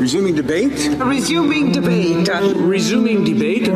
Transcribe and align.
Resuming 0.00 0.34
debate? 0.34 0.96
Resuming 0.98 1.72
debate. 1.72 2.26
Resuming 2.56 3.22
debate. 3.22 3.68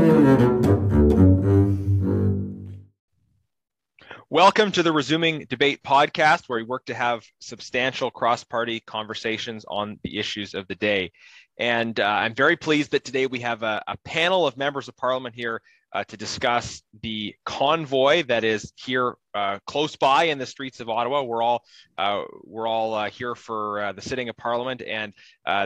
Welcome 4.31 4.73
to 4.73 4.83
the 4.83 4.91
Resuming 4.91 5.45
Debate 5.51 5.83
podcast, 5.83 6.45
where 6.47 6.59
we 6.59 6.65
work 6.65 6.87
to 6.87 6.95
have 6.95 7.27
substantial 7.41 8.11
cross 8.11 8.43
party 8.43 8.81
conversations 8.81 9.67
on 9.69 10.01
the 10.03 10.19
issues 10.19 10.55
of 10.55 10.67
the 10.67 10.75
day. 10.77 11.13
And 11.59 12.01
uh, 12.01 12.05
I'm 12.05 12.35
very 12.35 12.57
pleased 12.57 12.93
that 12.93 13.05
today 13.05 13.27
we 13.27 13.41
have 13.41 13.63
a, 13.63 13.83
a 13.87 13.99
panel 13.99 14.47
of 14.47 14.57
members 14.57 14.89
of 14.89 14.97
parliament 14.97 15.35
here 15.35 15.61
uh, 15.95 16.03
to 16.05 16.17
discuss 16.17 16.83
the 17.03 17.35
convoy 17.45 18.25
that 18.25 18.43
is 18.43 18.73
here 18.77 19.15
uh, 19.33 19.59
close 19.67 19.95
by 19.95 20.25
in 20.25 20.39
the 20.39 20.47
streets 20.47 20.81
of 20.81 20.89
Ottawa. 20.89 21.23
We're 21.23 21.43
all 21.43 21.63
uh, 21.97 22.25
we're 22.43 22.67
all 22.67 22.95
uh, 22.95 23.11
here 23.11 23.37
for 23.37 23.81
uh, 23.81 23.93
the 23.93 24.03
sitting 24.03 24.29
of 24.29 24.37
Parliament, 24.37 24.83
and 24.83 25.13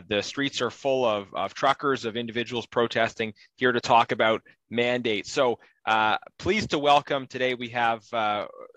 the 0.08 0.20
streets 0.20 0.60
are 0.60 0.70
full 0.70 1.04
of, 1.04 1.34
of 1.34 1.54
truckers, 1.54 2.04
of 2.04 2.16
individuals 2.16 2.66
protesting 2.66 3.32
here 3.56 3.72
to 3.72 3.80
talk 3.80 4.12
about 4.12 4.42
mandates. 4.70 5.32
So 5.32 5.58
pleased 6.38 6.70
to 6.70 6.78
welcome 6.78 7.26
today. 7.26 7.54
We 7.54 7.70
have 7.70 8.02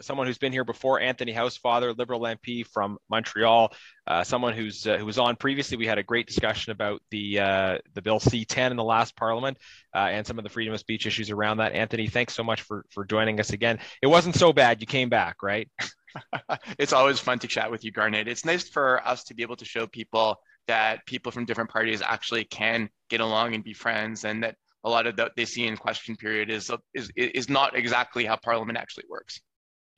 someone 0.02 0.28
who's 0.28 0.38
been 0.38 0.52
here 0.52 0.64
before, 0.64 1.00
Anthony 1.00 1.34
Housefather, 1.34 1.98
Liberal 1.98 2.22
MP 2.22 2.66
from 2.66 2.98
Montreal. 3.10 3.74
Uh, 4.08 4.24
someone 4.24 4.54
who's 4.54 4.88
uh, 4.88 4.98
who 4.98 5.06
was 5.06 5.20
on 5.20 5.36
previously. 5.36 5.78
We 5.78 5.88
had 5.88 5.98
a 5.98 6.04
great 6.04 6.28
discussion 6.28 6.72
about 6.72 7.02
the 7.12 7.40
uh, 7.40 7.78
the 7.94 8.02
Bill 8.02 8.20
C10 8.20 8.72
in 8.72 8.78
the 8.78 8.84
last 8.84 9.16
Parliament 9.16 9.58
uh, 9.96 10.00
and 10.00 10.26
some 10.26 10.38
of 10.38 10.44
the 10.44 10.50
freedom 10.50 10.74
of 10.74 10.80
speech 10.80 11.06
issues 11.06 11.30
around 11.30 11.58
that. 11.58 11.74
Anthony, 11.74 12.08
thanks 12.08 12.34
so 12.34 12.44
much 12.44 12.62
for 12.62 12.86
for 12.90 13.06
joining 13.06 13.40
us 13.40 13.52
again. 13.52 13.80
It 14.02 14.08
wasn't 14.08 14.36
so 14.36 14.54
bad. 14.54 14.82
You 14.82 14.88
came 14.88 15.10
back, 15.10 15.44
right? 15.44 15.70
it's 16.78 16.94
always 16.94 17.20
fun 17.20 17.40
to 17.40 17.48
chat 17.48 17.72
with 17.72 17.84
you, 17.84 17.92
Garnett. 17.92 18.28
It's 18.28 18.46
nice 18.46 18.68
for 18.68 19.06
us 19.06 19.24
to 19.26 19.34
be 19.34 19.44
able 19.44 19.56
to 19.58 19.66
show 19.66 19.88
people 19.88 20.38
that 20.68 21.06
people 21.06 21.32
from 21.32 21.46
different 21.46 21.70
parties 21.70 22.02
actually 22.02 22.46
can 22.46 22.90
get 23.10 23.22
along 23.22 23.56
and 23.56 23.64
be 23.64 23.74
friends, 23.74 24.26
and 24.26 24.44
that 24.44 24.56
a 24.84 24.90
lot 24.90 25.08
of 25.08 25.18
what 25.18 25.34
they 25.36 25.46
see 25.46 25.68
in 25.68 25.78
question 25.78 26.16
period 26.16 26.50
is 26.50 26.72
is 26.94 27.12
is 27.16 27.50
not 27.50 27.76
exactly 27.76 28.26
how 28.26 28.36
Parliament 28.36 28.78
actually 28.78 29.06
works. 29.10 29.42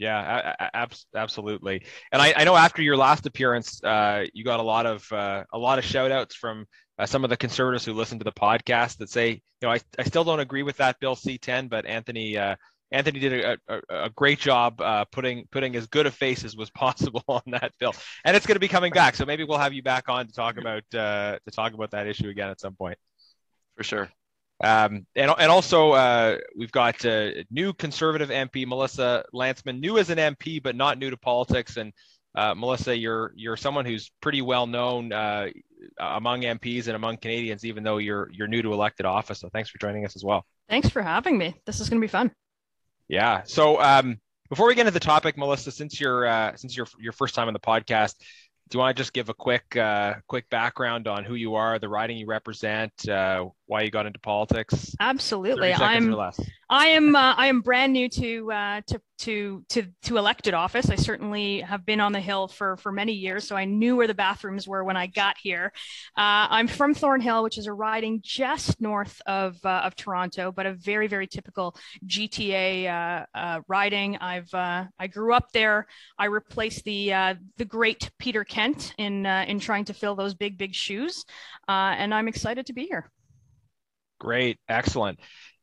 Yeah, 0.03 0.53
ab- 0.73 0.93
absolutely. 1.15 1.85
And 2.11 2.21
I, 2.21 2.33
I, 2.35 2.43
know 2.43 2.57
after 2.57 2.81
your 2.81 2.97
last 2.97 3.25
appearance, 3.25 3.81
uh, 3.81 4.25
you 4.33 4.43
got 4.43 4.59
a 4.59 4.63
lot 4.63 4.85
of 4.85 5.09
uh, 5.13 5.45
a 5.53 5.57
lot 5.57 5.79
of 5.79 5.85
shout 5.85 6.11
outs 6.11 6.35
from 6.35 6.65
uh, 6.99 7.05
some 7.05 7.23
of 7.23 7.29
the 7.29 7.37
conservatives 7.37 7.85
who 7.85 7.93
listen 7.93 8.19
to 8.19 8.25
the 8.25 8.33
podcast 8.33 8.97
that 8.97 9.09
say, 9.09 9.29
you 9.29 9.39
know, 9.61 9.71
I, 9.71 9.79
I 9.97 10.03
still 10.03 10.25
don't 10.25 10.41
agree 10.41 10.61
with 10.63 10.75
that 10.77 10.99
bill 10.99 11.15
C10, 11.15 11.69
but 11.69 11.85
Anthony 11.85 12.37
uh, 12.37 12.57
Anthony 12.91 13.21
did 13.21 13.45
a, 13.45 13.57
a, 13.69 14.05
a 14.05 14.09
great 14.09 14.39
job 14.39 14.81
uh, 14.81 15.05
putting 15.05 15.47
putting 15.53 15.77
as 15.77 15.87
good 15.87 16.05
a 16.05 16.11
face 16.11 16.43
as 16.43 16.53
was 16.53 16.69
possible 16.85 17.23
on 17.29 17.43
that 17.47 17.71
bill, 17.79 17.95
and 18.25 18.35
it's 18.35 18.45
going 18.45 18.57
to 18.57 18.59
be 18.59 18.67
coming 18.67 18.91
back. 18.91 19.15
So 19.15 19.25
maybe 19.25 19.45
we'll 19.45 19.57
have 19.57 19.71
you 19.71 19.83
back 19.83 20.09
on 20.09 20.27
to 20.27 20.33
talk 20.33 20.57
about 20.57 20.83
uh, 20.93 21.39
to 21.45 21.51
talk 21.51 21.73
about 21.73 21.91
that 21.91 22.07
issue 22.07 22.27
again 22.27 22.49
at 22.49 22.59
some 22.59 22.75
point. 22.75 22.97
For 23.77 23.85
sure. 23.85 24.09
Um, 24.63 25.05
and, 25.15 25.29
and 25.37 25.51
also, 25.51 25.91
uh, 25.91 26.37
we've 26.57 26.71
got 26.71 27.05
uh, 27.05 27.31
new 27.51 27.73
conservative 27.73 28.29
MP 28.29 28.65
Melissa 28.65 29.25
Lantsman, 29.33 29.81
new 29.81 29.97
as 29.97 30.09
an 30.09 30.17
MP, 30.17 30.63
but 30.63 30.75
not 30.75 30.97
new 30.97 31.09
to 31.09 31.17
politics. 31.17 31.75
And 31.75 31.91
uh, 32.33 32.55
Melissa, 32.55 32.97
you're 32.97 33.33
you're 33.35 33.57
someone 33.57 33.85
who's 33.85 34.09
pretty 34.21 34.41
well 34.41 34.65
known 34.65 35.11
uh, 35.11 35.49
among 35.99 36.41
MPs 36.41 36.87
and 36.87 36.95
among 36.95 37.17
Canadians, 37.17 37.65
even 37.65 37.83
though 37.83 37.97
you're 37.97 38.29
you're 38.31 38.47
new 38.47 38.61
to 38.61 38.71
elected 38.73 39.05
office. 39.05 39.41
So 39.41 39.49
thanks 39.49 39.69
for 39.69 39.79
joining 39.79 40.05
us 40.05 40.15
as 40.15 40.23
well. 40.23 40.45
Thanks 40.69 40.89
for 40.89 41.01
having 41.01 41.37
me. 41.37 41.55
This 41.65 41.81
is 41.81 41.89
going 41.89 42.01
to 42.01 42.05
be 42.05 42.09
fun. 42.09 42.31
Yeah. 43.09 43.41
So 43.43 43.81
um, 43.81 44.17
before 44.49 44.67
we 44.67 44.75
get 44.75 44.81
into 44.81 44.91
the 44.91 44.99
topic, 44.99 45.37
Melissa, 45.37 45.71
since 45.71 45.99
you're 45.99 46.25
uh, 46.25 46.55
since 46.55 46.75
you're 46.75 46.87
your 46.99 47.11
first 47.11 47.35
time 47.35 47.47
on 47.47 47.53
the 47.53 47.59
podcast, 47.59 48.15
do 48.69 48.77
you 48.77 48.79
want 48.79 48.95
to 48.95 48.99
just 48.99 49.13
give 49.13 49.29
a 49.29 49.33
quick 49.33 49.75
uh, 49.75 50.15
quick 50.27 50.49
background 50.49 51.07
on 51.07 51.23
who 51.23 51.35
you 51.35 51.55
are, 51.55 51.77
the 51.79 51.89
riding 51.89 52.17
you 52.17 52.25
represent, 52.25 52.91
uh, 53.07 53.45
why 53.65 53.81
you 53.81 53.91
got 53.91 54.05
into 54.05 54.19
politics? 54.19 54.95
Absolutely, 54.99 55.73
I'm. 55.73 56.13
I 56.69 56.87
am. 56.87 57.15
Uh, 57.15 57.33
I 57.35 57.47
am 57.47 57.61
brand 57.61 57.93
new 57.93 58.09
to 58.09 58.51
uh, 58.51 58.81
to 58.87 59.01
to 59.19 59.63
to 59.69 59.83
to 60.03 60.17
elected 60.17 60.53
office. 60.53 60.89
I 60.89 60.95
certainly 60.95 61.61
have 61.61 61.85
been 61.85 61.99
on 62.01 62.11
the 62.11 62.19
hill 62.19 62.47
for 62.47 62.77
for 62.77 62.91
many 62.91 63.13
years, 63.13 63.47
so 63.47 63.55
I 63.55 63.65
knew 63.65 63.95
where 63.95 64.07
the 64.07 64.13
bathrooms 64.13 64.67
were 64.67 64.83
when 64.83 64.97
I 64.97 65.07
got 65.07 65.37
here. 65.41 65.71
Uh, 66.17 66.49
I'm 66.49 66.67
from 66.67 66.93
Thornhill, 66.93 67.43
which 67.43 67.57
is 67.57 67.67
a 67.67 67.73
riding 67.73 68.19
just 68.23 68.81
north 68.81 69.21
of 69.27 69.57
uh, 69.63 69.81
of 69.85 69.95
Toronto, 69.95 70.51
but 70.51 70.65
a 70.65 70.73
very 70.73 71.07
very 71.07 71.27
typical 71.27 71.75
GTA 72.05 72.87
uh, 72.87 73.25
uh, 73.37 73.61
riding. 73.67 74.17
I've 74.17 74.53
uh, 74.53 74.85
I 74.99 75.07
grew 75.07 75.33
up 75.33 75.51
there. 75.53 75.87
I 76.17 76.25
replaced 76.25 76.83
the 76.83 77.37
the 77.57 77.65
great 77.65 78.09
Peter 78.19 78.43
Kent 78.43 78.93
in 78.97 79.25
in 79.25 79.59
trying 79.59 79.85
to 79.85 79.93
fill 79.93 80.15
those 80.15 80.33
big 80.33 80.57
big 80.57 80.73
shoes, 80.73 81.23
and 81.67 82.13
I'm 82.13 82.27
excited 82.27 82.65
to 82.65 82.73
be 82.73 82.87
here. 82.87 83.09
Great, 84.23 84.57
excellent, 84.69 85.19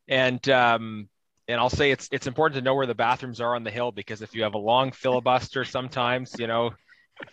and 0.06 0.46
um, 0.50 1.08
and 1.48 1.58
I'll 1.58 1.70
say 1.70 1.92
it's 1.92 2.10
it's 2.12 2.26
important 2.26 2.58
to 2.58 2.62
know 2.62 2.74
where 2.74 2.84
the 2.84 2.94
bathrooms 2.94 3.40
are 3.40 3.54
on 3.54 3.64
the 3.64 3.70
hill 3.70 3.90
because 3.90 4.20
if 4.20 4.34
you 4.34 4.42
have 4.42 4.52
a 4.52 4.58
long 4.58 4.92
filibuster, 4.92 5.64
sometimes 5.64 6.34
you 6.38 6.46
know, 6.46 6.72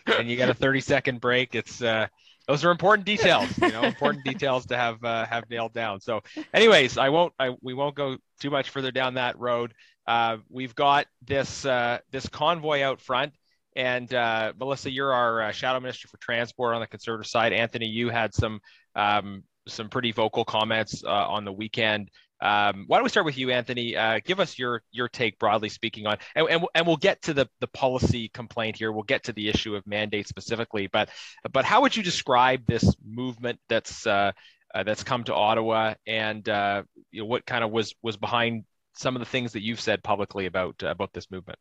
and 0.05 0.29
you 0.29 0.38
get 0.38 0.49
a 0.49 0.53
thirty 0.53 0.79
second 0.79 1.19
break, 1.19 1.53
it's 1.53 1.81
uh, 1.81 2.07
those 2.47 2.63
are 2.63 2.71
important 2.71 3.05
details, 3.05 3.49
you 3.57 3.73
know, 3.73 3.83
important 3.83 4.23
details 4.23 4.67
to 4.67 4.77
have 4.77 5.03
uh, 5.03 5.25
have 5.25 5.49
nailed 5.49 5.73
down. 5.73 5.99
So, 5.99 6.21
anyways, 6.53 6.97
I 6.97 7.09
won't 7.09 7.33
I 7.38 7.55
we 7.61 7.73
won't 7.73 7.95
go 7.95 8.15
too 8.39 8.49
much 8.49 8.69
further 8.69 8.91
down 8.91 9.15
that 9.15 9.38
road. 9.38 9.73
Uh, 10.07 10.38
we've 10.49 10.75
got 10.75 11.07
this 11.25 11.65
uh, 11.65 11.99
this 12.11 12.29
convoy 12.29 12.83
out 12.83 13.01
front. 13.01 13.33
And 13.75 14.11
uh, 14.11 14.53
Melissa, 14.57 14.89
you're 14.89 15.13
our 15.13 15.44
uh, 15.44 15.51
shadow 15.51 15.79
minister 15.79 16.07
for 16.07 16.17
transport 16.17 16.73
on 16.73 16.81
the 16.81 16.88
conservative 16.88 17.29
side. 17.29 17.53
Anthony, 17.53 17.85
you 17.85 18.09
had 18.09 18.33
some 18.33 18.59
um, 18.95 19.44
some 19.67 19.89
pretty 19.89 20.11
vocal 20.11 20.45
comments 20.45 21.03
uh, 21.03 21.09
on 21.09 21.45
the 21.45 21.51
weekend 21.51 22.09
um, 22.39 22.85
why 22.88 22.97
don't 22.97 23.03
we 23.03 23.09
start 23.09 23.25
with 23.25 23.38
you, 23.38 23.50
Anthony? 23.51 23.95
Uh, 23.95 24.19
give 24.23 24.39
us 24.39 24.59
your 24.59 24.83
your 24.91 25.07
take, 25.07 25.39
broadly 25.39 25.69
speaking, 25.69 26.05
on 26.05 26.17
and, 26.35 26.47
and, 26.50 26.66
and 26.75 26.85
we'll 26.85 26.97
get 26.97 27.22
to 27.23 27.33
the 27.33 27.50
the 27.61 27.67
policy 27.67 28.29
complaint 28.29 28.77
here. 28.77 28.91
We'll 28.91 29.03
get 29.03 29.23
to 29.23 29.33
the 29.33 29.50
issue 29.50 29.75
of 29.75 29.88
mandate 29.88 30.27
specifically, 30.27 30.88
but 30.88 31.09
but 31.51 31.66
how 31.66 31.81
would 31.81 31.95
you 31.95 32.03
describe 32.03 32.66
this 32.67 32.95
movement 33.03 33.59
that's 33.69 34.06
uh, 34.06 34.33
uh, 34.73 34.83
that's 34.83 35.03
come 35.03 35.23
to 35.23 35.33
Ottawa, 35.33 35.95
and 36.06 36.47
uh, 36.47 36.83
you 37.11 37.22
know, 37.22 37.27
what 37.27 37.45
kind 37.45 37.63
of 37.63 37.72
was 37.72 37.95
was 38.03 38.17
behind 38.17 38.66
some 38.94 39.16
of 39.16 39.19
the 39.19 39.25
things 39.25 39.53
that 39.53 39.63
you've 39.63 39.81
said 39.81 40.03
publicly 40.03 40.45
about 40.45 40.83
about 40.83 41.13
this 41.13 41.31
movement? 41.31 41.57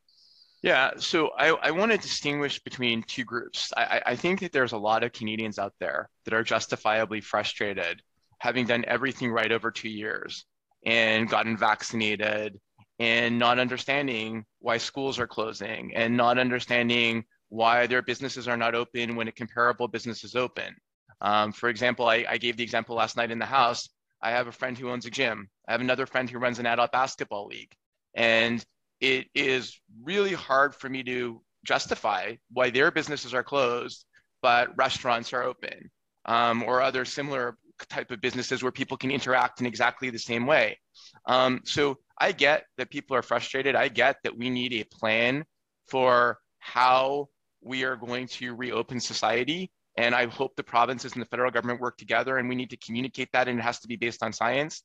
Yeah, 0.67 0.91
so 0.97 1.31
I, 1.39 1.51
I 1.51 1.71
want 1.71 1.93
to 1.93 1.99
distinguish 1.99 2.59
between 2.59 3.05
two 3.05 3.23
groups. 3.23 3.73
I, 3.77 4.03
I 4.05 4.17
think 4.17 4.41
that 4.41 4.51
there's 4.51 4.73
a 4.73 4.77
lot 4.77 5.05
of 5.05 5.13
Canadians 5.13 5.61
out 5.61 5.75
there 5.79 6.11
that 6.25 6.35
are 6.35 6.43
justifiably 6.43 7.21
frustrated, 7.21 8.03
having 8.41 8.67
done 8.67 8.85
everything 8.89 9.31
right 9.31 9.53
over 9.53 9.71
two 9.71 9.89
years 9.89 10.45
and 10.85 11.29
gotten 11.29 11.57
vaccinated 11.57 12.59
and 12.99 13.39
not 13.39 13.61
understanding 13.61 14.45
why 14.59 14.77
schools 14.77 15.21
are 15.21 15.29
closing 15.29 15.95
and 15.95 16.17
not 16.17 16.37
understanding 16.37 17.25
why 17.49 17.87
their 17.87 18.03
businesses 18.03 18.49
are 18.49 18.57
not 18.57 18.75
open 18.75 19.15
when 19.15 19.29
a 19.29 19.33
comparable 19.33 19.87
business 19.87 20.25
is 20.25 20.35
open. 20.35 20.75
Um, 21.21 21.53
for 21.53 21.69
example, 21.69 22.09
I, 22.09 22.25
I, 22.29 22.39
gave 22.39 22.57
the 22.57 22.65
example 22.65 22.97
last 22.97 23.17
night 23.17 23.31
in 23.31 23.39
the 23.39 23.47
house. 23.47 23.89
I 24.21 24.33
have 24.33 24.49
a 24.49 24.53
friend 24.53 24.77
who 24.77 24.91
owns 24.91 25.07
a 25.07 25.11
gym. 25.11 25.49
I 25.69 25.73
have 25.73 25.81
another 25.81 26.07
friend 26.07 26.29
who 26.29 26.41
runs 26.41 26.59
an 26.59 26.67
adult 26.67 26.91
basketball 26.91 27.47
league. 27.47 27.71
And 28.17 28.67
it 29.01 29.27
is 29.35 29.79
really 30.03 30.33
hard 30.33 30.75
for 30.75 30.89
me 30.89 31.03
to 31.05 31.43
justify 31.65 32.35
why 32.53 32.71
their 32.71 32.91
businesses 32.91 33.35
are 33.35 33.43
closed, 33.43 34.05
but 34.43 34.77
restaurants 34.77 35.33
are 35.33 35.43
open 35.43 35.91
um, 36.25 36.63
or 36.63 36.81
other 36.81 37.05
similar 37.05 37.57
type 37.89 38.11
of 38.11 38.21
businesses 38.21 38.63
where 38.63 38.73
people 38.73 38.97
can 38.97 39.11
interact 39.11 39.61
in 39.61 39.67
exactly 39.67 40.11
the 40.11 40.19
same 40.19 40.47
way. 40.47 40.79
Um, 41.27 41.61
so 41.65 41.99
I 42.19 42.33
get 42.33 42.65
that 42.79 42.91
people 42.91 43.17
are 43.17 43.23
frustrated. 43.23 43.75
I 43.75 43.89
get 43.89 44.17
that 44.25 44.37
we 44.37 44.49
need 44.49 44.73
a 44.73 44.85
plan 44.85 45.45
for 45.87 46.39
how 46.59 47.29
we 47.63 47.85
are 47.85 47.97
going 47.97 48.29
to 48.29 48.55
reopen 48.55 49.01
society. 49.01 49.71
And 49.99 50.15
I 50.15 50.27
hope 50.27 50.57
the 50.57 50.63
provinces 50.63 51.13
and 51.13 51.23
the 51.23 51.27
federal 51.27 51.51
government 51.51 51.81
work 51.81 51.97
together 51.97 52.39
and 52.39 52.49
we 52.49 52.55
need 52.55 52.71
to 52.71 52.77
communicate 52.77 53.29
that 53.33 53.49
and 53.49 53.59
it 53.59 53.63
has 53.63 53.81
to 53.81 53.89
be 53.89 53.97
based 53.97 54.23
on 54.23 54.33
science. 54.33 54.83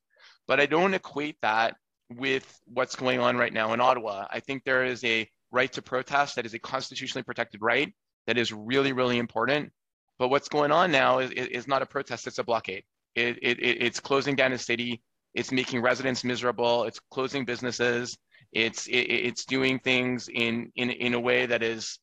But 0.48 0.60
I 0.60 0.66
don't 0.66 0.94
equate 0.94 1.38
that 1.42 1.76
with 2.18 2.62
what's 2.66 2.96
going 2.96 3.20
on 3.20 3.38
right 3.38 3.54
now 3.54 3.74
in 3.74 3.82
Ottawa. 3.82 4.28
I 4.30 4.40
think 4.40 4.64
there 4.64 4.84
is 4.84 5.04
a 5.04 5.30
right 5.52 5.72
to 5.74 5.82
protest 5.82 6.36
that 6.36 6.46
is 6.46 6.54
a 6.54 6.60
constitutionally 6.60 7.24
protected 7.24 7.62
right 7.62 7.94
that 8.28 8.38
is 8.38 8.54
really, 8.54 8.94
really 8.94 9.18
important. 9.18 9.72
But 10.20 10.30
what's 10.30 10.50
going 10.50 10.72
on 10.72 10.92
now 10.92 11.20
is, 11.20 11.32
is 11.32 11.68
not 11.68 11.82
a 11.82 11.86
protest, 11.86 12.28
it's 12.28 12.38
a 12.38 12.44
blockade. 12.44 12.84
It, 13.16 13.40
it, 13.42 13.58
it's 13.60 14.00
closing 14.00 14.36
down 14.36 14.54
a 14.54 14.58
city, 14.58 15.02
it's 15.34 15.52
making 15.52 15.82
residents 15.82 16.24
miserable, 16.24 16.84
it's 16.84 17.00
closing 17.12 17.46
businesses, 17.46 18.18
it's, 18.54 18.88
it, 18.88 18.98
it's 18.98 19.46
doing 19.46 19.80
things 19.80 20.30
in, 20.32 20.72
in, 20.76 20.90
in 20.92 21.14
a 21.14 21.20
way 21.20 21.46
that 21.46 21.64
is 21.64 22.00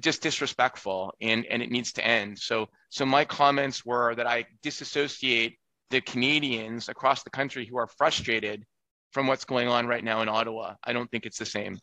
just 0.00 0.22
disrespectful 0.22 1.14
and, 1.20 1.46
and 1.46 1.62
it 1.62 1.70
needs 1.70 1.92
to 1.94 2.06
end. 2.06 2.38
So, 2.38 2.68
so 2.90 3.06
my 3.06 3.24
comments 3.24 3.84
were 3.84 4.14
that 4.14 4.26
I 4.26 4.46
disassociate 4.62 5.58
the 5.90 6.00
Canadians 6.00 6.88
across 6.88 7.22
the 7.22 7.30
country 7.30 7.66
who 7.66 7.76
are 7.78 7.86
frustrated 7.86 8.64
from 9.12 9.26
what's 9.26 9.44
going 9.44 9.68
on 9.68 9.86
right 9.86 10.04
now 10.04 10.22
in 10.22 10.28
Ottawa. 10.28 10.74
I 10.84 10.92
don't 10.92 11.10
think 11.10 11.26
it's 11.26 11.38
the 11.38 11.46
same. 11.46 11.78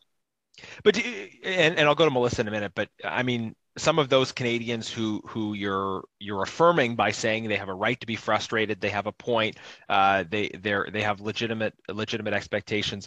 But 0.82 0.96
and, 0.96 1.78
and 1.78 1.80
I'll 1.80 1.94
go 1.94 2.04
to 2.04 2.10
Melissa 2.10 2.40
in 2.40 2.48
a 2.48 2.50
minute. 2.50 2.72
But 2.74 2.88
I 3.04 3.22
mean, 3.22 3.54
some 3.76 3.98
of 3.98 4.08
those 4.08 4.32
Canadians 4.32 4.90
who 4.90 5.22
who 5.26 5.54
you're 5.54 6.04
you're 6.18 6.42
affirming 6.42 6.96
by 6.96 7.12
saying 7.12 7.48
they 7.48 7.56
have 7.56 7.68
a 7.68 7.74
right 7.74 7.98
to 8.00 8.06
be 8.06 8.16
frustrated, 8.16 8.80
they 8.80 8.88
have 8.88 9.06
a 9.06 9.12
point, 9.12 9.56
uh, 9.88 10.24
they 10.28 10.48
they 10.48 10.76
they 10.92 11.02
have 11.02 11.20
legitimate 11.20 11.74
legitimate 11.88 12.34
expectations 12.34 13.06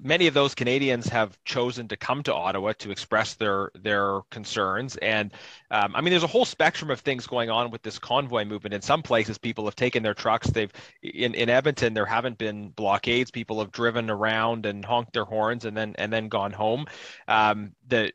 many 0.00 0.26
of 0.26 0.34
those 0.34 0.54
Canadians 0.54 1.08
have 1.08 1.42
chosen 1.44 1.88
to 1.88 1.96
come 1.96 2.22
to 2.24 2.34
Ottawa 2.34 2.72
to 2.78 2.90
express 2.90 3.34
their 3.34 3.70
their 3.74 4.20
concerns. 4.30 4.96
And 4.96 5.32
um, 5.70 5.94
I 5.94 6.00
mean, 6.00 6.10
there's 6.10 6.22
a 6.22 6.28
whole 6.28 6.44
spectrum 6.44 6.90
of 6.90 7.00
things 7.00 7.26
going 7.26 7.50
on 7.50 7.70
with 7.70 7.82
this 7.82 7.98
convoy 7.98 8.44
movement. 8.44 8.74
In 8.74 8.82
some 8.82 9.02
places, 9.02 9.38
people 9.38 9.64
have 9.64 9.76
taken 9.76 10.02
their 10.02 10.14
trucks. 10.14 10.48
They've 10.48 10.72
in, 11.02 11.34
in 11.34 11.48
Edmonton, 11.48 11.94
there 11.94 12.06
haven't 12.06 12.38
been 12.38 12.70
blockades. 12.70 13.30
People 13.30 13.58
have 13.60 13.72
driven 13.72 14.10
around 14.10 14.66
and 14.66 14.84
honked 14.84 15.12
their 15.12 15.24
horns 15.24 15.64
and 15.64 15.76
then 15.76 15.94
and 15.98 16.12
then 16.12 16.28
gone 16.28 16.52
home. 16.52 16.86
Um, 17.26 17.72
the 17.88 18.12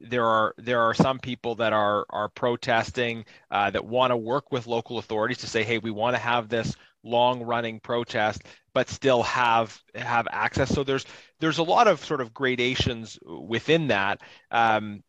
there 0.00 0.26
are 0.26 0.54
there 0.58 0.80
are 0.82 0.94
some 0.94 1.18
people 1.18 1.54
that 1.56 1.72
are 1.72 2.04
are 2.10 2.28
protesting 2.28 3.24
uh, 3.50 3.70
that 3.70 3.84
want 3.84 4.10
to 4.10 4.16
work 4.16 4.52
with 4.52 4.66
local 4.66 4.98
authorities 4.98 5.38
to 5.38 5.46
say, 5.46 5.62
hey, 5.62 5.78
we 5.78 5.90
want 5.90 6.14
to 6.14 6.20
have 6.20 6.48
this 6.48 6.76
long 7.06 7.42
running 7.42 7.80
protest 7.80 8.42
but 8.76 8.90
still 8.90 9.22
have 9.22 9.80
have 9.94 10.28
access. 10.30 10.68
So 10.68 10.84
there's 10.84 11.06
there's 11.40 11.56
a 11.56 11.62
lot 11.62 11.88
of 11.88 12.04
sort 12.04 12.20
of 12.20 12.34
gradations 12.34 13.18
within 13.24 13.88
that. 13.88 14.20
Um, 14.50 15.02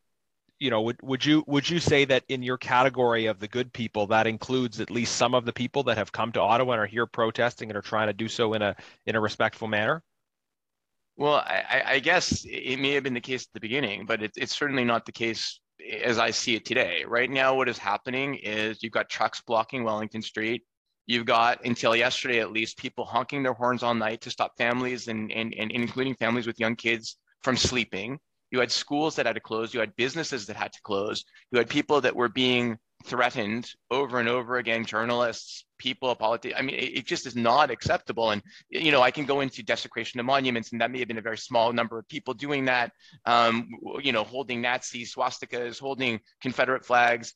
you 0.58 0.70
know 0.70 0.82
would, 0.84 0.98
would 1.04 1.26
you 1.26 1.44
would 1.48 1.70
you 1.70 1.80
say 1.80 2.06
that 2.06 2.24
in 2.30 2.42
your 2.44 2.58
category 2.58 3.26
of 3.26 3.40
the 3.40 3.48
good 3.50 3.74
people 3.74 4.08
that 4.08 4.26
includes 4.26 4.80
at 4.80 4.90
least 4.90 5.18
some 5.18 5.36
of 5.36 5.44
the 5.44 5.52
people 5.52 5.84
that 5.84 5.98
have 5.98 6.14
come 6.14 6.32
to 6.32 6.40
ottawa 6.40 6.72
and 6.72 6.82
are 6.82 6.86
here 6.86 7.06
protesting 7.06 7.70
and 7.70 7.78
are 7.78 7.82
trying 7.82 8.08
to 8.08 8.14
do 8.14 8.30
so 8.30 8.54
in 8.54 8.62
a 8.62 8.74
in 9.06 9.18
a 9.18 9.20
respectful 9.20 9.68
manner? 9.68 10.02
Well 11.18 11.36
i, 11.36 11.84
I 11.86 12.00
guess 12.00 12.46
it 12.48 12.80
may 12.80 12.94
have 12.94 13.04
been 13.04 13.14
the 13.14 13.22
case 13.22 13.44
at 13.44 13.54
the 13.54 13.60
beginning 13.60 14.06
but 14.06 14.24
it, 14.24 14.32
it's 14.38 14.58
certainly 14.58 14.86
not 14.86 15.06
the 15.06 15.12
case 15.12 15.60
as 16.02 16.18
i 16.18 16.32
see 16.32 16.56
it 16.56 16.64
today. 16.64 17.04
Right 17.06 17.30
now 17.30 17.54
what 17.54 17.68
is 17.68 17.78
happening 17.78 18.36
is 18.36 18.82
you've 18.82 18.94
got 18.94 19.10
trucks 19.10 19.42
blocking 19.42 19.84
wellington 19.84 20.22
street 20.22 20.64
You've 21.08 21.26
got 21.26 21.66
until 21.66 21.96
yesterday 21.96 22.40
at 22.40 22.52
least 22.52 22.78
people 22.78 23.06
honking 23.06 23.42
their 23.42 23.54
horns 23.54 23.82
all 23.82 23.96
night 23.96 24.22
to 24.22 24.30
stop 24.30 24.58
families 24.58 25.08
and, 25.08 25.32
and, 25.32 25.54
and 25.58 25.72
including 25.72 26.16
families 26.16 26.46
with 26.46 26.60
young 26.60 26.76
kids 26.76 27.18
from 27.44 27.56
sleeping. 27.56 28.20
You 28.52 28.60
had 28.60 28.72
schools 28.72 29.16
that 29.16 29.26
had 29.26 29.36
to 29.36 29.42
close. 29.42 29.74
You 29.74 29.80
had 29.80 29.96
businesses 29.96 30.46
that 30.48 30.56
had 30.56 30.74
to 30.74 30.82
close. 30.84 31.24
You 31.52 31.58
had 31.58 31.70
people 31.70 32.02
that 32.02 32.16
were 32.16 32.30
being 32.30 32.78
threatened 33.06 33.72
over 33.92 34.20
and 34.20 34.28
over 34.28 34.58
again, 34.58 34.84
journalists, 34.84 35.66
people, 35.78 36.14
politicians. 36.16 36.60
I 36.60 36.64
mean, 36.64 36.76
it, 36.76 36.98
it, 36.98 37.06
just 37.06 37.26
is 37.26 37.36
not 37.36 37.70
acceptable. 37.72 38.32
And, 38.32 38.42
you 38.70 38.92
know, 38.92 39.02
I 39.02 39.12
can 39.12 39.26
go 39.26 39.42
into 39.42 39.64
desecration 39.64 40.20
of 40.20 40.26
monuments, 40.26 40.72
and 40.72 40.82
that 40.82 40.92
may 40.92 41.00
have 41.00 41.08
been 41.08 41.18
a 41.18 41.22
very 41.22 41.38
small 41.38 41.72
number 41.72 42.00
of 42.00 42.08
people 42.08 42.34
doing 42.34 42.66
that, 42.66 42.92
um, 43.26 43.70
you 44.02 44.12
know, 44.12 44.24
holding 44.24 44.62
Nazi 44.62 45.06
swastikas, 45.06 45.80
holding 45.80 46.20
Confederate 46.42 46.86
flags. 46.86 47.34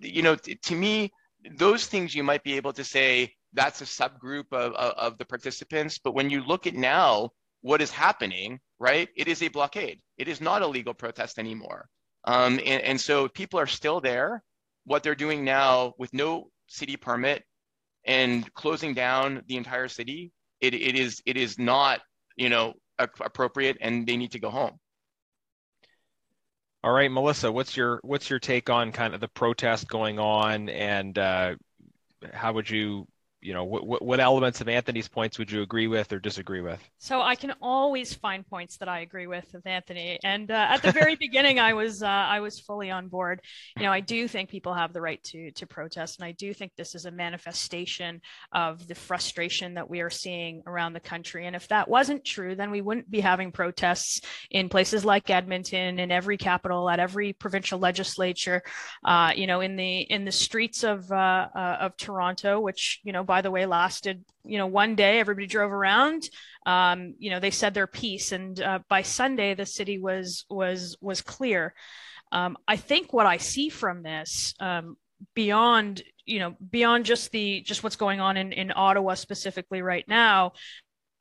You 0.00 0.22
know, 0.22 0.36
t- 0.36 0.54
to 0.54 0.74
me, 0.74 1.10
those 1.56 1.86
things 1.86 2.14
you 2.14 2.22
might 2.22 2.42
be 2.42 2.56
able 2.56 2.72
to 2.74 2.84
say 2.84 3.32
that's 3.52 3.80
a 3.80 3.84
subgroup 3.84 4.52
of, 4.52 4.72
of, 4.74 4.92
of, 4.92 5.18
the 5.18 5.24
participants. 5.24 5.98
But 5.98 6.14
when 6.14 6.30
you 6.30 6.42
look 6.42 6.66
at 6.66 6.74
now 6.74 7.30
what 7.62 7.82
is 7.82 7.90
happening, 7.90 8.60
right, 8.78 9.08
it 9.16 9.28
is 9.28 9.42
a 9.42 9.48
blockade. 9.48 10.00
It 10.18 10.28
is 10.28 10.40
not 10.40 10.62
a 10.62 10.66
legal 10.66 10.94
protest 10.94 11.38
anymore. 11.38 11.88
Um, 12.24 12.60
and, 12.64 12.82
and 12.82 13.00
so 13.00 13.28
people 13.28 13.58
are 13.58 13.66
still 13.66 14.00
there. 14.00 14.42
What 14.84 15.02
they're 15.02 15.14
doing 15.14 15.44
now 15.44 15.94
with 15.98 16.12
no 16.12 16.50
city 16.66 16.96
permit 16.96 17.44
and 18.04 18.52
closing 18.54 18.94
down 18.94 19.42
the 19.46 19.56
entire 19.56 19.88
city, 19.88 20.32
it, 20.60 20.74
it 20.74 20.98
is 20.98 21.22
it 21.26 21.36
is 21.36 21.58
not 21.58 22.00
you 22.36 22.48
know 22.48 22.74
appropriate, 22.98 23.78
and 23.80 24.06
they 24.06 24.16
need 24.16 24.32
to 24.32 24.38
go 24.38 24.50
home. 24.50 24.78
All 26.82 26.92
right, 26.92 27.10
Melissa, 27.10 27.52
what's 27.52 27.76
your 27.76 28.00
what's 28.02 28.30
your 28.30 28.38
take 28.38 28.70
on 28.70 28.92
kind 28.92 29.14
of 29.14 29.20
the 29.20 29.28
protest 29.28 29.86
going 29.86 30.18
on, 30.18 30.70
and 30.70 31.18
uh, 31.18 31.56
how 32.32 32.54
would 32.54 32.70
you 32.70 33.06
you 33.40 33.54
know 33.54 33.64
what, 33.64 34.02
what 34.02 34.20
elements 34.20 34.60
of 34.60 34.68
anthony's 34.68 35.08
points 35.08 35.38
would 35.38 35.50
you 35.50 35.62
agree 35.62 35.86
with 35.86 36.12
or 36.12 36.18
disagree 36.18 36.60
with? 36.60 36.80
So 36.98 37.22
i 37.22 37.34
can 37.34 37.54
always 37.60 38.14
find 38.14 38.46
points 38.46 38.76
that 38.78 38.88
i 38.88 39.00
agree 39.00 39.26
with 39.26 39.52
with 39.52 39.66
anthony. 39.66 40.18
And 40.24 40.50
uh, 40.50 40.66
at 40.70 40.82
the 40.82 40.92
very 40.92 41.16
beginning 41.26 41.58
i 41.58 41.72
was 41.72 42.02
uh, 42.02 42.06
i 42.06 42.40
was 42.40 42.60
fully 42.60 42.90
on 42.90 43.08
board. 43.08 43.40
You 43.76 43.84
know 43.84 43.92
i 43.92 44.00
do 44.00 44.28
think 44.28 44.50
people 44.50 44.74
have 44.74 44.92
the 44.92 45.00
right 45.00 45.22
to 45.24 45.50
to 45.52 45.66
protest. 45.66 46.18
And 46.18 46.26
i 46.26 46.32
do 46.32 46.52
think 46.54 46.72
this 46.76 46.94
is 46.94 47.06
a 47.06 47.10
manifestation 47.10 48.20
of 48.52 48.86
the 48.86 48.94
frustration 48.94 49.74
that 49.74 49.88
we 49.88 50.00
are 50.00 50.10
seeing 50.10 50.62
around 50.66 50.92
the 50.92 51.00
country. 51.00 51.46
And 51.46 51.56
if 51.56 51.68
that 51.68 51.88
wasn't 51.88 52.24
true 52.24 52.54
then 52.54 52.70
we 52.70 52.80
wouldn't 52.80 53.10
be 53.10 53.20
having 53.20 53.50
protests 53.52 54.20
in 54.50 54.68
places 54.68 55.04
like 55.04 55.30
edmonton 55.30 55.98
in 55.98 56.10
every 56.10 56.36
capital 56.36 56.88
at 56.88 57.00
every 57.00 57.32
provincial 57.32 57.78
legislature 57.78 58.62
uh, 59.04 59.32
you 59.34 59.46
know 59.46 59.60
in 59.60 59.76
the 59.76 60.00
in 60.00 60.24
the 60.24 60.32
streets 60.32 60.84
of 60.84 61.10
uh, 61.10 61.48
uh, 61.54 61.76
of 61.80 61.96
toronto 61.96 62.60
which 62.60 63.00
you 63.04 63.12
know 63.12 63.24
by 63.30 63.42
the 63.42 63.50
way, 63.52 63.64
lasted, 63.64 64.24
you 64.44 64.58
know, 64.58 64.66
one 64.66 64.96
day. 64.96 65.20
Everybody 65.20 65.46
drove 65.46 65.70
around. 65.70 66.28
Um, 66.66 67.14
you 67.20 67.30
know, 67.30 67.38
they 67.38 67.52
said 67.52 67.74
their 67.74 67.86
piece, 67.86 68.32
and 68.32 68.60
uh, 68.60 68.80
by 68.88 69.02
Sunday, 69.02 69.54
the 69.54 69.66
city 69.66 70.00
was 70.00 70.44
was 70.50 70.96
was 71.00 71.22
clear. 71.22 71.72
Um, 72.32 72.56
I 72.66 72.74
think 72.74 73.12
what 73.12 73.26
I 73.26 73.36
see 73.36 73.68
from 73.68 74.02
this, 74.02 74.52
um, 74.58 74.96
beyond 75.34 76.02
you 76.26 76.40
know, 76.40 76.56
beyond 76.70 77.04
just 77.04 77.30
the 77.30 77.60
just 77.60 77.84
what's 77.84 77.94
going 77.94 78.18
on 78.18 78.36
in 78.36 78.52
in 78.52 78.72
Ottawa 78.74 79.14
specifically 79.14 79.80
right 79.80 80.06
now, 80.08 80.54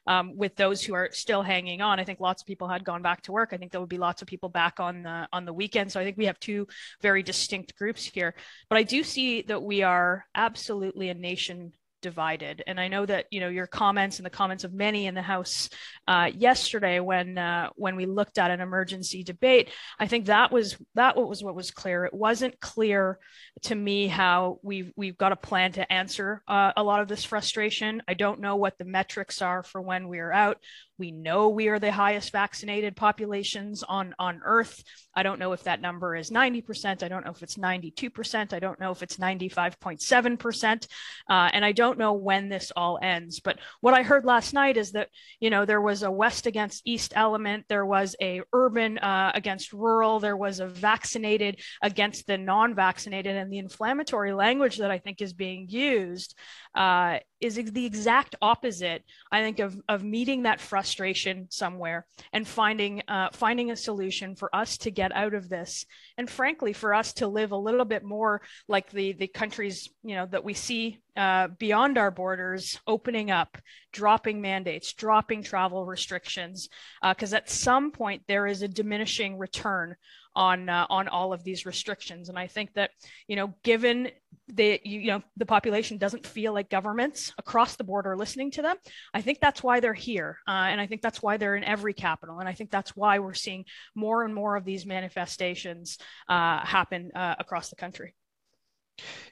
um, 0.09 0.35
with 0.35 0.55
those 0.55 0.83
who 0.83 0.95
are 0.95 1.09
still 1.12 1.44
hanging 1.44 1.81
on. 1.81 2.00
I 2.00 2.03
think 2.03 2.19
lots 2.19 2.41
of 2.41 2.47
people 2.47 2.67
had 2.67 2.83
gone 2.83 3.03
back 3.03 3.21
to 3.23 3.31
work. 3.31 3.50
I 3.53 3.57
think 3.57 3.71
there 3.71 3.79
would 3.79 3.95
be 3.97 4.00
lots 4.00 4.23
of 4.23 4.27
people 4.27 4.50
back 4.50 4.79
on 4.79 5.03
the 5.03 5.27
on 5.31 5.45
the 5.45 5.53
weekend. 5.53 5.91
So 5.91 6.00
I 6.00 6.03
think 6.03 6.17
we 6.17 6.25
have 6.25 6.39
two 6.39 6.67
very 7.03 7.21
distinct 7.21 7.75
groups 7.77 8.03
here. 8.03 8.33
But 8.69 8.79
I 8.79 8.83
do 8.83 9.03
see 9.03 9.44
that 9.44 9.62
we 9.62 9.83
are 9.83 10.25
absolutely 10.33 11.09
a 11.09 11.13
nation 11.13 11.73
divided. 12.01 12.63
And 12.68 12.80
I 12.80 12.88
know 12.88 13.06
that 13.06 13.25
you 13.31 13.40
know 13.40 13.50
your 13.50 13.68
comments 13.68 14.18
and 14.18 14.25
the 14.25 14.30
comments 14.30 14.63
of 14.63 14.74
many 14.74 15.07
in 15.07 15.16
the 15.16 15.22
House 15.22 15.69
uh, 16.07 16.30
yesterday 16.34 17.00
when 17.00 17.38
uh, 17.38 17.69
when 17.75 17.96
we 17.96 18.06
looked 18.06 18.38
at 18.38 18.51
an 18.51 18.62
emergency 18.62 19.24
debate. 19.24 19.69
I 20.00 20.07
think 20.07 20.28
that 20.28 20.51
was 20.51 20.78
that 20.96 21.16
was 21.16 21.44
what 21.44 21.56
was 21.56 21.72
clear. 21.72 22.06
It 22.06 22.13
wasn't 22.13 22.60
clear 22.60 23.19
to 23.63 23.75
me 23.75 24.07
how 24.07 24.60
we've 24.63 24.92
we've 24.96 25.18
got 25.18 25.31
a 25.31 25.38
plan 25.38 25.72
to 25.74 25.92
answer 25.92 26.42
uh, 26.48 26.74
a 26.75 26.84
lot 26.84 27.01
of 27.01 27.07
this 27.07 27.24
frustration. 27.24 28.01
I 28.07 28.13
don't 28.13 28.42
know 28.42 28.56
what 28.56 28.78
the 28.78 28.86
metrics 28.86 29.42
are 29.42 29.63
for 29.63 29.81
when 29.81 30.07
we 30.07 30.19
are 30.19 30.34
out. 30.34 30.57
We 31.00 31.12
know 31.12 31.50
we 31.50 31.69
are 31.69 31.80
the 31.80 31.94
highest 31.94 32.34
vaccinated 32.34 32.96
populations 32.98 33.84
on, 33.84 34.13
on 34.19 34.42
Earth. 34.44 34.84
I 35.19 35.24
don't 35.24 35.38
know 35.38 35.51
if 35.51 35.63
that 35.63 35.81
number 35.81 36.16
is 36.16 36.30
90%. 36.30 37.04
I 37.04 37.10
don't 37.10 37.25
know 37.25 37.31
if 37.31 37.44
it's 37.44 37.56
92%. 37.56 38.54
I 38.54 38.60
don't 38.60 38.80
know 38.80 38.92
if 38.92 39.04
it's 39.04 39.18
95.7%. 39.18 40.88
Uh, 41.30 41.50
and 41.51 41.66
I 41.66 41.74
don't 41.74 41.98
know 41.98 42.13
when 42.13 42.48
this 42.48 42.71
all 42.74 42.98
ends. 43.01 43.41
But 43.41 43.60
what 43.82 43.93
I 43.93 44.03
heard 44.03 44.24
last 44.24 44.53
night 44.53 44.77
is 44.77 44.93
that, 44.93 45.10
you 45.41 45.50
know, 45.50 45.65
there 45.65 45.82
was 45.82 46.03
a 46.03 46.12
West 46.12 46.46
against 46.46 46.84
East 46.86 47.12
element. 47.17 47.65
There 47.67 47.86
was 47.86 48.15
a 48.22 48.41
urban 48.53 48.98
uh, 49.00 49.34
against 49.36 49.74
rural. 49.74 50.22
There 50.22 50.38
was 50.38 50.62
a 50.62 50.67
vaccinated 50.67 51.60
against 51.82 52.25
the 52.25 52.38
non-vaccinated. 52.38 53.36
And 53.36 53.51
the 53.51 53.58
inflammatory 53.58 54.32
language 54.32 54.77
that 54.77 54.89
I 54.89 55.00
think 55.00 55.22
is 55.22 55.34
being 55.34 55.67
used 55.67 56.34
uh, 56.75 57.20
is 57.41 57.55
the 57.55 57.86
exact 57.86 58.36
opposite, 58.41 59.03
I 59.32 59.41
think, 59.41 59.60
of, 59.60 59.77
of 59.88 60.03
meeting 60.03 60.43
that 60.43 60.62
frustration 60.62 61.48
somewhere 61.50 62.05
and 62.34 62.48
finding 62.48 63.01
uh, 63.08 63.29
finding 63.32 63.72
a 63.72 63.75
solution 63.75 64.36
for 64.36 64.53
us 64.55 64.77
to 64.79 64.91
get 64.91 65.09
out 65.13 65.34
of 65.34 65.50
this, 65.50 65.86
and 66.18 66.30
frankly, 66.30 66.74
for 66.74 66.94
us 66.94 67.13
to 67.13 67.28
live 67.28 67.51
a 67.51 67.58
little 67.58 67.86
bit 67.86 68.04
more 68.04 68.42
like 68.68 68.92
the 68.92 69.13
the 69.13 69.28
countries 69.28 69.89
you 70.04 70.16
know 70.16 70.25
that 70.28 70.44
we 70.44 70.54
see 70.54 71.00
uh, 71.16 71.48
beyond 71.48 71.98
our 71.98 72.12
borders, 72.12 72.80
opening 72.88 73.32
up, 73.32 73.58
dropping 73.92 74.42
mandates, 74.42 74.94
dropping 74.94 75.44
travel 75.44 75.86
restrictions, 75.86 76.70
because 77.08 77.34
uh, 77.34 77.38
at 77.38 77.50
some 77.50 77.92
point 77.92 78.24
there 78.28 78.48
is 78.48 78.62
a 78.62 78.68
diminishing 78.68 79.38
return 79.38 79.96
on 80.36 80.69
uh, 80.69 80.86
on 80.89 81.07
all 81.07 81.33
of 81.33 81.43
these 81.43 81.65
restrictions. 81.65 82.29
And 82.29 82.38
I 82.38 82.48
think 82.48 82.74
that 82.74 82.91
you 83.27 83.36
know, 83.36 83.53
given 83.63 84.09
the 84.48 84.79
you, 84.83 85.07
know 85.07 85.24
the 85.38 85.45
population 85.45 85.98
doesn't 85.98 86.25
feel 86.25 86.53
like 86.53 86.69
governments 86.69 87.33
across 87.38 87.75
the 87.75 87.83
board 87.83 88.07
are 88.07 88.17
listening 88.17 88.51
to 88.51 88.62
them, 88.62 88.77
I 89.13 89.21
think 89.21 89.39
that's 89.39 89.63
why 89.63 89.79
they're 89.79 89.93
here, 89.93 90.39
uh, 90.48 90.51
and 90.51 90.79
I 90.79 90.88
think 90.88 91.01
that's 91.01 91.21
why 91.21 91.38
they're 91.38 91.55
in 91.55 91.63
every 91.63 91.93
capital, 91.93 92.39
and 92.39 92.50
I 92.50 92.53
think 92.53 92.71
that's 92.71 92.95
why 92.95 93.19
we're 93.19 93.33
seeing 93.33 93.65
more 93.95 94.24
and 94.24 94.33
more 94.33 94.55
of 94.55 94.65
these 94.65 94.86
manifestations 94.86 95.98
uh, 96.27 96.65
happen 96.65 97.12
uh, 97.15 97.36
across 97.39 97.69
the 97.69 97.75
country. 97.75 98.15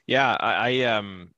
Yeah, 0.06 0.36
I, 0.38 0.52
I 0.52 0.96
um 0.96 1.30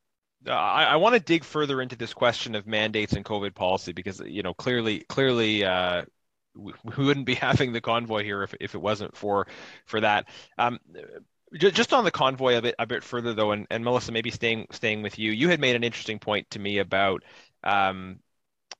I, 0.46 0.84
I 0.84 0.96
want 0.96 1.14
to 1.14 1.20
dig 1.20 1.44
further 1.44 1.82
into 1.82 1.96
this 1.96 2.14
question 2.14 2.54
of 2.54 2.66
mandates 2.66 3.12
and 3.12 3.24
COVID 3.24 3.54
policy 3.54 3.92
because 3.92 4.20
you 4.20 4.42
know 4.42 4.54
clearly 4.54 5.00
clearly 5.08 5.64
uh, 5.64 6.04
we, 6.60 6.72
we 6.96 7.04
wouldn't 7.04 7.26
be 7.26 7.34
having 7.34 7.72
the 7.72 7.80
convoy 7.80 8.22
here 8.24 8.42
if, 8.42 8.54
if 8.60 8.74
it 8.74 8.80
wasn't 8.80 9.16
for 9.16 9.46
for 9.86 10.00
that. 10.00 10.28
Um, 10.58 10.78
just 11.52 11.92
on 11.92 12.04
the 12.04 12.10
convoy 12.10 12.56
a 12.56 12.62
bit 12.62 12.74
a 12.78 12.86
bit 12.86 13.02
further 13.02 13.34
though, 13.34 13.50
and, 13.52 13.66
and 13.70 13.82
Melissa, 13.84 14.12
maybe 14.12 14.30
staying 14.30 14.66
staying 14.70 15.02
with 15.02 15.18
you, 15.18 15.32
you 15.32 15.48
had 15.48 15.60
made 15.60 15.76
an 15.76 15.84
interesting 15.84 16.18
point 16.18 16.48
to 16.50 16.58
me 16.58 16.78
about 16.78 17.24
um, 17.64 18.20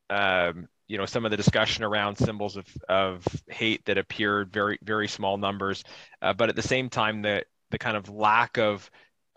um, 0.08 0.68
you 0.86 0.98
know 0.98 1.06
some 1.06 1.24
of 1.24 1.30
the 1.30 1.36
discussion 1.36 1.84
around 1.84 2.16
symbols 2.16 2.56
of 2.56 2.66
of 2.88 3.24
hate 3.48 3.84
that 3.86 3.98
appeared 3.98 4.52
very 4.52 4.78
very 4.82 5.08
small 5.08 5.36
numbers, 5.36 5.82
uh, 6.22 6.32
but 6.32 6.48
at 6.48 6.56
the 6.56 6.62
same 6.62 6.88
time 6.88 7.22
that 7.22 7.46
the 7.70 7.78
kind 7.78 7.96
of 7.96 8.08
lack 8.08 8.58
of 8.58 8.88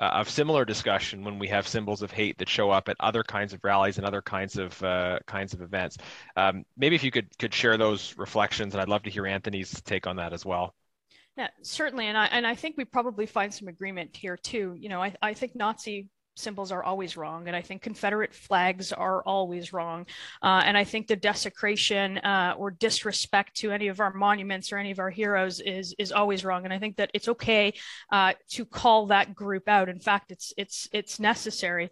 uh, 0.03 0.09
of 0.09 0.29
similar 0.29 0.65
discussion 0.65 1.23
when 1.23 1.39
we 1.39 1.47
have 1.47 1.65
symbols 1.65 2.01
of 2.01 2.11
hate 2.11 2.37
that 2.37 2.49
show 2.49 2.69
up 2.69 2.89
at 2.89 2.97
other 2.99 3.23
kinds 3.23 3.53
of 3.53 3.63
rallies 3.63 3.97
and 3.97 4.05
other 4.05 4.21
kinds 4.21 4.57
of 4.57 4.83
uh, 4.83 5.19
kinds 5.27 5.53
of 5.53 5.61
events. 5.61 5.97
Um, 6.35 6.65
maybe 6.75 6.95
if 6.95 7.03
you 7.03 7.11
could 7.11 7.27
could 7.37 7.53
share 7.53 7.77
those 7.77 8.17
reflections, 8.17 8.73
and 8.73 8.81
I'd 8.81 8.89
love 8.89 9.03
to 9.03 9.09
hear 9.09 9.25
Anthony's 9.25 9.81
take 9.83 10.05
on 10.05 10.17
that 10.17 10.33
as 10.33 10.45
well. 10.45 10.75
Yeah, 11.37 11.47
certainly, 11.61 12.07
and 12.07 12.17
I 12.17 12.25
and 12.25 12.45
I 12.45 12.55
think 12.55 12.75
we 12.77 12.85
probably 12.85 13.25
find 13.25 13.53
some 13.53 13.69
agreement 13.69 14.15
here 14.15 14.35
too. 14.35 14.75
You 14.77 14.89
know, 14.89 15.01
I, 15.01 15.15
I 15.21 15.33
think 15.33 15.55
Nazi 15.55 16.09
symbols 16.35 16.71
are 16.71 16.83
always 16.83 17.15
wrong 17.15 17.47
and 17.47 17.55
i 17.55 17.61
think 17.61 17.81
confederate 17.81 18.33
flags 18.33 18.91
are 18.91 19.21
always 19.23 19.73
wrong. 19.73 20.05
Uh, 20.41 20.61
and 20.65 20.77
i 20.77 20.83
think 20.83 21.07
the 21.07 21.15
desecration 21.15 22.17
uh, 22.19 22.55
or 22.57 22.71
disrespect 22.71 23.55
to 23.55 23.71
any 23.71 23.87
of 23.87 23.99
our 23.99 24.13
monuments 24.13 24.71
or 24.71 24.77
any 24.77 24.91
of 24.91 24.99
our 24.99 25.09
heroes 25.09 25.59
is 25.59 25.95
is 25.99 26.11
always 26.11 26.43
wrong. 26.43 26.65
And 26.65 26.73
i 26.73 26.79
think 26.79 26.97
that 26.97 27.11
it's 27.13 27.27
okay 27.27 27.73
uh, 28.11 28.33
to 28.49 28.65
call 28.65 29.07
that 29.07 29.35
group 29.35 29.67
out. 29.67 29.89
In 29.89 29.99
fact 29.99 30.31
it's 30.31 30.53
it's 30.57 30.87
it's 30.91 31.19
necessary. 31.19 31.89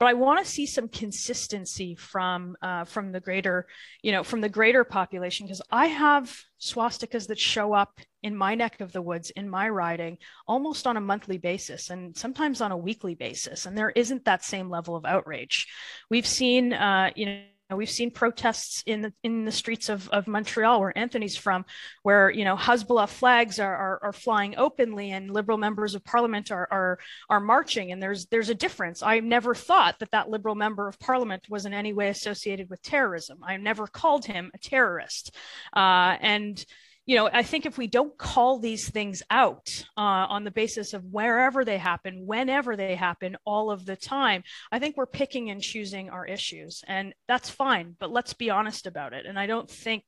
But 0.00 0.06
I 0.06 0.14
want 0.14 0.44
to 0.44 0.50
see 0.50 0.66
some 0.66 0.88
consistency 0.88 1.94
from 1.94 2.56
uh, 2.60 2.84
from 2.84 3.12
the 3.12 3.20
greater, 3.20 3.66
you 4.02 4.10
know, 4.12 4.24
from 4.24 4.40
the 4.40 4.48
greater 4.48 4.82
population 4.82 5.46
because 5.46 5.62
I 5.70 5.86
have 5.86 6.36
swastikas 6.64 7.26
that 7.28 7.38
show 7.38 7.74
up 7.74 8.00
in 8.22 8.34
my 8.34 8.54
neck 8.54 8.80
of 8.80 8.92
the 8.92 9.02
woods 9.02 9.30
in 9.30 9.48
my 9.48 9.68
riding 9.68 10.16
almost 10.48 10.86
on 10.86 10.96
a 10.96 11.00
monthly 11.00 11.38
basis 11.38 11.90
and 11.90 12.16
sometimes 12.16 12.60
on 12.60 12.72
a 12.72 12.76
weekly 12.76 13.14
basis, 13.14 13.66
and 13.66 13.76
there 13.76 13.90
isn't 13.90 14.24
that 14.24 14.42
same 14.42 14.70
level 14.70 14.96
of 14.96 15.04
outrage. 15.04 15.66
We've 16.10 16.26
seen, 16.26 16.72
uh, 16.72 17.10
you 17.14 17.26
know 17.26 17.42
we've 17.70 17.90
seen 17.90 18.10
protests 18.10 18.82
in 18.86 19.00
the 19.02 19.12
in 19.22 19.44
the 19.44 19.52
streets 19.52 19.88
of, 19.88 20.08
of 20.10 20.26
Montreal, 20.26 20.80
where 20.80 20.96
Anthony's 20.96 21.36
from, 21.36 21.64
where 22.02 22.30
you 22.30 22.44
know 22.44 22.56
Hezbollah 22.56 23.08
flags 23.08 23.58
are, 23.58 23.74
are, 23.74 23.98
are 24.02 24.12
flying 24.12 24.54
openly, 24.56 25.10
and 25.12 25.30
liberal 25.30 25.58
members 25.58 25.94
of 25.94 26.04
parliament 26.04 26.50
are, 26.50 26.68
are 26.70 26.98
are 27.30 27.40
marching. 27.40 27.90
And 27.92 28.02
there's 28.02 28.26
there's 28.26 28.50
a 28.50 28.54
difference. 28.54 29.02
I 29.02 29.20
never 29.20 29.54
thought 29.54 29.98
that 30.00 30.10
that 30.10 30.28
liberal 30.28 30.54
member 30.54 30.88
of 30.88 30.98
parliament 30.98 31.46
was 31.48 31.64
in 31.64 31.72
any 31.72 31.92
way 31.92 32.08
associated 32.08 32.68
with 32.68 32.82
terrorism. 32.82 33.38
I 33.42 33.56
never 33.56 33.86
called 33.86 34.26
him 34.26 34.50
a 34.54 34.58
terrorist, 34.58 35.34
uh, 35.74 36.16
and 36.20 36.64
you 37.06 37.16
know, 37.16 37.28
I 37.30 37.42
think 37.42 37.66
if 37.66 37.76
we 37.76 37.86
don't 37.86 38.16
call 38.16 38.58
these 38.58 38.88
things 38.88 39.22
out 39.30 39.84
uh, 39.96 40.00
on 40.00 40.44
the 40.44 40.50
basis 40.50 40.94
of 40.94 41.04
wherever 41.04 41.64
they 41.64 41.76
happen, 41.76 42.26
whenever 42.26 42.76
they 42.76 42.94
happen, 42.94 43.36
all 43.44 43.70
of 43.70 43.84
the 43.84 43.96
time, 43.96 44.42
I 44.72 44.78
think 44.78 44.96
we're 44.96 45.06
picking 45.06 45.50
and 45.50 45.60
choosing 45.60 46.08
our 46.08 46.24
issues, 46.26 46.82
and 46.86 47.14
that's 47.28 47.50
fine. 47.50 47.94
But 48.00 48.10
let's 48.10 48.32
be 48.32 48.48
honest 48.48 48.86
about 48.86 49.12
it. 49.12 49.26
And 49.26 49.38
I 49.38 49.46
don't 49.46 49.70
think, 49.70 50.04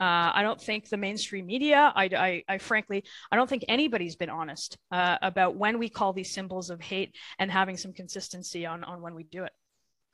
uh, 0.00 0.32
I 0.34 0.42
don't 0.42 0.60
think 0.60 0.88
the 0.88 0.96
mainstream 0.96 1.46
media, 1.46 1.92
I, 1.94 2.04
I, 2.04 2.42
I, 2.48 2.58
frankly, 2.58 3.04
I 3.30 3.36
don't 3.36 3.48
think 3.48 3.64
anybody's 3.68 4.16
been 4.16 4.30
honest 4.30 4.76
uh, 4.90 5.18
about 5.22 5.54
when 5.56 5.78
we 5.78 5.88
call 5.88 6.12
these 6.12 6.34
symbols 6.34 6.70
of 6.70 6.80
hate 6.80 7.14
and 7.38 7.50
having 7.50 7.76
some 7.76 7.92
consistency 7.92 8.66
on 8.66 8.82
on 8.82 9.00
when 9.00 9.14
we 9.14 9.22
do 9.22 9.44
it. 9.44 9.52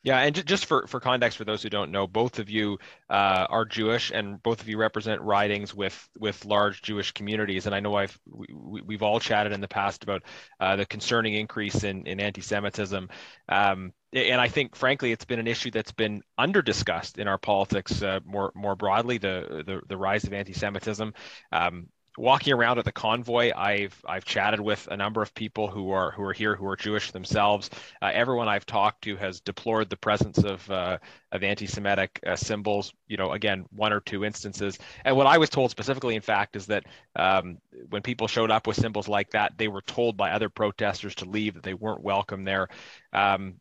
Yeah, 0.05 0.21
and 0.21 0.47
just 0.47 0.67
for, 0.67 0.87
for 0.87 1.01
context, 1.01 1.37
for 1.37 1.45
those 1.45 1.63
who 1.63 1.69
don't 1.69 1.91
know, 1.91 2.07
both 2.07 2.39
of 2.39 2.49
you 2.49 2.79
uh, 3.11 3.47
are 3.51 3.65
Jewish, 3.65 4.13
and 4.13 4.41
both 4.43 4.61
of 4.61 4.69
you 4.69 4.79
represent 4.79 5.21
ridings 5.23 5.75
with 5.75 6.09
with 6.19 6.45
large 6.45 6.83
Jewish 6.83 7.11
communities. 7.11 7.67
And 7.67 7.75
I 7.75 7.81
know 7.81 7.97
I've 7.97 8.17
we, 8.25 8.95
have 8.95 9.03
all 9.03 9.19
chatted 9.19 9.53
in 9.53 9.61
the 9.61 9.69
past 9.69 10.05
about 10.05 10.23
uh, 10.61 10.77
the 10.77 10.87
concerning 10.87 11.35
increase 11.35 11.83
in 11.83 12.07
in 12.07 12.21
anti-Semitism. 12.21 13.09
Um, 13.49 13.93
and 14.13 14.41
I 14.41 14.49
think, 14.49 14.77
frankly, 14.77 15.11
it's 15.13 15.25
been 15.25 15.41
an 15.41 15.49
issue 15.49 15.73
that's 15.73 15.93
been 15.93 16.23
under 16.39 16.63
discussed 16.63 17.19
in 17.19 17.27
our 17.27 17.39
politics 17.39 18.01
uh, 18.01 18.21
more 18.25 18.53
more 18.55 18.77
broadly. 18.77 19.19
The, 19.19 19.65
the 19.67 19.81
the 19.89 19.97
rise 19.97 20.25
of 20.25 20.33
anti-Semitism. 20.33 21.13
Um, 21.51 21.89
walking 22.17 22.53
around 22.53 22.79
at 22.79 22.85
the 22.85 22.93
convoy, 22.93 23.53
I've 23.55 24.01
I've 24.07 24.25
chatted 24.25 24.61
with 24.61 24.89
a 24.91 24.97
number 24.97 25.23
of 25.23 25.35
people 25.35 25.69
who 25.69 25.91
are 25.91 26.11
who 26.11 26.23
are 26.23 26.33
here 26.33 26.57
who 26.57 26.67
are 26.67 26.77
Jewish 26.77 27.11
themselves. 27.11 27.71
Uh, 28.03 28.11
everyone 28.13 28.49
I've 28.49 28.67
talked 28.67 29.03
to 29.03 29.17
has 29.17 29.41
deplored 29.41 29.91
the 29.91 29.97
presence 29.97 30.39
of 30.39 30.69
uh, 30.71 30.99
of 31.33 31.43
anti-Semitic 31.43 32.21
uh, 32.27 32.37
symbols. 32.37 32.93
You 33.07 33.17
know, 33.17 33.33
again, 33.33 33.67
one 33.71 33.93
or 33.93 34.01
two 34.01 34.25
instances. 34.25 34.79
And 35.05 35.17
what 35.17 35.27
I 35.27 35.39
was 35.39 35.51
told 35.51 35.71
specifically, 35.71 36.15
in 36.15 36.23
fact, 36.23 36.57
is 36.57 36.67
that 36.67 36.85
um, 37.17 37.59
when 37.91 38.03
people 38.03 38.29
showed 38.29 38.51
up 38.51 38.67
with 38.67 38.77
symbols 38.77 39.09
like 39.09 39.31
that, 39.31 39.59
they 39.59 39.69
were 39.69 39.83
told 39.83 40.17
by 40.17 40.31
other 40.31 40.49
protesters 40.49 41.15
to 41.17 41.25
leave 41.25 41.55
that 41.55 41.63
they 41.63 41.75
weren't 41.75 42.03
welcome 42.03 42.45
there. 42.45 42.69
Um, 43.13 43.61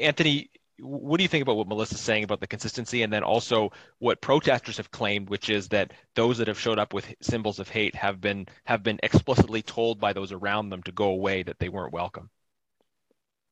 Anthony, 0.00 0.50
what 0.80 1.18
do 1.18 1.22
you 1.22 1.28
think 1.28 1.42
about 1.42 1.56
what 1.56 1.68
Melissa's 1.68 2.00
saying 2.00 2.24
about 2.24 2.40
the 2.40 2.46
consistency, 2.46 3.02
and 3.02 3.12
then 3.12 3.22
also 3.22 3.70
what 3.98 4.20
protesters 4.20 4.76
have 4.76 4.90
claimed, 4.90 5.28
which 5.28 5.48
is 5.48 5.68
that 5.68 5.92
those 6.14 6.38
that 6.38 6.48
have 6.48 6.58
showed 6.58 6.78
up 6.78 6.92
with 6.92 7.14
symbols 7.20 7.58
of 7.58 7.68
hate 7.68 7.94
have 7.94 8.20
been 8.20 8.46
have 8.64 8.82
been 8.82 9.00
explicitly 9.02 9.62
told 9.62 10.00
by 10.00 10.12
those 10.12 10.32
around 10.32 10.70
them 10.70 10.82
to 10.84 10.92
go 10.92 11.06
away, 11.06 11.42
that 11.42 11.58
they 11.58 11.68
weren't 11.68 11.92
welcome. 11.92 12.30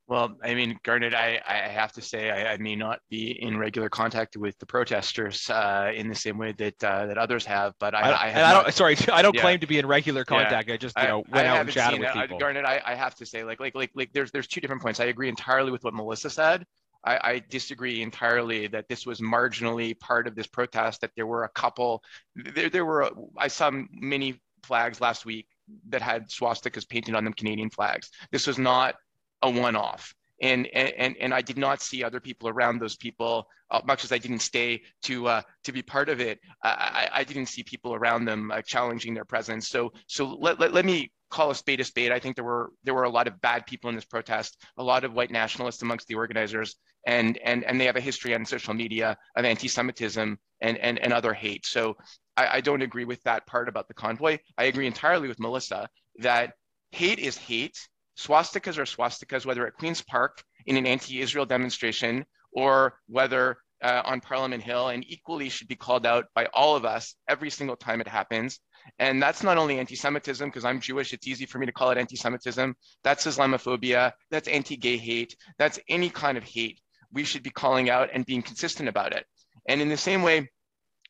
Well, 0.07 0.37
I 0.43 0.54
mean, 0.54 0.78
Garnett, 0.83 1.14
I, 1.14 1.40
I 1.49 1.54
have 1.69 1.93
to 1.93 2.02
say 2.02 2.31
I, 2.31 2.52
I 2.52 2.57
may 2.59 2.76
not 2.76 3.00
be 3.09 3.31
in 3.31 3.57
regular 3.57 3.88
contact 3.88 4.37
with 4.37 4.59
the 4.59 4.66
protesters 4.66 5.49
uh, 5.49 5.93
in 5.95 6.09
the 6.09 6.14
same 6.14 6.37
way 6.37 6.52
that 6.52 6.85
uh, 6.85 7.07
that 7.07 7.16
others 7.16 7.47
have, 7.47 7.73
but 7.81 7.95
I, 7.95 8.00
I, 8.00 8.25
I, 8.25 8.28
have 8.28 8.45
I 8.45 8.52
don't. 8.52 8.64
Not, 8.64 8.75
sorry, 8.75 8.97
I 9.11 9.23
don't 9.23 9.35
yeah. 9.35 9.40
claim 9.40 9.61
to 9.61 9.66
be 9.66 9.78
in 9.78 9.87
regular 9.87 10.26
contact. 10.26 10.69
Yeah. 10.69 10.75
I 10.75 10.76
just 10.76 10.99
you 10.99 11.09
know 11.09 11.25
went 11.33 11.47
out 11.47 11.61
and 11.61 11.71
chatted 11.71 12.00
with 12.00 12.12
people. 12.12 12.38
Garnett, 12.38 12.66
I, 12.66 12.83
I 12.85 12.95
have 12.95 13.14
to 13.16 13.25
say, 13.25 13.45
like 13.45 13.61
like 13.61 13.75
like 13.75 13.93
like 13.95 14.12
there's 14.12 14.31
there's 14.31 14.47
two 14.47 14.61
different 14.61 14.83
points. 14.83 15.00
I 15.00 15.07
agree 15.07 15.31
entirely 15.31 15.71
with 15.71 15.83
what 15.85 15.95
Melissa 15.95 16.28
said. 16.28 16.66
I, 17.04 17.20
I, 17.23 17.42
disagree 17.50 18.02
entirely 18.02 18.66
that 18.68 18.88
this 18.88 19.04
was 19.04 19.20
marginally 19.20 19.99
part 19.99 20.26
of 20.26 20.34
this 20.34 20.46
protest. 20.46 21.02
That 21.02 21.11
there 21.16 21.26
were 21.26 21.44
a 21.44 21.49
couple, 21.50 22.02
there, 22.34 22.70
there 22.70 22.84
were, 22.84 23.11
I 23.37 23.49
saw 23.49 23.70
many 23.92 24.40
flags 24.62 25.00
last 25.00 25.26
week 25.26 25.46
that 25.88 26.02
had 26.02 26.30
swastikas 26.30 26.88
painted 26.88 27.14
on 27.14 27.25
them, 27.25 27.32
Canadian 27.32 27.70
flags. 27.70 28.11
This 28.30 28.46
was 28.46 28.58
not 28.58 28.96
a 29.42 29.50
one-off. 29.50 30.14
And, 30.43 30.67
and 30.67 31.17
and 31.21 31.33
I 31.33 31.43
did 31.43 31.57
not 31.57 31.81
see 31.81 32.03
other 32.03 32.21
people 32.21 32.49
around 32.49 32.81
those 32.81 32.97
people, 32.97 33.47
uh, 33.71 33.81
much 33.87 34.05
as 34.05 34.11
I 34.11 34.19
didn't 34.19 34.41
stay 34.41 34.83
to 35.03 35.29
uh, 35.29 35.43
to 35.62 35.73
be 35.73 35.83
part 35.83 36.09
of 36.09 36.21
it. 36.21 36.41
I, 36.62 37.09
I 37.12 37.25
didn't 37.25 37.47
see 37.47 37.62
people 37.62 37.95
around 37.95 38.25
them 38.25 38.50
uh, 38.50 38.61
challenging 38.62 39.14
their 39.14 39.25
presence. 39.25 39.69
So 39.69 39.93
so 40.09 40.37
let, 40.41 40.59
let, 40.59 40.73
let 40.73 40.85
me 40.85 41.12
call 41.31 41.50
a 41.50 41.55
spade 41.55 41.81
a 41.81 41.85
spade. 41.85 42.12
I 42.12 42.19
think 42.19 42.35
there 42.37 42.45
were 42.45 42.71
there 42.83 42.95
were 42.95 43.05
a 43.05 43.11
lot 43.11 43.29
of 43.29 43.41
bad 43.41 43.67
people 43.67 43.91
in 43.91 43.97
this 43.97 44.05
protest, 44.05 44.61
a 44.76 44.83
lot 44.83 45.05
of 45.05 45.12
white 45.12 45.31
nationalists 45.31 45.83
amongst 45.83 46.09
the 46.09 46.17
organizers, 46.17 46.76
and 47.07 47.38
and 47.38 47.64
and 47.64 47.81
they 47.81 47.87
have 47.87 47.97
a 47.97 48.00
history 48.00 48.35
on 48.35 48.45
social 48.45 48.75
media 48.75 49.17
of 49.37 49.45
anti-Semitism 49.45 50.38
and 50.61 50.79
and, 50.79 50.99
and 50.99 51.12
other 51.12 51.33
hate. 51.33 51.64
So 51.64 51.97
I, 52.37 52.57
I 52.57 52.61
don't 52.61 52.83
agree 52.83 53.05
with 53.05 53.23
that 53.23 53.47
part 53.47 53.69
about 53.69 53.88
the 53.88 53.95
convoy. 53.95 54.38
I 54.59 54.64
agree 54.64 54.87
entirely 54.87 55.29
with 55.29 55.38
Melissa 55.38 55.88
that 56.19 56.55
hate 56.91 57.19
is 57.19 57.37
hate. 57.38 57.79
Swastikas 58.16 58.78
are 58.78 58.85
swastikas, 58.85 59.44
whether 59.44 59.66
at 59.66 59.75
Queen's 59.75 60.02
Park 60.02 60.42
in 60.66 60.76
an 60.76 60.87
anti-Israel 60.87 61.47
demonstration 61.47 62.25
or 62.52 62.99
whether 63.09 63.59
uh, 63.83 64.02
on 64.04 64.21
Parliament 64.21 64.62
Hill, 64.62 64.88
and 64.88 65.04
equally 65.06 65.50
should 65.50 65.68
be 65.68 65.76
called 65.76 66.06
out 66.06 66.26
by 66.35 66.47
all 66.54 66.75
of 66.75 66.85
us 66.85 67.14
every 67.28 67.50
single 67.50 67.76
time 67.76 68.00
it 68.00 68.09
happens. 68.09 68.61
And 68.99 69.23
that's 69.23 69.42
not 69.42 69.59
only 69.59 69.78
anti 69.78 69.94
Semitism, 69.97 70.49
because 70.49 70.64
I'm 70.64 70.80
Jewish, 70.80 71.12
it's 71.12 71.26
easy 71.26 71.44
for 71.44 71.59
me 71.59 71.66
to 71.66 71.73
call 71.73 71.90
it 71.90 71.99
anti 71.99 72.16
Semitism. 72.16 72.75
That's 73.02 73.26
Islamophobia, 73.26 74.12
that's 74.30 74.49
anti 74.49 74.76
gay 74.76 74.97
hate, 74.97 75.37
that's 75.59 75.78
any 75.88 76.09
kind 76.09 76.38
of 76.38 76.44
hate 76.44 76.80
we 77.12 77.25
should 77.25 77.42
be 77.42 77.50
calling 77.50 77.90
out 77.90 78.11
and 78.12 78.26
being 78.26 78.42
consistent 78.42 78.88
about 78.88 79.12
it. 79.12 79.25
And 79.68 79.80
in 79.80 79.88
the 79.88 79.97
same 79.97 80.23
way, 80.23 80.50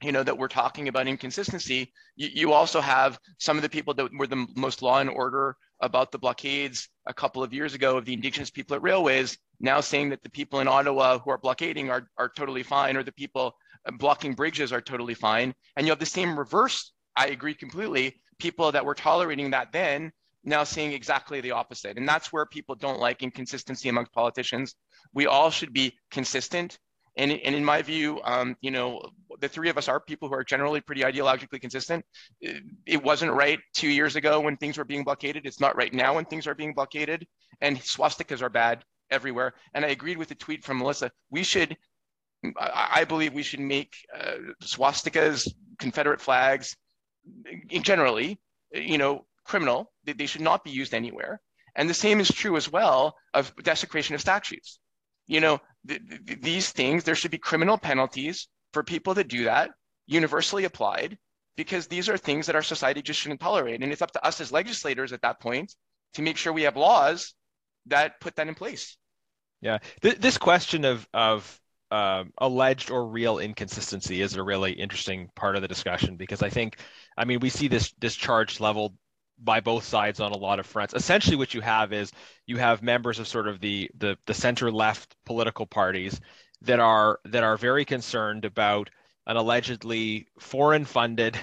you 0.02 0.12
know, 0.12 0.22
that 0.22 0.36
we're 0.36 0.48
talking 0.48 0.88
about 0.88 1.08
inconsistency, 1.08 1.92
you, 2.16 2.28
you 2.32 2.52
also 2.52 2.80
have 2.80 3.18
some 3.38 3.56
of 3.56 3.62
the 3.62 3.68
people 3.68 3.94
that 3.94 4.10
were 4.16 4.26
the 4.26 4.46
most 4.54 4.82
law 4.82 4.98
and 4.98 5.08
order 5.08 5.56
about 5.80 6.12
the 6.12 6.18
blockades 6.18 6.88
a 7.06 7.14
couple 7.14 7.42
of 7.42 7.52
years 7.52 7.74
ago 7.74 7.96
of 7.98 8.04
the 8.04 8.14
indigenous 8.14 8.50
people 8.50 8.76
at 8.76 8.82
railways 8.82 9.36
now 9.60 9.80
saying 9.80 10.10
that 10.10 10.22
the 10.22 10.30
people 10.30 10.60
in 10.60 10.68
Ottawa 10.68 11.18
who 11.18 11.30
are 11.30 11.38
blockading 11.38 11.90
are, 11.90 12.08
are 12.18 12.28
totally 12.28 12.62
fine 12.62 12.96
or 12.96 13.02
the 13.02 13.12
people 13.12 13.54
blocking 13.98 14.34
bridges 14.34 14.72
are 14.72 14.80
totally 14.80 15.14
fine. 15.14 15.54
And 15.76 15.86
you 15.86 15.90
have 15.90 15.98
the 15.98 16.06
same 16.06 16.38
reverse, 16.38 16.92
I 17.16 17.28
agree 17.28 17.54
completely, 17.54 18.20
people 18.38 18.72
that 18.72 18.84
were 18.84 18.94
tolerating 18.94 19.50
that 19.50 19.72
then 19.72 20.12
now 20.44 20.64
seeing 20.64 20.92
exactly 20.92 21.40
the 21.40 21.52
opposite. 21.52 21.96
And 21.96 22.08
that's 22.08 22.32
where 22.32 22.46
people 22.46 22.74
don't 22.74 23.00
like 23.00 23.22
inconsistency 23.22 23.88
amongst 23.88 24.12
politicians. 24.12 24.74
We 25.14 25.26
all 25.26 25.50
should 25.50 25.72
be 25.72 25.94
consistent. 26.10 26.78
And, 27.16 27.30
and 27.32 27.54
in 27.54 27.64
my 27.64 27.80
view, 27.82 28.20
um, 28.24 28.56
you 28.60 28.70
know, 28.70 29.00
the 29.40 29.48
three 29.48 29.68
of 29.68 29.78
us 29.78 29.88
are 29.88 30.00
people 30.00 30.28
who 30.28 30.34
are 30.34 30.44
generally 30.44 30.80
pretty 30.80 31.02
ideologically 31.02 31.60
consistent. 31.60 32.04
It, 32.40 33.02
wasn't 33.02 33.32
right 33.32 33.58
two 33.74 33.88
years 33.88 34.16
ago 34.16 34.40
when 34.40 34.56
things 34.56 34.78
were 34.78 34.84
being 34.84 35.04
blockaded. 35.04 35.46
It's 35.46 35.60
not 35.60 35.76
right 35.76 35.92
now 35.92 36.14
when 36.14 36.24
things 36.24 36.46
are 36.46 36.54
being 36.54 36.74
blockaded. 36.74 37.26
And 37.60 37.78
swastikas 37.80 38.42
are 38.42 38.48
bad 38.48 38.84
everywhere. 39.10 39.54
And 39.74 39.84
I 39.84 39.88
agreed 39.88 40.18
with 40.18 40.28
the 40.28 40.34
tweet 40.34 40.64
from 40.64 40.78
Melissa. 40.78 41.10
We 41.30 41.42
should, 41.42 41.76
I 42.58 43.04
believe 43.04 43.32
we 43.32 43.42
should 43.42 43.60
make 43.60 43.94
uh, 44.14 44.36
swastikas, 44.62 45.48
Confederate 45.78 46.20
flags, 46.20 46.76
generally, 47.68 48.40
you 48.72 48.98
know, 48.98 49.26
criminal. 49.44 49.92
They, 50.04 50.12
they 50.12 50.26
should 50.26 50.40
not 50.42 50.64
be 50.64 50.70
used 50.70 50.94
anywhere. 50.94 51.40
And 51.76 51.90
the 51.90 51.94
same 51.94 52.20
is 52.20 52.28
true 52.28 52.56
as 52.56 52.70
well 52.70 53.16
of 53.32 53.52
desecration 53.62 54.14
of 54.14 54.20
statues. 54.20 54.78
You 55.26 55.40
know, 55.40 55.58
th- 55.88 56.02
th- 56.26 56.40
these 56.40 56.70
things, 56.70 57.04
there 57.04 57.14
should 57.14 57.30
be 57.30 57.38
criminal 57.38 57.78
penalties 57.78 58.48
for 58.74 58.82
people 58.82 59.14
to 59.14 59.24
do 59.24 59.44
that, 59.44 59.70
universally 60.06 60.64
applied, 60.64 61.16
because 61.56 61.86
these 61.86 62.08
are 62.08 62.18
things 62.18 62.46
that 62.46 62.56
our 62.56 62.62
society 62.62 63.00
just 63.00 63.20
shouldn't 63.20 63.40
tolerate. 63.40 63.82
And 63.82 63.92
it's 63.92 64.02
up 64.02 64.12
to 64.12 64.26
us 64.26 64.40
as 64.40 64.52
legislators 64.52 65.12
at 65.12 65.22
that 65.22 65.40
point 65.40 65.74
to 66.14 66.22
make 66.22 66.36
sure 66.36 66.52
we 66.52 66.62
have 66.64 66.76
laws 66.76 67.34
that 67.86 68.20
put 68.20 68.36
that 68.36 68.48
in 68.48 68.54
place. 68.54 68.96
Yeah, 69.60 69.78
Th- 70.02 70.18
this 70.18 70.36
question 70.36 70.84
of 70.84 71.08
of 71.14 71.60
uh, 71.90 72.24
alleged 72.38 72.90
or 72.90 73.06
real 73.06 73.38
inconsistency 73.38 74.20
is 74.20 74.34
a 74.34 74.42
really 74.42 74.72
interesting 74.72 75.30
part 75.36 75.56
of 75.56 75.62
the 75.62 75.68
discussion 75.68 76.16
because 76.16 76.42
I 76.42 76.50
think, 76.50 76.76
I 77.16 77.24
mean, 77.24 77.40
we 77.40 77.50
see 77.50 77.68
this 77.68 77.94
this 77.98 78.14
charge 78.14 78.60
leveled 78.60 78.96
by 79.38 79.60
both 79.60 79.84
sides 79.84 80.20
on 80.20 80.32
a 80.32 80.36
lot 80.36 80.60
of 80.60 80.66
fronts. 80.66 80.94
Essentially, 80.94 81.36
what 81.36 81.54
you 81.54 81.60
have 81.60 81.92
is 81.92 82.12
you 82.46 82.56
have 82.58 82.82
members 82.82 83.18
of 83.18 83.28
sort 83.28 83.48
of 83.48 83.60
the 83.60 83.90
the, 83.96 84.18
the 84.26 84.34
center 84.34 84.70
left 84.70 85.14
political 85.24 85.66
parties 85.66 86.20
that 86.64 86.80
are 86.80 87.20
that 87.26 87.42
are 87.42 87.56
very 87.56 87.84
concerned 87.84 88.44
about 88.44 88.90
an 89.26 89.36
allegedly 89.36 90.26
foreign 90.38 90.84
funded 90.84 91.38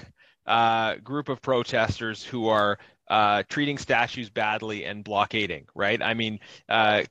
uh, 0.46 0.96
group 0.96 1.28
of 1.28 1.40
protesters 1.42 2.24
who 2.24 2.48
are 2.48 2.78
uh, 3.08 3.42
treating 3.48 3.78
statues 3.78 4.30
badly 4.30 4.84
and 4.84 5.04
blockading, 5.04 5.66
right? 5.74 6.02
I 6.02 6.14
mean, 6.14 6.40
uh, 6.68 7.02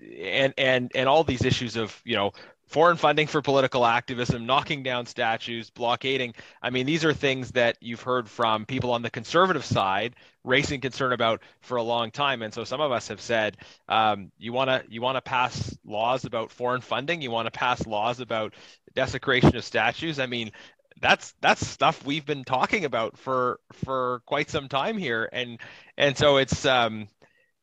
and 0.00 0.54
and 0.56 0.92
and 0.94 1.08
all 1.08 1.24
these 1.24 1.44
issues 1.44 1.76
of 1.76 2.00
you 2.04 2.16
know 2.16 2.32
foreign 2.68 2.96
funding 2.96 3.26
for 3.26 3.42
political 3.42 3.84
activism, 3.84 4.46
knocking 4.46 4.82
down 4.82 5.06
statues, 5.06 5.70
blockading. 5.70 6.34
I 6.62 6.70
mean, 6.70 6.86
these 6.86 7.04
are 7.04 7.12
things 7.12 7.52
that 7.52 7.78
you've 7.80 8.02
heard 8.02 8.28
from 8.28 8.66
people 8.66 8.92
on 8.92 9.02
the 9.02 9.10
conservative 9.10 9.64
side 9.64 10.14
raising 10.44 10.80
concern 10.80 11.12
about 11.12 11.42
for 11.60 11.76
a 11.76 11.82
long 11.82 12.10
time. 12.10 12.42
And 12.42 12.54
so 12.54 12.64
some 12.64 12.80
of 12.80 12.92
us 12.92 13.08
have 13.08 13.20
said, 13.20 13.56
um, 13.88 14.30
you 14.38 14.52
want 14.52 14.70
to 14.70 14.84
you 14.88 15.00
want 15.00 15.16
to 15.16 15.22
pass 15.22 15.76
laws 15.84 16.24
about 16.24 16.50
foreign 16.50 16.80
funding, 16.82 17.22
you 17.22 17.30
want 17.30 17.46
to 17.46 17.58
pass 17.58 17.86
laws 17.86 18.20
about 18.20 18.54
desecration 18.94 19.56
of 19.56 19.64
statues. 19.64 20.18
I 20.18 20.26
mean, 20.26 20.52
that's 21.00 21.34
that's 21.40 21.66
stuff 21.66 22.04
we've 22.04 22.26
been 22.26 22.44
talking 22.44 22.84
about 22.84 23.18
for 23.18 23.60
for 23.84 24.22
quite 24.26 24.50
some 24.50 24.68
time 24.68 24.98
here, 24.98 25.28
and 25.32 25.60
and 25.96 26.16
so 26.16 26.36
it's 26.36 26.64
um, 26.66 27.08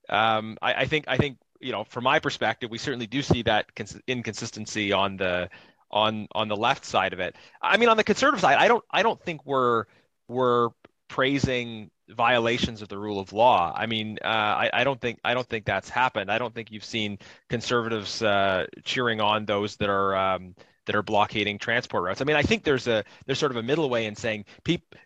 um, 0.10 0.58
I, 0.62 0.74
I 0.74 0.86
think 0.86 1.06
I 1.08 1.18
think 1.18 1.38
you 1.60 1.72
know, 1.72 1.84
from 1.84 2.04
my 2.04 2.20
perspective, 2.20 2.70
we 2.70 2.78
certainly 2.78 3.08
do 3.08 3.22
see 3.22 3.44
that 3.44 3.74
cons- 3.76 4.02
inconsistency 4.08 4.92
on 4.92 5.18
the 5.18 5.50
on 5.92 6.28
on 6.34 6.48
the 6.48 6.56
left 6.56 6.86
side 6.86 7.14
of 7.14 7.20
it. 7.20 7.36
I 7.62 7.78
mean, 7.78 7.90
on 7.90 7.98
the 7.98 8.04
conservative 8.04 8.42
side, 8.42 8.58
I 8.58 8.68
don't 8.68 8.84
I 8.92 9.04
don't 9.04 9.22
think 9.22 9.46
we're 9.46 9.86
we're 10.28 10.70
praising 11.08 11.92
violations 12.10 12.82
of 12.82 12.88
the 12.88 12.98
rule 12.98 13.20
of 13.20 13.34
law. 13.34 13.74
I 13.76 13.86
mean, 13.86 14.20
uh, 14.24 14.28
I, 14.28 14.70
I, 14.74 14.84
don't 14.84 15.00
think 15.00 15.20
I 15.24 15.34
don't 15.34 15.48
think 15.48 15.66
that's 15.66 15.90
happened. 15.90 16.32
I 16.32 16.38
don't 16.38 16.54
think 16.54 16.72
you've 16.72 16.86
seen 16.86 17.18
conservatives 17.50 18.22
uh, 18.22 18.66
cheering 18.84 19.22
on 19.22 19.46
those 19.46 19.78
that 19.78 19.90
are 19.90 20.16
um, 20.16 20.56
that 20.86 20.96
are 20.96 21.04
blockading 21.04 21.58
transport 21.58 22.04
routes. 22.04 22.22
I 22.22 22.26
mean, 22.26 22.36
I 22.36 22.44
think 22.44 22.64
there's 22.64 22.88
a 22.88 23.04
there's 23.26 23.40
sort 23.40 23.52
of 23.52 23.58
a 23.58 23.64
middle 23.64 23.90
way 23.90 24.06
in 24.06 24.16
saying 24.16 24.46
people 24.64 25.00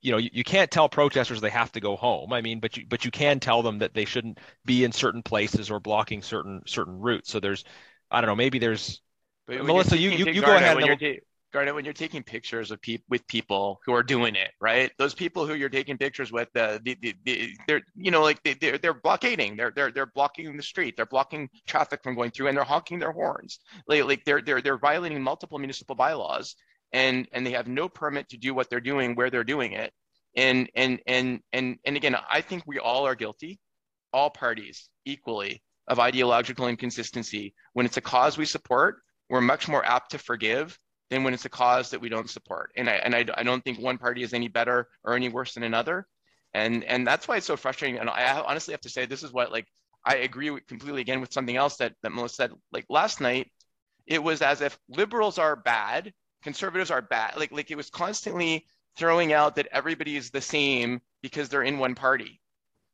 you 0.00 0.12
know, 0.12 0.18
you, 0.18 0.30
you 0.32 0.44
can't 0.44 0.70
tell 0.70 0.88
protesters 0.88 1.40
they 1.40 1.50
have 1.50 1.72
to 1.72 1.80
go 1.80 1.96
home. 1.96 2.32
I 2.32 2.40
mean, 2.40 2.60
but 2.60 2.76
you 2.76 2.84
but 2.88 3.04
you 3.04 3.10
can 3.10 3.40
tell 3.40 3.62
them 3.62 3.78
that 3.80 3.94
they 3.94 4.04
shouldn't 4.04 4.38
be 4.64 4.84
in 4.84 4.92
certain 4.92 5.22
places 5.22 5.70
or 5.70 5.80
blocking 5.80 6.22
certain 6.22 6.62
certain 6.66 6.98
routes. 6.98 7.30
So 7.30 7.40
there's, 7.40 7.64
I 8.10 8.20
don't 8.20 8.28
know, 8.28 8.36
maybe 8.36 8.58
there's. 8.58 9.00
Melissa, 9.48 9.96
you 9.96 10.10
you, 10.10 10.26
you 10.26 10.42
go 10.42 10.56
ahead. 10.56 10.76
When 10.76 10.86
you're, 10.86 10.96
ta- 10.96 11.20
Garnett, 11.52 11.74
when 11.74 11.84
you're 11.84 11.94
taking 11.94 12.22
pictures 12.22 12.70
of 12.70 12.80
people 12.82 13.06
with 13.08 13.26
people 13.26 13.80
who 13.86 13.94
are 13.94 14.02
doing 14.02 14.36
it, 14.36 14.50
right? 14.60 14.90
Those 14.98 15.14
people 15.14 15.46
who 15.46 15.54
you're 15.54 15.70
taking 15.70 15.96
pictures 15.96 16.30
with, 16.30 16.48
uh, 16.54 16.78
the, 16.84 16.96
the, 17.00 17.14
the, 17.24 17.56
they're 17.66 17.80
you 17.96 18.10
know 18.10 18.22
like 18.22 18.42
they, 18.42 18.54
they're 18.54 18.76
they're 18.78 18.94
blockading, 18.94 19.56
they're 19.56 19.72
they're 19.74 19.90
they're 19.90 20.06
blocking 20.14 20.54
the 20.56 20.62
street, 20.62 20.94
they're 20.96 21.06
blocking 21.06 21.48
traffic 21.66 22.02
from 22.02 22.14
going 22.14 22.30
through, 22.30 22.48
and 22.48 22.56
they're 22.56 22.64
honking 22.64 22.98
their 22.98 23.12
horns. 23.12 23.58
Like 23.86 24.04
like 24.04 24.24
they're 24.24 24.42
they're 24.42 24.60
they're 24.60 24.78
violating 24.78 25.22
multiple 25.22 25.58
municipal 25.58 25.96
bylaws 25.96 26.54
and 26.92 27.28
and 27.32 27.46
they 27.46 27.52
have 27.52 27.68
no 27.68 27.88
permit 27.88 28.28
to 28.30 28.36
do 28.36 28.54
what 28.54 28.70
they're 28.70 28.80
doing 28.80 29.14
where 29.14 29.30
they're 29.30 29.44
doing 29.44 29.72
it. 29.72 29.92
And 30.36 30.70
and 30.74 31.00
and 31.06 31.40
and 31.52 31.78
and 31.84 31.96
again 31.96 32.16
i 32.30 32.40
think 32.40 32.62
we 32.66 32.78
all 32.78 33.06
are 33.06 33.14
guilty 33.14 33.58
all 34.12 34.30
parties 34.30 34.88
equally 35.04 35.62
of 35.86 35.98
ideological 35.98 36.68
inconsistency. 36.68 37.54
When 37.72 37.86
it's 37.86 37.96
a 37.96 38.02
cause 38.02 38.38
we 38.38 38.44
support 38.44 39.00
we're 39.30 39.40
much 39.42 39.68
more 39.68 39.84
apt 39.84 40.12
to 40.12 40.18
forgive 40.18 40.78
than 41.10 41.22
when 41.22 41.34
it's 41.34 41.44
a 41.44 41.50
cause 41.50 41.90
that 41.90 42.00
we 42.00 42.08
don't 42.08 42.30
support. 42.30 42.72
And 42.76 42.88
i 42.88 42.94
and 42.94 43.14
i, 43.14 43.24
I 43.36 43.42
don't 43.42 43.62
think 43.64 43.78
one 43.78 43.98
party 43.98 44.22
is 44.22 44.34
any 44.34 44.48
better 44.48 44.88
or 45.04 45.14
any 45.14 45.28
worse 45.28 45.54
than 45.54 45.62
another. 45.62 46.06
And 46.54 46.84
and 46.84 47.06
that's 47.06 47.28
why 47.28 47.36
it's 47.36 47.46
so 47.46 47.56
frustrating. 47.56 47.98
And 47.98 48.10
i 48.10 48.40
honestly 48.40 48.72
have 48.72 48.80
to 48.82 48.90
say 48.90 49.06
this 49.06 49.22
is 49.22 49.32
what 49.32 49.52
like 49.52 49.66
i 50.04 50.16
agree 50.16 50.50
with, 50.50 50.66
completely 50.66 51.00
again 51.00 51.20
with 51.20 51.32
something 51.32 51.56
else 51.56 51.76
that 51.78 51.94
that 52.02 52.12
melissa 52.12 52.34
said 52.34 52.52
like 52.72 52.86
last 52.88 53.20
night 53.20 53.50
it 54.06 54.22
was 54.22 54.42
as 54.42 54.60
if 54.60 54.78
liberals 54.88 55.38
are 55.38 55.56
bad 55.56 56.12
conservatives 56.42 56.90
are 56.90 57.02
bad. 57.02 57.36
Like 57.36 57.52
like 57.52 57.70
it 57.70 57.76
was 57.76 57.90
constantly 57.90 58.66
throwing 58.96 59.32
out 59.32 59.56
that 59.56 59.68
everybody 59.72 60.16
is 60.16 60.30
the 60.30 60.40
same 60.40 61.00
because 61.22 61.48
they're 61.48 61.62
in 61.62 61.78
one 61.78 61.94
party. 61.94 62.40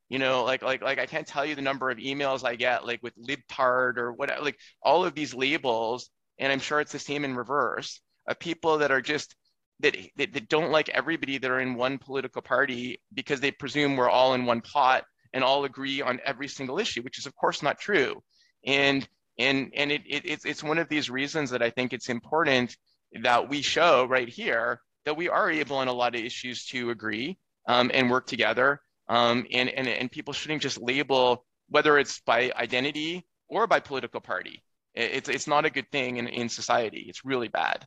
You 0.08 0.18
know, 0.18 0.44
like 0.44 0.62
like 0.62 0.82
like 0.82 0.98
I 0.98 1.06
can't 1.06 1.26
tell 1.26 1.44
you 1.44 1.54
the 1.54 1.62
number 1.62 1.90
of 1.90 1.98
emails 1.98 2.44
I 2.44 2.56
get 2.56 2.86
like 2.86 3.02
with 3.02 3.14
libtard 3.16 3.96
or 3.96 4.12
what 4.12 4.30
like 4.42 4.58
all 4.82 5.04
of 5.04 5.14
these 5.14 5.34
labels, 5.34 6.10
and 6.38 6.52
I'm 6.52 6.60
sure 6.60 6.80
it's 6.80 6.92
the 6.92 6.98
same 6.98 7.24
in 7.24 7.34
reverse 7.34 8.00
of 8.26 8.38
people 8.38 8.78
that 8.78 8.90
are 8.90 9.00
just 9.00 9.34
that, 9.80 9.96
that, 10.16 10.32
that 10.32 10.48
don't 10.48 10.70
like 10.70 10.88
everybody 10.90 11.38
that 11.38 11.50
are 11.50 11.60
in 11.60 11.74
one 11.74 11.98
political 11.98 12.42
party 12.42 13.00
because 13.12 13.40
they 13.40 13.50
presume 13.50 13.96
we're 13.96 14.08
all 14.08 14.34
in 14.34 14.46
one 14.46 14.60
pot 14.60 15.04
and 15.32 15.42
all 15.42 15.64
agree 15.64 16.00
on 16.00 16.20
every 16.24 16.48
single 16.48 16.78
issue, 16.78 17.02
which 17.02 17.18
is 17.18 17.26
of 17.26 17.34
course 17.34 17.62
not 17.62 17.78
true. 17.78 18.22
And 18.64 19.06
and 19.38 19.72
and 19.74 19.90
it, 19.90 20.02
it 20.06 20.22
it's 20.24 20.44
it's 20.44 20.62
one 20.62 20.78
of 20.78 20.88
these 20.88 21.10
reasons 21.10 21.50
that 21.50 21.62
I 21.62 21.70
think 21.70 21.92
it's 21.92 22.08
important 22.08 22.76
that 23.22 23.48
we 23.48 23.62
show 23.62 24.04
right 24.04 24.28
here 24.28 24.80
that 25.04 25.16
we 25.16 25.28
are 25.28 25.50
able 25.50 25.76
on 25.76 25.88
a 25.88 25.92
lot 25.92 26.14
of 26.14 26.20
issues 26.20 26.66
to 26.66 26.90
agree 26.90 27.38
um, 27.66 27.90
and 27.94 28.10
work 28.10 28.26
together. 28.26 28.80
Um, 29.08 29.46
and, 29.52 29.68
and, 29.68 29.86
and 29.86 30.10
people 30.10 30.32
shouldn't 30.32 30.62
just 30.62 30.80
label, 30.80 31.44
whether 31.68 31.98
it's 31.98 32.20
by 32.20 32.52
identity 32.56 33.26
or 33.48 33.66
by 33.66 33.80
political 33.80 34.20
party. 34.20 34.62
It's, 34.94 35.28
it's 35.28 35.46
not 35.46 35.64
a 35.64 35.70
good 35.70 35.90
thing 35.90 36.16
in, 36.16 36.28
in 36.28 36.48
society. 36.48 37.04
It's 37.08 37.24
really 37.24 37.48
bad. 37.48 37.86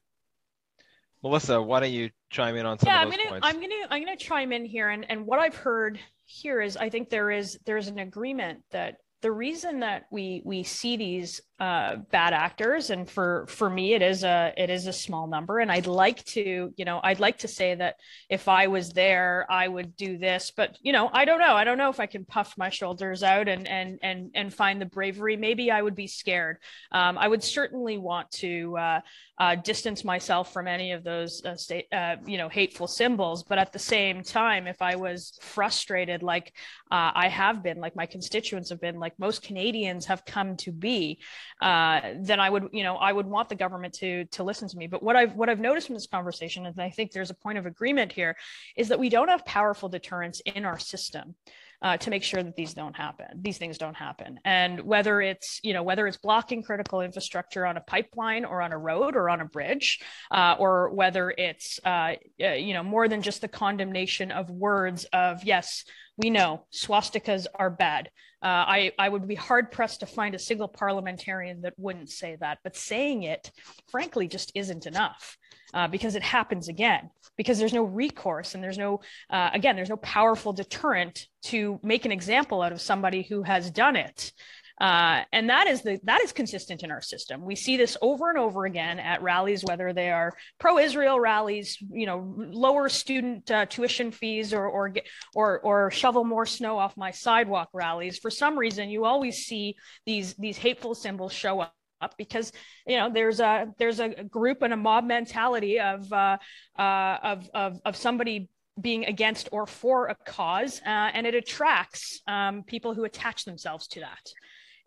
Melissa, 1.23 1.61
why 1.61 1.79
don't 1.79 1.91
you 1.91 2.11
chime 2.29 2.55
in 2.55 2.65
on 2.65 2.77
some 2.77 2.87
yeah, 2.87 3.03
of 3.03 3.09
those 3.09 3.13
I'm 3.13 3.17
gonna, 3.17 3.29
points? 3.29 3.47
I'm 3.47 3.61
gonna 3.61 3.87
I'm 3.89 4.05
gonna 4.05 4.17
chime 4.17 4.51
in 4.51 4.65
here, 4.65 4.89
and 4.89 5.09
and 5.09 5.25
what 5.25 5.39
I've 5.39 5.55
heard 5.55 5.99
here 6.25 6.61
is 6.61 6.77
I 6.77 6.89
think 6.89 7.09
there 7.09 7.31
is 7.31 7.57
there's 7.65 7.87
an 7.87 7.97
agreement 7.97 8.59
that 8.71 8.97
the 9.21 9.31
reason 9.31 9.79
that 9.79 10.05
we 10.11 10.41
we 10.45 10.63
see 10.63 10.95
these 10.95 11.41
uh, 11.59 11.97
bad 12.11 12.33
actors. 12.33 12.89
And 12.89 13.09
for 13.09 13.45
for 13.47 13.69
me 13.69 13.93
it 13.93 14.01
is 14.01 14.23
a 14.23 14.53
it 14.57 14.69
is 14.69 14.87
a 14.87 14.93
small 14.93 15.27
number. 15.27 15.59
And 15.59 15.71
i'd 15.71 15.87
like 15.87 16.23
to 16.25 16.71
you 16.75 16.85
know 16.85 16.99
i'd 17.03 17.19
like 17.19 17.39
to 17.39 17.47
say 17.47 17.73
that 17.73 17.95
if 18.29 18.47
i 18.47 18.67
was 18.67 18.91
there 18.91 19.45
i 19.49 19.67
would 19.67 19.95
do 19.95 20.17
this. 20.17 20.51
But 20.55 20.77
you 20.81 20.93
know 20.93 21.09
i 21.13 21.25
don't 21.25 21.39
know. 21.39 21.55
I 21.55 21.63
don't 21.63 21.77
know 21.77 21.89
if 21.89 21.99
i 21.99 22.05
can 22.05 22.25
puff 22.25 22.53
my 22.57 22.69
shoulders 22.69 23.23
out 23.23 23.47
and 23.47 23.67
and 23.67 23.99
and 24.01 24.31
and 24.35 24.53
find 24.53 24.79
the 24.79 24.85
bravery. 24.85 25.35
Maybe 25.35 25.71
i 25.71 25.81
would 25.81 25.95
be 25.95 26.07
scared. 26.07 26.57
Um, 26.91 27.17
i 27.17 27.27
would 27.27 27.43
certainly 27.43 27.97
want 27.97 28.29
to 28.31 28.77
uh, 28.77 29.01
uh, 29.39 29.55
distance 29.55 30.03
myself 30.03 30.51
from 30.51 30.67
any 30.67 30.91
of 30.91 31.03
those 31.03 31.43
uh, 31.45 31.55
state 31.55 31.87
uh, 31.91 32.17
you 32.25 32.37
know 32.37 32.49
hateful 32.49 32.87
symbols. 32.87 33.43
But 33.43 33.57
at 33.57 33.73
the 33.73 33.79
same 33.79 34.23
time 34.23 34.67
if 34.67 34.81
i 34.81 34.95
was 34.95 35.37
frustrated 35.41 36.21
like 36.23 36.53
uh, 36.91 37.11
i 37.15 37.27
have 37.27 37.63
been 37.63 37.79
like 37.79 37.95
my 37.95 38.05
constituents 38.05 38.69
have 38.69 38.81
been 38.81 38.99
like 38.99 39.17
most 39.17 39.41
canadians 39.41 40.05
have 40.05 40.25
come 40.25 40.55
to 40.57 40.71
be 40.71 41.19
uh, 41.61 42.01
then 42.19 42.39
I 42.39 42.49
would, 42.49 42.69
you 42.71 42.83
know, 42.83 42.95
I 42.95 43.11
would 43.11 43.25
want 43.25 43.49
the 43.49 43.55
government 43.55 43.93
to 43.95 44.25
to 44.25 44.43
listen 44.43 44.67
to 44.69 44.77
me. 44.77 44.87
But 44.87 45.03
what 45.03 45.15
I've 45.15 45.35
what 45.35 45.49
I've 45.49 45.59
noticed 45.59 45.87
from 45.87 45.95
this 45.95 46.07
conversation, 46.07 46.65
and 46.65 46.79
I 46.79 46.89
think 46.89 47.11
there's 47.11 47.29
a 47.29 47.35
point 47.35 47.57
of 47.57 47.65
agreement 47.65 48.11
here, 48.11 48.35
is 48.75 48.89
that 48.89 48.99
we 48.99 49.09
don't 49.09 49.29
have 49.29 49.45
powerful 49.45 49.89
deterrence 49.89 50.41
in 50.45 50.65
our 50.65 50.79
system. 50.79 51.35
Uh, 51.79 51.95
to 51.95 52.09
make 52.09 52.23
sure 52.23 52.41
that 52.41 52.55
these 52.55 52.73
don't 52.73 52.95
happen 52.95 53.27
these 53.35 53.59
things 53.59 53.77
don't 53.77 53.93
happen 53.93 54.39
and 54.45 54.81
whether 54.81 55.21
it's 55.21 55.59
you 55.61 55.73
know 55.73 55.83
whether 55.83 56.07
it's 56.07 56.17
blocking 56.17 56.63
critical 56.63 57.01
infrastructure 57.01 57.67
on 57.67 57.77
a 57.77 57.81
pipeline 57.81 58.45
or 58.45 58.63
on 58.63 58.71
a 58.71 58.77
road 58.77 59.15
or 59.15 59.29
on 59.29 59.41
a 59.41 59.45
bridge 59.45 59.99
uh, 60.31 60.55
or 60.57 60.89
whether 60.89 61.29
it's 61.37 61.79
uh, 61.85 62.13
uh 62.43 62.53
you 62.53 62.73
know 62.73 62.81
more 62.81 63.07
than 63.07 63.21
just 63.21 63.41
the 63.41 63.47
condemnation 63.47 64.31
of 64.31 64.49
words 64.49 65.05
of 65.13 65.43
yes 65.43 65.83
we 66.17 66.31
know 66.31 66.65
swastikas 66.73 67.45
are 67.53 67.69
bad 67.69 68.09
uh, 68.43 68.45
I, 68.45 68.91
I 68.99 69.09
would 69.09 69.27
be 69.27 69.35
hard 69.35 69.71
pressed 69.71 70.01
to 70.01 70.05
find 70.05 70.35
a 70.35 70.39
single 70.39 70.67
parliamentarian 70.67 71.61
that 71.61 71.73
wouldn't 71.77 72.09
say 72.09 72.37
that. 72.39 72.59
But 72.63 72.75
saying 72.75 73.23
it, 73.23 73.51
frankly, 73.89 74.27
just 74.27 74.51
isn't 74.53 74.85
enough 74.85 75.37
uh, 75.73 75.87
because 75.87 76.15
it 76.15 76.23
happens 76.23 76.67
again, 76.67 77.09
because 77.35 77.57
there's 77.57 77.73
no 77.73 77.83
recourse 77.83 78.53
and 78.53 78.63
there's 78.63 78.77
no, 78.77 79.01
uh, 79.29 79.49
again, 79.53 79.75
there's 79.75 79.89
no 79.89 79.97
powerful 79.97 80.53
deterrent 80.53 81.27
to 81.43 81.79
make 81.83 82.05
an 82.05 82.11
example 82.11 82.61
out 82.61 82.71
of 82.71 82.81
somebody 82.81 83.23
who 83.23 83.41
has 83.43 83.71
done 83.71 83.95
it. 83.95 84.31
Uh, 84.79 85.23
and 85.31 85.49
that 85.49 85.65
is 85.67 85.81
the 85.81 85.99
that 86.03 86.21
is 86.21 86.31
consistent 86.31 86.83
in 86.83 86.91
our 86.91 87.01
system. 87.01 87.43
We 87.43 87.55
see 87.55 87.77
this 87.77 87.97
over 88.01 88.29
and 88.29 88.37
over 88.37 88.65
again 88.65 88.99
at 88.99 89.23
rallies, 89.23 89.63
whether 89.63 89.91
they 89.91 90.11
are 90.11 90.33
pro-Israel 90.59 91.19
rallies, 91.19 91.77
you 91.89 92.05
know, 92.05 92.35
lower 92.37 92.87
student 92.87 93.49
uh, 93.49 93.65
tuition 93.65 94.11
fees, 94.11 94.53
or 94.53 94.67
or 94.67 94.93
or 95.33 95.59
or 95.61 95.91
shovel 95.91 96.23
more 96.23 96.45
snow 96.45 96.77
off 96.77 96.95
my 96.95 97.09
sidewalk 97.09 97.69
rallies. 97.73 98.19
For 98.19 98.29
some 98.29 98.57
reason, 98.57 98.89
you 98.89 99.05
always 99.05 99.45
see 99.45 99.75
these 100.05 100.35
these 100.35 100.57
hateful 100.57 100.93
symbols 100.93 101.33
show 101.33 101.59
up 101.61 101.73
up 101.99 102.15
because 102.15 102.51
you 102.85 102.95
know 102.95 103.09
there's 103.11 103.39
a 103.39 103.67
there's 103.79 103.99
a 103.99 104.09
group 104.23 104.61
and 104.61 104.73
a 104.73 104.77
mob 104.77 105.03
mentality 105.03 105.79
of 105.79 106.11
uh, 106.13 106.37
uh, 106.77 107.17
of, 107.23 107.49
of 107.55 107.79
of 107.85 107.95
somebody 107.95 108.49
being 108.79 109.05
against 109.05 109.49
or 109.51 109.65
for 109.65 110.07
a 110.07 110.15
cause, 110.15 110.81
uh, 110.85 111.09
and 111.13 111.25
it 111.25 111.33
attracts 111.33 112.21
um, 112.27 112.63
people 112.63 112.93
who 112.93 113.05
attach 113.05 113.45
themselves 113.45 113.87
to 113.87 114.01
that. 114.01 114.31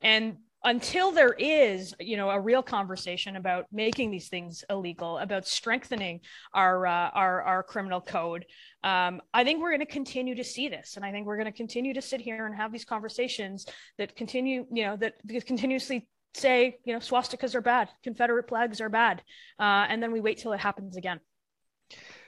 And 0.03 0.39
until 0.65 1.11
there 1.11 1.35
is 1.39 1.95
you 1.99 2.17
know 2.17 2.31
a 2.31 2.39
real 2.39 2.63
conversation 2.63 3.37
about 3.37 3.67
making 3.73 4.11
these 4.11 4.29
things 4.29 4.65
illegal 4.69 5.19
about 5.19 5.47
strengthening 5.47 6.21
our 6.53 6.87
uh, 6.87 7.11
our, 7.15 7.43
our 7.43 7.63
criminal 7.63 8.01
code 8.01 8.45
um, 8.85 9.21
i 9.33 9.43
think 9.43 9.61
we're 9.61 9.71
going 9.71 9.81
to 9.81 9.87
continue 9.87 10.35
to 10.35 10.45
see 10.45 10.69
this. 10.69 10.97
And 10.97 11.05
i 11.05 11.11
think 11.11 11.27
we're 11.27 11.37
going 11.37 11.51
to 11.51 11.57
continue 11.57 11.95
to 11.95 12.03
sit 12.03 12.21
here 12.21 12.47
and 12.47 12.55
have 12.55 12.73
these 12.73 12.85
conversations 12.85 13.67
that 13.99 14.17
continue 14.17 14.67
you 14.73 14.85
know 14.85 14.97
that 14.97 15.15
continuously 15.47 16.07
say 16.35 16.79
you 16.85 16.93
know 16.93 17.01
swastikas 17.01 17.55
are 17.55 17.61
bad 17.61 17.89
confederate 18.05 18.49
flags 18.49 18.81
are 18.81 18.89
bad 18.89 19.23
uh, 19.59 19.87
and 19.89 20.03
then 20.03 20.13
we 20.13 20.21
wait 20.21 20.39
till 20.39 20.53
it 20.53 20.61
happens 20.61 20.97
again. 20.97 21.21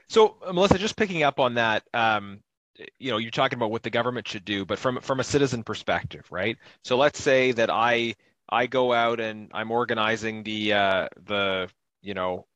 So 0.09 0.37
melissa 0.53 0.79
just 0.79 0.97
picking 0.97 1.23
up 1.23 1.39
on 1.39 1.55
that 1.55 1.85
um, 1.93 2.41
you 2.99 3.11
know 3.11 3.18
you're 3.18 3.31
talking 3.31 3.59
about 3.59 3.71
what 3.71 3.83
the 3.83 3.90
government 3.90 4.27
should 4.29 4.45
do 4.45 4.64
but 4.64 4.79
from 4.79 5.01
from 5.01 5.21
a 5.21 5.25
citizen 5.25 5.62
perspective 5.62 6.27
right? 6.31 6.59
So 6.85 6.97
let's 6.97 7.21
say 7.21 7.53
that 7.53 7.71
i 7.71 8.14
i 8.49 8.66
go 8.66 8.92
out 8.92 9.21
and 9.21 9.51
i'm 9.55 9.71
organizing 9.71 10.42
the 10.42 10.73
uh 10.75 11.09
the 11.25 11.68
you 12.03 12.14
know 12.14 12.47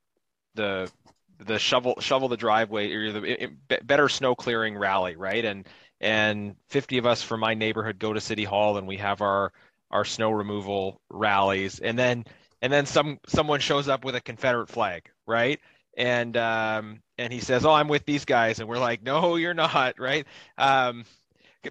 the 0.54 0.90
the 1.38 1.58
shovel 1.58 1.96
shovel 2.00 2.28
the 2.28 2.36
driveway 2.36 2.92
or 2.92 3.12
the 3.12 3.50
better 3.84 4.08
snow 4.08 4.34
clearing 4.34 4.76
rally 4.76 5.16
right? 5.16 5.44
And 5.44 5.66
and 6.00 6.56
50 6.68 6.98
of 6.98 7.06
us 7.06 7.22
from 7.22 7.40
my 7.40 7.54
neighborhood 7.54 7.98
go 7.98 8.12
to 8.12 8.20
city 8.20 8.44
hall 8.44 8.76
and 8.78 8.86
we 8.86 8.98
have 8.98 9.20
our 9.22 9.52
our 9.90 10.04
snow 10.04 10.30
removal 10.30 11.00
rallies. 11.10 11.78
And 11.78 11.98
then 11.98 12.24
and 12.62 12.72
then 12.72 12.86
some 12.86 13.20
someone 13.26 13.60
shows 13.60 13.88
up 13.88 14.04
with 14.04 14.14
a 14.14 14.20
confederate 14.20 14.68
flag 14.68 15.10
right 15.26 15.60
and 15.96 16.36
um, 16.36 17.00
and 17.18 17.32
he 17.32 17.40
says, 17.40 17.64
"Oh, 17.64 17.72
I'm 17.72 17.88
with 17.88 18.04
these 18.04 18.24
guys," 18.24 18.60
and 18.60 18.68
we're 18.68 18.78
like, 18.78 19.02
"No, 19.02 19.36
you're 19.36 19.54
not," 19.54 19.98
right? 19.98 20.26
Um, 20.58 21.04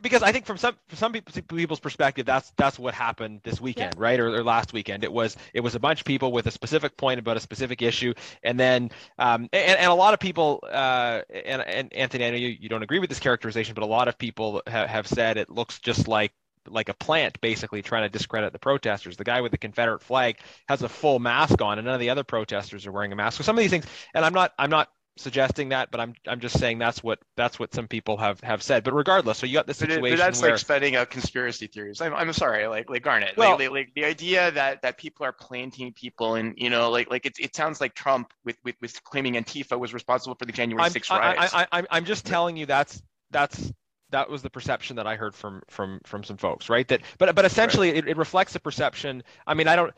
because 0.02 0.24
I 0.24 0.32
think 0.32 0.46
from 0.46 0.58
some 0.58 0.76
from 0.88 0.98
some 0.98 1.14
people's 1.14 1.80
perspective, 1.80 2.26
that's 2.26 2.52
that's 2.58 2.78
what 2.80 2.94
happened 2.94 3.42
this 3.44 3.62
weekend, 3.62 3.96
yeah. 3.96 4.04
right, 4.04 4.20
or, 4.20 4.36
or, 4.36 4.44
last 4.44 4.74
weekend. 4.74 5.04
It 5.04 5.12
was 5.12 5.38
it 5.54 5.62
was 5.62 5.76
a 5.76 5.80
bunch 5.80 6.02
of 6.02 6.06
people 6.06 6.32
with 6.32 6.48
a 6.48 6.52
specific 6.52 6.98
point 6.98 7.20
about 7.20 7.38
a 7.38 7.40
specific 7.40 7.82
issue, 7.82 8.14
and 8.44 8.60
then 8.60 8.92
um, 9.18 9.50
and, 9.54 9.80
and 9.80 9.92
a 9.92 9.96
lot 9.96 10.14
of 10.14 10.20
people, 10.20 10.64
uh, 10.70 11.22
and, 11.30 11.62
and 11.62 11.94
Anthony, 11.94 12.26
I 12.26 12.30
know 12.32 12.38
you, 12.38 12.50
you 12.50 12.70
don't 12.70 12.84
agree 12.84 13.00
with 13.00 13.10
this 13.10 13.20
characterization, 13.20 13.74
but 13.74 13.84
a 13.84 13.88
lot 13.88 14.08
of 14.08 14.18
people 14.18 14.62
ha- 14.68 14.88
have 14.88 15.08
said 15.08 15.38
it 15.38 15.50
looks 15.50 15.80
just 15.80 16.08
like 16.08 16.34
like 16.68 16.90
a 16.90 16.94
plant 16.94 17.40
basically 17.42 17.82
trying 17.82 18.04
to 18.04 18.10
discredit 18.10 18.54
the 18.54 18.60
protesters. 18.60 19.18
The 19.18 19.24
guy 19.24 19.42
with 19.42 19.52
the 19.52 19.58
Confederate 19.58 20.02
flag 20.02 20.38
has 20.68 20.82
a 20.82 20.90
full 20.90 21.20
mask 21.20 21.62
on, 21.62 21.78
and 21.78 21.86
none 21.86 21.94
of 21.94 22.00
the 22.00 22.10
other 22.10 22.24
protesters 22.24 22.86
are 22.86 22.92
wearing 22.92 23.12
a 23.12 23.16
mask. 23.16 23.38
So 23.38 23.44
some 23.44 23.58
of 23.58 23.62
these 23.62 23.72
things, 23.72 23.86
and 24.14 24.26
I'm 24.26 24.34
not 24.34 24.54
I'm 24.58 24.70
not 24.70 24.90
suggesting 25.18 25.70
that, 25.70 25.92
but 25.92 26.00
I'm 26.00 26.14
I'm 26.28 26.40
just 26.40 26.60
saying 26.60 26.78
that's 26.80 27.04
what 27.04 27.20
that's 27.38 27.58
what 27.58 27.74
some 27.74 27.88
people 27.88 28.18
have 28.18 28.40
have 28.42 28.62
said. 28.62 28.84
But 28.84 28.94
regardless, 28.94 29.38
so 29.38 29.46
you 29.46 29.54
got 29.54 29.68
the 29.68 29.74
situation 29.74 30.02
but, 30.02 30.08
it, 30.08 30.12
but 30.12 30.18
that's 30.18 30.42
where, 30.42 30.52
like 30.52 30.60
spreading 30.60 30.96
out 30.96 31.10
conspiracy 31.10 31.68
theories. 31.68 32.02
I'm, 32.02 32.14
I'm 32.14 32.34
sorry, 32.34 32.68
like 32.68 32.90
like 32.90 33.04
Garnett, 33.04 33.38
well, 33.38 33.58
like, 33.58 33.72
like, 33.72 33.92
the 33.96 34.06
idea 34.06 34.52
that 34.52 34.82
that 34.82 34.98
people 34.98 35.26
are 35.26 35.34
planting 35.34 35.94
people 35.94 36.36
and 36.36 36.54
you 36.58 36.70
know 36.70 36.90
like 36.90 37.10
like 37.10 37.26
it, 37.26 37.38
it 37.40 37.56
sounds 37.56 37.80
like 37.82 37.94
Trump 37.94 38.34
with, 38.44 38.58
with 38.64 38.76
with 38.82 39.04
claiming 39.04 39.36
Antifa 39.36 39.80
was 39.80 39.94
responsible 39.94 40.36
for 40.36 40.46
the 40.46 40.54
January 40.54 40.90
6th 40.90 41.10
riots. 41.10 41.54
I, 41.54 41.62
I, 41.62 41.80
I, 41.80 41.84
I'm 41.92 42.06
just 42.06 42.26
telling 42.26 42.58
you 42.58 42.66
that's 42.66 43.02
that's 43.32 43.72
that 44.12 44.30
was 44.30 44.42
the 44.42 44.50
perception 44.50 44.98
that 44.98 45.08
I 45.08 45.16
heard 45.16 45.36
from 45.36 45.62
from 45.68 46.00
from 46.06 46.24
some 46.24 46.38
folks, 46.38 46.70
right? 46.70 46.88
That 46.88 47.02
but 47.18 47.36
but 47.36 47.46
essentially 47.46 47.90
right. 47.90 47.98
it, 47.98 48.10
it 48.10 48.18
reflects 48.18 48.56
a 48.56 48.60
perception. 48.60 49.24
I 49.46 49.54
mean, 49.54 49.68
I 49.68 49.76
don't 49.76 49.94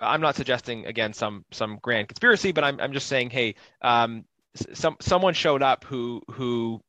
I, 0.00 0.14
am 0.14 0.20
not 0.20 0.36
suggesting 0.36 0.86
again 0.86 1.12
some 1.12 1.44
some 1.50 1.78
grand 1.82 2.08
conspiracy, 2.08 2.52
but 2.52 2.64
I'm 2.64 2.80
I'm 2.80 2.92
just 2.92 3.06
saying, 3.06 3.30
hey, 3.30 3.56
um, 3.82 4.24
some 4.54 4.96
someone 5.00 5.34
showed 5.34 5.62
up 5.62 5.84
who 5.84 6.22
who 6.30 6.80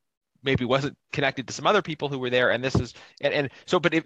maybe 0.44 0.66
wasn't 0.66 0.98
connected 1.12 1.48
to 1.48 1.54
some 1.54 1.68
other 1.68 1.82
people 1.82 2.10
who 2.10 2.20
were 2.20 2.30
there 2.30 2.52
and 2.52 2.64
this 2.64 2.76
is 2.76 2.94
and, 3.22 3.34
and 3.34 3.50
so 3.66 3.80
but 3.80 3.94
if, 3.94 4.04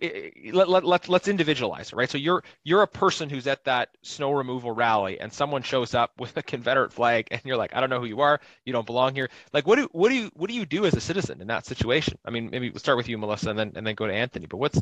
let, 0.54 0.70
let, 0.70 0.84
let, 0.84 1.08
let's 1.10 1.28
individualize 1.28 1.90
it 1.90 1.96
right? 1.96 2.10
So 2.10 2.18
you're 2.18 2.44
you're 2.64 2.82
a 2.82 2.88
person 2.88 3.30
who's 3.30 3.48
at 3.48 3.64
that 3.66 3.90
snow 4.02 4.32
removal 4.32 4.72
rally 4.72 5.20
and 5.20 5.32
someone 5.32 5.62
shows 5.62 5.94
up 5.94 6.12
with 6.20 6.36
a 6.38 6.44
confederate 6.44 6.94
flag 6.94 7.28
and 7.32 7.42
you're 7.46 7.58
like 7.58 7.76
i 7.76 7.80
don't 7.80 7.90
know 7.90 8.00
who 8.00 8.06
you 8.06 8.22
are. 8.22 8.40
You 8.66 8.74
don't 8.74 8.86
belong 8.86 9.16
here. 9.16 9.30
Like 9.54 9.68
what 9.68 9.78
do 9.78 9.88
what 9.92 10.10
do 10.10 10.16
you 10.16 10.32
what 10.34 10.50
do 10.50 10.56
you 10.56 10.66
do 10.66 10.86
as 10.86 10.96
a 10.96 11.02
citizen 11.02 11.42
in 11.42 11.48
that 11.48 11.66
situation? 11.66 12.18
I 12.26 12.32
mean 12.32 12.50
maybe 12.52 12.70
we'll 12.70 12.80
start 12.80 12.98
with 12.98 13.10
you 13.10 13.18
melissa 13.18 13.50
and 13.50 13.60
then 13.60 13.72
and 13.76 13.86
then 13.86 13.96
go 13.96 14.08
to 14.08 14.14
anthony 14.14 14.46
but 14.46 14.58
what's 14.58 14.80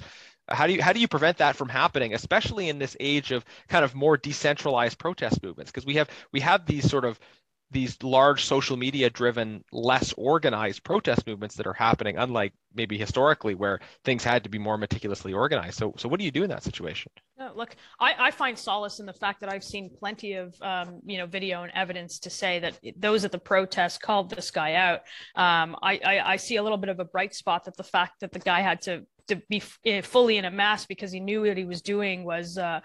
how 0.49 0.67
do 0.67 0.73
you 0.73 0.81
how 0.81 0.93
do 0.93 0.99
you 0.99 1.07
prevent 1.07 1.37
that 1.37 1.55
from 1.55 1.69
happening 1.69 2.13
especially 2.13 2.69
in 2.69 2.79
this 2.79 2.97
age 2.99 3.31
of 3.31 3.45
kind 3.69 3.85
of 3.85 3.95
more 3.95 4.17
decentralized 4.17 4.97
protest 4.97 5.41
movements? 5.43 5.71
Because 5.71 5.85
we 5.85 5.95
have 5.95 6.09
we 6.31 6.39
have 6.41 6.65
these 6.65 6.89
sort 6.89 7.05
of 7.05 7.19
these 7.73 8.01
large 8.01 8.45
social 8.45 8.77
media 8.77 9.09
driven 9.09 9.63
less 9.71 10.13
organized 10.13 10.83
protest 10.83 11.27
movements 11.27 11.55
that 11.55 11.67
are 11.67 11.73
happening 11.73 12.17
unlike 12.17 12.53
maybe 12.75 12.97
historically 12.97 13.55
where 13.55 13.79
things 14.03 14.23
had 14.23 14.43
to 14.43 14.49
be 14.49 14.57
more 14.57 14.77
meticulously 14.77 15.33
organized. 15.33 15.77
So 15.77 15.93
so 15.97 16.07
what 16.07 16.19
do 16.19 16.25
you 16.25 16.31
do 16.31 16.43
in 16.43 16.49
that 16.49 16.63
situation? 16.63 17.11
Look 17.55 17.75
I, 17.99 18.15
I 18.17 18.31
find 18.31 18.57
solace 18.57 18.99
in 18.99 19.05
the 19.05 19.13
fact 19.13 19.41
that 19.41 19.49
i've 19.51 19.65
seen 19.65 19.89
plenty 19.99 20.33
of 20.33 20.55
um, 20.61 21.01
you 21.05 21.17
know 21.17 21.25
video 21.25 21.63
and 21.63 21.71
evidence 21.75 22.19
to 22.19 22.29
say 22.29 22.59
that 22.59 22.79
those 22.97 23.25
at 23.25 23.31
the 23.31 23.39
protest 23.39 24.01
called 24.01 24.29
this 24.29 24.49
guy 24.49 24.75
out. 24.75 25.01
Um, 25.35 25.75
I, 25.81 25.99
I, 26.05 26.31
I 26.33 26.35
see 26.37 26.55
a 26.55 26.63
little 26.63 26.77
bit 26.77 26.89
of 26.89 26.99
a 26.99 27.05
bright 27.05 27.35
spot 27.35 27.65
that 27.65 27.75
the 27.75 27.83
fact 27.83 28.21
that 28.21 28.31
the 28.31 28.39
guy 28.39 28.61
had 28.61 28.81
to 28.83 29.05
to 29.27 29.35
be 29.49 29.61
eh, 29.85 30.01
fully 30.01 30.37
in 30.37 30.45
a 30.45 30.51
mask 30.51 30.87
because 30.87 31.11
he 31.11 31.19
knew 31.19 31.41
what 31.41 31.57
he 31.57 31.65
was 31.65 31.81
doing 31.81 32.23
was 32.23 32.57
uh, 32.57 32.81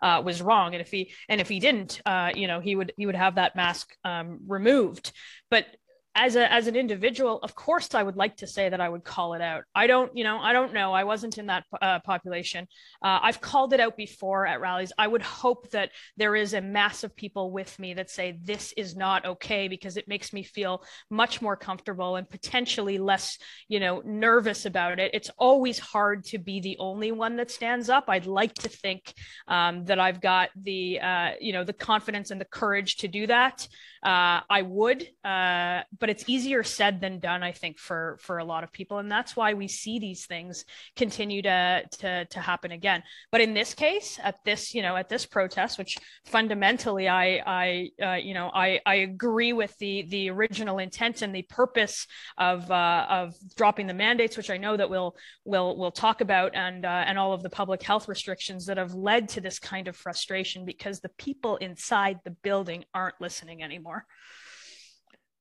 uh, 0.00 0.22
was 0.24 0.42
wrong, 0.42 0.74
and 0.74 0.80
if 0.80 0.90
he 0.90 1.12
and 1.28 1.40
if 1.40 1.48
he 1.48 1.60
didn't, 1.60 2.00
uh, 2.06 2.30
you 2.34 2.46
know, 2.46 2.60
he 2.60 2.76
would 2.76 2.92
he 2.96 3.06
would 3.06 3.14
have 3.14 3.36
that 3.36 3.56
mask 3.56 3.94
um, 4.04 4.40
removed. 4.46 5.12
But 5.50 5.66
as 6.14 6.36
a 6.36 6.52
as 6.52 6.66
an 6.66 6.76
individual 6.76 7.38
of 7.42 7.54
course 7.54 7.94
i 7.94 8.02
would 8.02 8.16
like 8.16 8.36
to 8.36 8.46
say 8.46 8.68
that 8.68 8.80
i 8.80 8.88
would 8.88 9.02
call 9.02 9.34
it 9.34 9.40
out. 9.40 9.64
I 9.74 9.86
don't 9.86 10.14
you 10.16 10.24
know 10.24 10.38
i 10.38 10.52
don't 10.52 10.74
know. 10.74 10.92
I 10.92 11.04
wasn't 11.04 11.38
in 11.38 11.46
that 11.46 11.64
uh, 11.80 12.00
population. 12.00 12.66
Uh, 13.02 13.20
i've 13.22 13.40
called 13.40 13.72
it 13.72 13.80
out 13.80 13.96
before 13.96 14.46
at 14.46 14.60
rallies. 14.60 14.92
I 14.98 15.06
would 15.06 15.22
hope 15.22 15.70
that 15.70 15.90
there 16.16 16.36
is 16.36 16.54
a 16.54 16.60
mass 16.60 17.04
of 17.04 17.16
people 17.16 17.50
with 17.50 17.78
me 17.78 17.94
that 17.94 18.10
say 18.10 18.38
this 18.42 18.72
is 18.76 18.94
not 18.94 19.24
okay 19.24 19.68
because 19.68 19.96
it 19.96 20.08
makes 20.08 20.32
me 20.32 20.42
feel 20.42 20.84
much 21.10 21.40
more 21.40 21.56
comfortable 21.56 22.16
and 22.16 22.28
potentially 22.28 22.98
less 22.98 23.38
you 23.68 23.80
know 23.80 24.02
nervous 24.04 24.66
about 24.66 24.98
it. 24.98 25.12
It's 25.14 25.30
always 25.38 25.78
hard 25.78 26.24
to 26.26 26.38
be 26.38 26.60
the 26.60 26.76
only 26.78 27.12
one 27.12 27.36
that 27.36 27.50
stands 27.50 27.88
up. 27.88 28.04
I'd 28.08 28.26
like 28.26 28.54
to 28.54 28.68
think 28.68 29.14
um, 29.48 29.84
that 29.86 29.98
i've 29.98 30.20
got 30.20 30.50
the 30.60 31.00
uh, 31.00 31.30
you 31.40 31.52
know 31.52 31.64
the 31.64 31.72
confidence 31.72 32.30
and 32.30 32.40
the 32.40 32.44
courage 32.46 32.96
to 32.96 33.08
do 33.08 33.26
that. 33.26 33.66
Uh, 34.02 34.40
I 34.50 34.62
would, 34.62 35.06
uh, 35.24 35.82
but 36.02 36.10
it's 36.10 36.28
easier 36.28 36.64
said 36.64 37.00
than 37.00 37.20
done, 37.20 37.44
I 37.44 37.52
think, 37.52 37.78
for 37.78 38.18
for 38.20 38.38
a 38.38 38.44
lot 38.44 38.64
of 38.64 38.72
people, 38.72 38.98
and 38.98 39.08
that's 39.08 39.36
why 39.36 39.54
we 39.54 39.68
see 39.68 40.00
these 40.00 40.26
things 40.26 40.64
continue 40.96 41.42
to 41.42 41.84
to 42.00 42.24
to 42.24 42.40
happen 42.40 42.72
again. 42.72 43.04
But 43.30 43.40
in 43.40 43.54
this 43.54 43.72
case, 43.72 44.18
at 44.20 44.44
this 44.44 44.74
you 44.74 44.82
know 44.82 44.96
at 44.96 45.08
this 45.08 45.24
protest, 45.26 45.78
which 45.78 45.96
fundamentally 46.24 47.08
I 47.08 47.40
I 47.46 47.90
uh, 48.04 48.14
you 48.14 48.34
know 48.34 48.50
I 48.52 48.80
I 48.84 48.96
agree 48.96 49.52
with 49.52 49.78
the 49.78 50.02
the 50.08 50.28
original 50.30 50.78
intent 50.78 51.22
and 51.22 51.32
the 51.32 51.42
purpose 51.42 52.08
of 52.36 52.68
uh, 52.68 53.06
of 53.08 53.36
dropping 53.54 53.86
the 53.86 53.94
mandates, 53.94 54.36
which 54.36 54.50
I 54.50 54.56
know 54.56 54.76
that 54.76 54.90
we'll 54.90 55.14
we'll 55.44 55.76
we'll 55.76 55.92
talk 55.92 56.20
about, 56.20 56.56
and 56.56 56.84
uh, 56.84 57.04
and 57.06 57.16
all 57.16 57.32
of 57.32 57.44
the 57.44 57.50
public 57.50 57.80
health 57.80 58.08
restrictions 58.08 58.66
that 58.66 58.76
have 58.76 58.92
led 58.92 59.28
to 59.28 59.40
this 59.40 59.60
kind 59.60 59.86
of 59.86 59.94
frustration 59.94 60.64
because 60.64 60.98
the 60.98 61.10
people 61.10 61.58
inside 61.58 62.18
the 62.24 62.32
building 62.42 62.84
aren't 62.92 63.20
listening 63.20 63.62
anymore. 63.62 64.04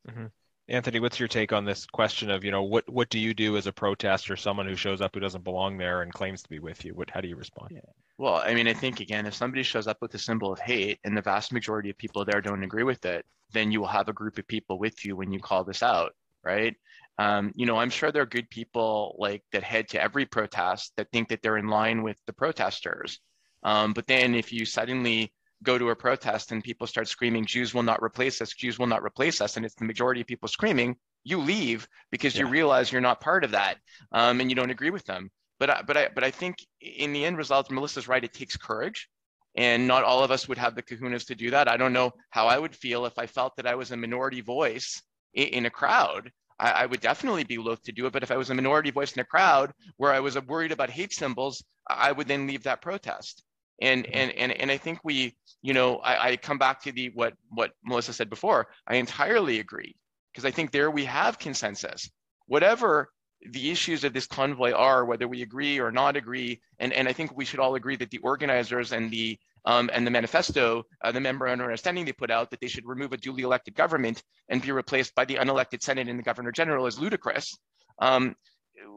Mm-hmm. 0.08 0.28
Anthony, 0.68 1.00
what's 1.00 1.20
your 1.20 1.28
take 1.28 1.52
on 1.52 1.66
this 1.66 1.86
question 1.86 2.30
of, 2.30 2.44
you 2.44 2.52
know, 2.52 2.64
what 2.64 2.90
what 2.90 3.10
do 3.10 3.20
you 3.20 3.34
do 3.34 3.58
as 3.58 3.68
a 3.68 3.74
protester, 3.74 4.36
someone 4.36 4.68
who 4.68 4.76
shows 4.76 5.02
up 5.02 5.14
who 5.14 5.20
doesn't 5.20 5.44
belong 5.44 5.78
there 5.78 6.02
and 6.02 6.14
claims 6.14 6.44
to 6.44 6.50
be 6.50 6.60
with 6.60 6.86
you? 6.86 6.94
What 6.94 7.10
how 7.10 7.22
do 7.22 7.28
you 7.28 7.36
respond? 7.36 7.72
Yeah. 7.72 7.82
Well, 8.18 8.36
I 8.36 8.54
mean, 8.54 8.68
I 8.68 8.74
think 8.74 9.00
again, 9.00 9.26
if 9.26 9.34
somebody 9.34 9.64
shows 9.64 9.88
up 9.88 9.98
with 10.02 10.14
a 10.14 10.20
symbol 10.20 10.54
of 10.54 10.60
hate 10.60 11.00
and 11.04 11.18
the 11.18 11.22
vast 11.22 11.52
majority 11.52 11.90
of 11.90 11.98
people 11.98 12.24
there 12.24 12.42
don't 12.42 12.64
agree 12.64 12.84
with 12.84 13.06
it, 13.06 13.26
then 13.52 13.72
you 13.72 13.80
will 13.82 13.88
have 13.88 14.10
a 14.10 14.14
group 14.14 14.38
of 14.38 14.48
people 14.48 14.78
with 14.78 15.04
you 15.04 15.16
when 15.16 15.32
you 15.32 15.40
call 15.40 15.64
this 15.64 15.84
out, 15.84 16.14
right? 16.44 16.76
Um, 17.18 17.52
you 17.56 17.66
know, 17.66 17.78
I'm 17.78 17.90
sure 17.90 18.12
there 18.12 18.22
are 18.22 18.28
good 18.28 18.50
people 18.50 19.16
like 19.20 19.44
that 19.52 19.64
head 19.64 19.90
to 19.90 20.02
every 20.02 20.26
protest 20.26 20.94
that 20.98 21.12
think 21.12 21.30
that 21.30 21.42
they're 21.42 21.58
in 21.58 21.68
line 21.68 22.04
with 22.04 22.18
the 22.26 22.34
protesters. 22.34 23.20
Um, 23.64 23.94
but 23.94 24.08
then 24.08 24.34
if 24.36 24.54
you 24.54 24.66
suddenly 24.66 25.34
go 25.64 25.78
to 25.78 25.90
a 25.90 25.96
protest 25.96 26.52
and 26.52 26.64
people 26.64 26.88
start 26.88 27.08
screaming, 27.08 27.46
Jews 27.46 27.74
will 27.74 27.84
not 27.84 28.02
replace 28.04 28.42
us, 28.42 28.54
Jews 28.54 28.80
will 28.80 28.88
not 28.88 29.04
replace 29.04 29.42
us, 29.42 29.58
and 29.58 29.66
it's 29.66 29.76
the 29.76 29.86
majority 29.86 30.22
of 30.22 30.28
people 30.28 30.48
screaming, 30.48 30.96
you 31.24 31.40
leave 31.40 31.88
because 32.12 32.36
yeah. 32.36 32.42
you 32.42 32.48
realize 32.48 32.92
you're 32.92 33.02
not 33.02 33.22
part 33.22 33.44
of 33.44 33.52
that 33.52 33.78
um, 34.12 34.40
and 34.40 34.50
you 34.50 34.56
don't 34.56 34.72
agree 34.72 34.90
with 34.90 35.06
them. 35.06 35.30
But, 35.60 35.70
I, 35.70 35.82
but, 35.84 35.98
I, 35.98 36.10
but 36.14 36.24
I 36.24 36.32
think 36.32 36.56
in 36.82 37.14
the 37.14 37.24
end 37.24 37.38
result, 37.38 37.70
Melissa's 37.70 38.08
right, 38.08 38.24
it 38.24 38.34
takes 38.34 38.58
courage. 38.58 39.08
And 39.56 39.86
not 39.86 40.04
all 40.04 40.24
of 40.24 40.32
us 40.32 40.48
would 40.48 40.58
have 40.58 40.76
the 40.76 40.82
kahunas 40.82 41.28
to 41.28 41.36
do 41.36 41.52
that. 41.52 41.68
I 41.68 41.76
don't 41.76 41.94
know 41.94 42.14
how 42.30 42.48
I 42.48 42.58
would 42.58 42.74
feel 42.74 43.06
if 43.06 43.20
I 43.20 43.28
felt 43.28 43.56
that 43.58 43.68
I 43.68 43.76
was 43.76 43.92
a 43.92 43.98
minority 43.98 44.42
voice 44.42 45.02
in, 45.34 45.48
in 45.48 45.66
a 45.66 45.70
crowd. 45.70 46.32
I, 46.58 46.72
I, 46.72 46.86
would 46.86 47.02
definitely 47.02 47.44
be 47.44 47.58
loath 47.58 47.84
to 47.84 47.92
do 47.92 48.06
it. 48.06 48.14
But 48.14 48.24
if 48.24 48.32
I 48.32 48.38
was 48.38 48.50
a 48.50 48.56
minority 48.56 48.92
voice 48.92 49.12
in 49.12 49.20
a 49.20 49.26
crowd 49.26 49.74
where 49.98 50.14
I 50.14 50.22
was 50.22 50.40
worried 50.42 50.72
about 50.72 50.90
hate 50.90 51.14
symbols, 51.14 51.64
I 51.88 52.12
would 52.14 52.28
then 52.28 52.48
leave 52.48 52.64
that 52.64 52.82
protest. 52.82 53.44
And 53.82 54.06
and 54.08 54.32
and 54.32 54.52
and 54.52 54.72
I 54.72 54.78
think 54.78 55.00
we, 55.04 55.36
you 55.62 55.74
know, 55.74 55.98
I, 55.98 56.30
I 56.30 56.38
come 56.38 56.58
back 56.58 56.84
to 56.84 56.92
the 56.92 57.10
what 57.14 57.34
what 57.50 57.72
Melissa 57.84 58.14
said 58.14 58.30
before. 58.30 58.68
I 58.88 58.96
entirely 58.96 59.60
agree 59.60 59.96
because 60.32 60.46
I 60.46 60.52
think 60.52 60.72
there 60.72 60.92
we 60.92 61.06
have 61.06 61.40
consensus. 61.40 62.10
Whatever 62.46 63.10
the 63.50 63.72
issues 63.72 64.04
of 64.04 64.14
this 64.14 64.28
convoy 64.28 64.72
are, 64.72 65.04
whether 65.04 65.28
we 65.28 65.42
agree 65.42 65.80
or 65.80 65.92
not 65.92 66.16
agree, 66.16 66.62
and, 66.80 66.94
and 66.94 67.08
I 67.08 67.14
think 67.14 67.36
we 67.36 67.46
should 67.46 67.60
all 67.60 67.74
agree 67.76 67.96
that 67.96 68.12
the 68.12 68.20
organizers 68.20 68.92
and 68.92 69.10
the 69.10 69.40
um, 69.66 69.90
and 69.94 70.06
the 70.06 70.12
manifesto, 70.12 70.84
uh, 71.04 71.12
the 71.12 71.20
memorandum 71.20 71.66
of 71.66 71.70
understanding 71.70 72.06
they 72.06 72.12
put 72.14 72.32
out 72.32 72.50
that 72.50 72.60
they 72.62 72.68
should 72.68 72.86
remove 72.86 73.14
a 73.14 73.18
duly 73.18 73.44
elected 73.44 73.76
government 73.76 74.24
and 74.50 74.62
be 74.62 74.72
replaced 74.72 75.14
by 75.14 75.26
the 75.26 75.36
unelected 75.36 75.84
Senate 75.84 76.08
and 76.08 76.18
the 76.18 76.24
Governor 76.24 76.52
General 76.52 76.88
is 76.88 77.00
ludicrous. 77.00 77.56
Um, 78.00 78.36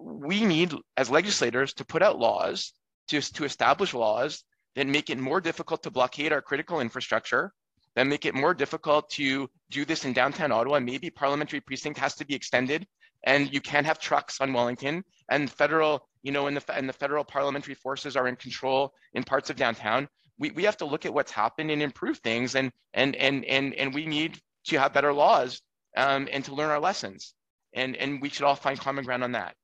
we 0.02 0.44
need, 0.44 0.72
as 0.96 1.10
legislators, 1.10 1.74
to 1.74 1.84
put 1.84 2.02
out 2.02 2.18
laws, 2.18 2.72
to, 3.08 3.20
to 3.20 3.44
establish 3.44 3.92
laws 3.92 4.42
that 4.74 4.86
make 4.86 5.10
it 5.10 5.18
more 5.18 5.40
difficult 5.40 5.82
to 5.82 5.90
blockade 5.90 6.32
our 6.32 6.42
critical 6.42 6.80
infrastructure, 6.80 7.52
that 7.94 8.06
make 8.06 8.26
it 8.26 8.34
more 8.34 8.54
difficult 8.54 9.08
to 9.10 9.48
do 9.70 9.84
this 9.84 10.04
in 10.04 10.12
downtown 10.12 10.52
Ottawa. 10.52 10.80
Maybe 10.80 11.10
parliamentary 11.10 11.60
precinct 11.60 11.98
has 11.98 12.14
to 12.16 12.26
be 12.26 12.34
extended 12.34 12.86
and 13.24 13.52
you 13.52 13.60
can't 13.60 13.86
have 13.86 13.98
trucks 13.98 14.40
on 14.40 14.52
Wellington 14.52 15.04
and 15.30 15.50
federal, 15.50 16.06
you 16.22 16.30
know, 16.30 16.46
and 16.46 16.56
the, 16.56 16.74
and 16.74 16.88
the 16.88 16.92
federal 16.92 17.24
parliamentary 17.24 17.74
forces 17.74 18.16
are 18.16 18.28
in 18.28 18.36
control 18.36 18.92
in 19.14 19.24
parts 19.24 19.50
of 19.50 19.56
downtown. 19.56 20.08
We, 20.38 20.50
we 20.50 20.64
have 20.64 20.76
to 20.78 20.84
look 20.84 21.06
at 21.06 21.14
what's 21.14 21.32
happened 21.32 21.70
and 21.70 21.82
improve 21.82 22.18
things 22.18 22.54
and, 22.54 22.70
and, 22.92 23.16
and, 23.16 23.44
and, 23.44 23.74
and 23.74 23.94
we 23.94 24.06
need 24.06 24.40
to 24.66 24.78
have 24.78 24.92
better 24.92 25.12
laws 25.12 25.62
um, 25.96 26.28
and 26.30 26.44
to 26.44 26.54
learn 26.54 26.70
our 26.70 26.80
lessons. 26.80 27.34
And, 27.72 27.96
and 27.96 28.20
we 28.20 28.28
should 28.28 28.44
all 28.44 28.56
find 28.56 28.78
common 28.78 29.04
ground 29.04 29.24
on 29.24 29.32
that. 29.32 29.54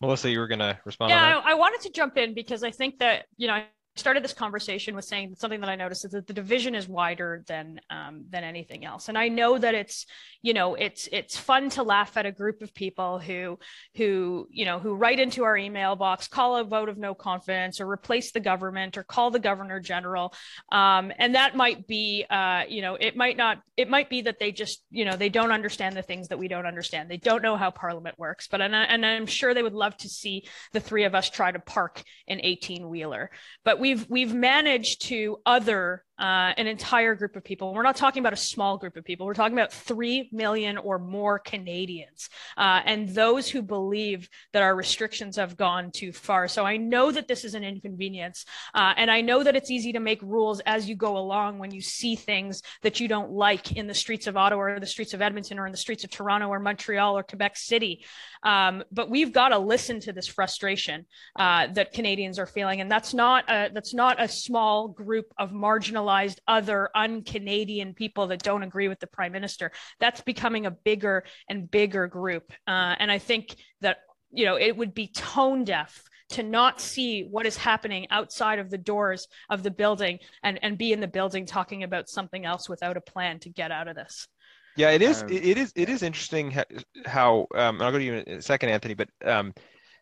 Melissa, 0.00 0.30
you 0.30 0.40
were 0.40 0.48
going 0.48 0.58
to 0.58 0.78
respond. 0.84 1.10
Yeah, 1.10 1.40
I, 1.44 1.52
I, 1.52 1.54
wanted 1.54 1.80
to 1.82 1.90
jump 1.90 2.16
in 2.16 2.34
because 2.34 2.64
I 2.64 2.72
think 2.72 2.98
that, 2.98 3.26
you 3.36 3.46
know, 3.46 3.62
started 3.96 4.24
this 4.24 4.32
conversation 4.32 4.96
with 4.96 5.04
saying 5.04 5.34
something 5.38 5.60
that 5.60 5.68
I 5.68 5.76
noticed 5.76 6.04
is 6.04 6.12
that 6.12 6.26
the 6.26 6.32
division 6.32 6.74
is 6.74 6.88
wider 6.88 7.44
than 7.46 7.80
um, 7.90 8.24
than 8.30 8.42
anything 8.42 8.84
else. 8.84 9.08
And 9.08 9.18
I 9.18 9.28
know 9.28 9.58
that 9.58 9.74
it's 9.74 10.06
you 10.40 10.54
know 10.54 10.74
it's 10.74 11.08
it's 11.12 11.36
fun 11.36 11.68
to 11.70 11.82
laugh 11.82 12.16
at 12.16 12.24
a 12.24 12.32
group 12.32 12.62
of 12.62 12.72
people 12.74 13.18
who 13.18 13.58
who 13.96 14.48
you 14.50 14.64
know 14.64 14.78
who 14.78 14.94
write 14.94 15.20
into 15.20 15.44
our 15.44 15.56
email 15.56 15.94
box, 15.94 16.26
call 16.26 16.56
a 16.56 16.64
vote 16.64 16.88
of 16.88 16.96
no 16.96 17.14
confidence, 17.14 17.80
or 17.80 17.90
replace 17.90 18.32
the 18.32 18.40
government, 18.40 18.96
or 18.96 19.02
call 19.02 19.30
the 19.30 19.38
governor 19.38 19.78
general. 19.78 20.32
Um, 20.70 21.12
and 21.18 21.34
that 21.34 21.54
might 21.54 21.86
be 21.86 22.24
uh, 22.30 22.62
you 22.68 22.80
know 22.80 22.94
it 22.94 23.14
might 23.14 23.36
not 23.36 23.60
it 23.76 23.90
might 23.90 24.08
be 24.08 24.22
that 24.22 24.38
they 24.38 24.52
just 24.52 24.82
you 24.90 25.04
know 25.04 25.16
they 25.16 25.28
don't 25.28 25.52
understand 25.52 25.96
the 25.96 26.02
things 26.02 26.28
that 26.28 26.38
we 26.38 26.48
don't 26.48 26.66
understand. 26.66 27.10
They 27.10 27.18
don't 27.18 27.42
know 27.42 27.56
how 27.56 27.70
Parliament 27.70 28.18
works. 28.18 28.48
But 28.48 28.62
and, 28.62 28.74
I, 28.74 28.84
and 28.84 29.04
I'm 29.04 29.26
sure 29.26 29.52
they 29.52 29.62
would 29.62 29.74
love 29.74 29.96
to 29.98 30.08
see 30.08 30.44
the 30.72 30.80
three 30.80 31.04
of 31.04 31.14
us 31.14 31.28
try 31.28 31.52
to 31.52 31.58
park 31.58 32.02
an 32.26 32.40
18 32.42 32.88
wheeler. 32.88 33.30
But 33.64 33.81
we've 33.82 34.08
we've 34.08 34.32
managed 34.32 35.02
to 35.02 35.40
other 35.44 36.04
uh, 36.18 36.52
an 36.56 36.66
entire 36.66 37.14
group 37.14 37.36
of 37.36 37.42
people. 37.42 37.72
We're 37.72 37.82
not 37.82 37.96
talking 37.96 38.20
about 38.20 38.32
a 38.32 38.36
small 38.36 38.76
group 38.76 38.96
of 38.96 39.04
people. 39.04 39.26
We're 39.26 39.34
talking 39.34 39.56
about 39.56 39.72
3 39.72 40.28
million 40.32 40.76
or 40.76 40.98
more 40.98 41.38
Canadians 41.38 42.28
uh, 42.56 42.82
and 42.84 43.08
those 43.08 43.48
who 43.48 43.62
believe 43.62 44.28
that 44.52 44.62
our 44.62 44.76
restrictions 44.76 45.36
have 45.36 45.56
gone 45.56 45.90
too 45.90 46.12
far. 46.12 46.48
So 46.48 46.64
I 46.64 46.76
know 46.76 47.10
that 47.10 47.28
this 47.28 47.44
is 47.44 47.54
an 47.54 47.64
inconvenience. 47.64 48.44
Uh, 48.74 48.92
and 48.96 49.10
I 49.10 49.22
know 49.22 49.42
that 49.42 49.56
it's 49.56 49.70
easy 49.70 49.92
to 49.94 50.00
make 50.00 50.22
rules 50.22 50.60
as 50.60 50.88
you 50.88 50.96
go 50.96 51.16
along 51.16 51.58
when 51.58 51.72
you 51.72 51.80
see 51.80 52.14
things 52.14 52.62
that 52.82 53.00
you 53.00 53.08
don't 53.08 53.32
like 53.32 53.72
in 53.72 53.86
the 53.86 53.94
streets 53.94 54.26
of 54.26 54.36
Ottawa 54.36 54.62
or 54.62 54.80
the 54.80 54.86
streets 54.86 55.14
of 55.14 55.22
Edmonton 55.22 55.58
or 55.58 55.66
in 55.66 55.72
the 55.72 55.78
streets 55.78 56.04
of 56.04 56.10
Toronto 56.10 56.48
or 56.48 56.60
Montreal 56.60 57.16
or 57.16 57.22
Quebec 57.22 57.56
City. 57.56 58.04
Um, 58.42 58.84
but 58.92 59.08
we've 59.08 59.32
got 59.32 59.48
to 59.48 59.58
listen 59.58 59.98
to 60.00 60.12
this 60.12 60.26
frustration 60.26 61.06
uh, 61.36 61.68
that 61.68 61.92
Canadians 61.92 62.38
are 62.38 62.46
feeling. 62.46 62.80
And 62.80 62.90
that's 62.90 63.14
not 63.14 63.44
a, 63.48 63.70
that's 63.72 63.94
not 63.94 64.22
a 64.22 64.28
small 64.28 64.88
group 64.88 65.32
of 65.38 65.50
marginalized 65.50 66.01
marginalized 66.02 66.38
other 66.46 66.90
un-Canadian 66.94 67.94
people 67.94 68.28
that 68.28 68.42
don't 68.42 68.62
agree 68.62 68.88
with 68.88 69.00
the 69.00 69.06
prime 69.06 69.32
minister. 69.32 69.72
That's 70.00 70.20
becoming 70.20 70.66
a 70.66 70.70
bigger 70.70 71.24
and 71.48 71.70
bigger 71.70 72.06
group. 72.06 72.52
Uh, 72.66 72.94
and 72.98 73.10
I 73.10 73.18
think 73.18 73.56
that, 73.80 73.98
you 74.30 74.44
know, 74.44 74.56
it 74.56 74.76
would 74.76 74.94
be 74.94 75.08
tone 75.08 75.64
deaf 75.64 76.02
to 76.30 76.42
not 76.42 76.80
see 76.80 77.24
what 77.24 77.46
is 77.46 77.56
happening 77.56 78.06
outside 78.10 78.58
of 78.58 78.70
the 78.70 78.78
doors 78.78 79.28
of 79.50 79.62
the 79.62 79.70
building 79.70 80.18
and, 80.42 80.58
and 80.62 80.78
be 80.78 80.92
in 80.92 81.00
the 81.00 81.08
building 81.08 81.44
talking 81.44 81.82
about 81.82 82.08
something 82.08 82.44
else 82.46 82.68
without 82.68 82.96
a 82.96 83.00
plan 83.00 83.38
to 83.40 83.50
get 83.50 83.70
out 83.70 83.88
of 83.88 83.96
this. 83.96 84.28
Yeah, 84.74 84.90
it 84.90 85.02
is. 85.02 85.22
Um, 85.22 85.28
it 85.28 85.58
is. 85.58 85.70
It 85.76 85.90
is 85.90 86.02
interesting 86.02 86.56
how. 87.04 87.46
Um, 87.54 87.82
I'll 87.82 87.92
go 87.92 87.98
to 87.98 88.04
you 88.04 88.14
in 88.14 88.38
a 88.38 88.40
second, 88.40 88.70
Anthony. 88.70 88.94
But 88.94 89.10
um, 89.22 89.52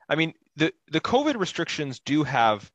I 0.08 0.14
mean, 0.14 0.32
the 0.54 0.72
the 0.92 1.00
COVID 1.00 1.36
restrictions 1.40 1.98
do 1.98 2.22
have 2.22 2.70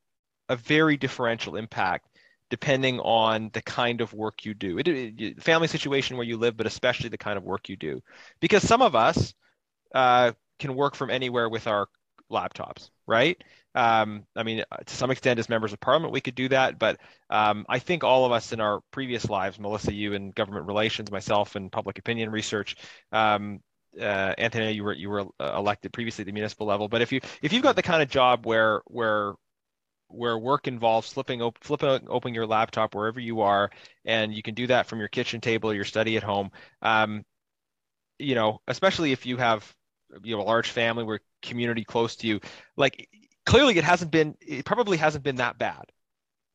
a 0.50 0.58
very 0.58 0.98
differential 0.98 1.56
impact 1.56 2.10
depending 2.50 3.00
on 3.00 3.50
the 3.54 3.62
kind 3.62 4.02
of 4.02 4.14
work 4.14 4.46
you 4.46 4.54
do. 4.54 4.78
It, 4.78 4.88
it, 4.88 5.44
family 5.44 5.68
situation 5.68 6.18
where 6.18 6.26
you 6.26 6.38
live, 6.38 6.58
but 6.58 6.68
especially 6.68 7.10
the 7.10 7.18
kind 7.18 7.38
of 7.38 7.44
work 7.44 7.70
you 7.70 7.76
do. 7.76 8.02
Because 8.40 8.68
some 8.68 8.82
of 8.82 8.96
us 8.96 9.34
uh, 9.94 10.32
can 10.60 10.76
work 10.76 10.96
from 10.96 11.10
anywhere 11.10 11.50
with 11.50 11.68
our 11.68 11.88
laptops, 12.32 12.90
right? 13.08 13.42
Um, 13.74 14.26
I 14.36 14.44
mean, 14.44 14.64
uh, 14.72 14.78
to 14.86 14.96
some 14.96 15.12
extent, 15.12 15.40
as 15.40 15.50
members 15.50 15.74
of 15.74 15.80
parliament, 15.80 16.14
we 16.14 16.22
could 16.22 16.36
do 16.36 16.48
that. 16.50 16.80
But 16.80 17.00
um, 17.30 17.66
I 17.68 17.80
think 17.80 18.04
all 18.04 18.26
of 18.26 18.32
us 18.32 18.54
in 18.54 18.62
our 18.62 18.82
previous 18.92 19.30
lives, 19.30 19.60
Melissa, 19.60 19.94
you 19.94 20.14
in 20.14 20.32
government 20.32 20.66
relations, 20.66 21.12
myself 21.12 21.56
in 21.56 21.70
public 21.70 22.00
opinion 22.00 22.32
research, 22.32 22.78
um, 23.12 23.60
uh, 24.00 24.34
Anthony, 24.38 24.74
you 24.74 24.84
were 24.84 24.94
you 24.94 25.10
were 25.10 25.26
uh, 25.40 25.56
elected 25.58 25.94
previously 25.94 26.24
at 26.24 26.28
the 26.28 26.32
municipal 26.32 26.68
level. 26.68 26.88
But 26.88 27.02
if 27.02 27.12
you 27.12 27.22
if 27.42 27.54
you've 27.54 27.64
got 27.64 27.76
the 27.76 27.84
kind 27.84 28.02
of 28.02 28.10
job 28.10 28.46
where 28.46 28.82
where 28.88 29.34
where 30.08 30.38
work 30.38 30.68
involves 30.68 31.12
flipping 31.12 31.42
op- 31.42 31.64
flipping 31.64 32.08
open 32.10 32.34
your 32.34 32.48
laptop 32.48 32.96
wherever 32.96 33.20
you 33.20 33.42
are, 33.42 33.70
and 34.06 34.34
you 34.34 34.42
can 34.42 34.56
do 34.56 34.68
that 34.68 34.88
from 34.88 35.00
your 35.00 35.08
kitchen 35.08 35.42
table 35.42 35.72
or 35.72 35.74
your 35.74 35.86
study 35.86 36.18
at 36.18 36.24
home. 36.24 36.52
Um, 36.82 37.24
you 38.20 38.36
know, 38.36 38.62
especially 38.68 39.12
if 39.12 39.26
you 39.26 39.38
have 39.38 39.74
you 40.24 40.36
know 40.36 40.42
a 40.42 40.44
large 40.44 40.70
family 40.70 41.04
where 41.04 41.20
community 41.42 41.84
close 41.84 42.16
to 42.18 42.28
you, 42.28 42.40
like 42.78 43.10
clearly 43.46 43.78
it 43.78 43.84
hasn't 43.84 44.12
been 44.12 44.36
it 44.42 44.66
probably 44.66 44.98
hasn't 44.98 45.24
been 45.24 45.38
that 45.38 45.58
bad 45.58 45.86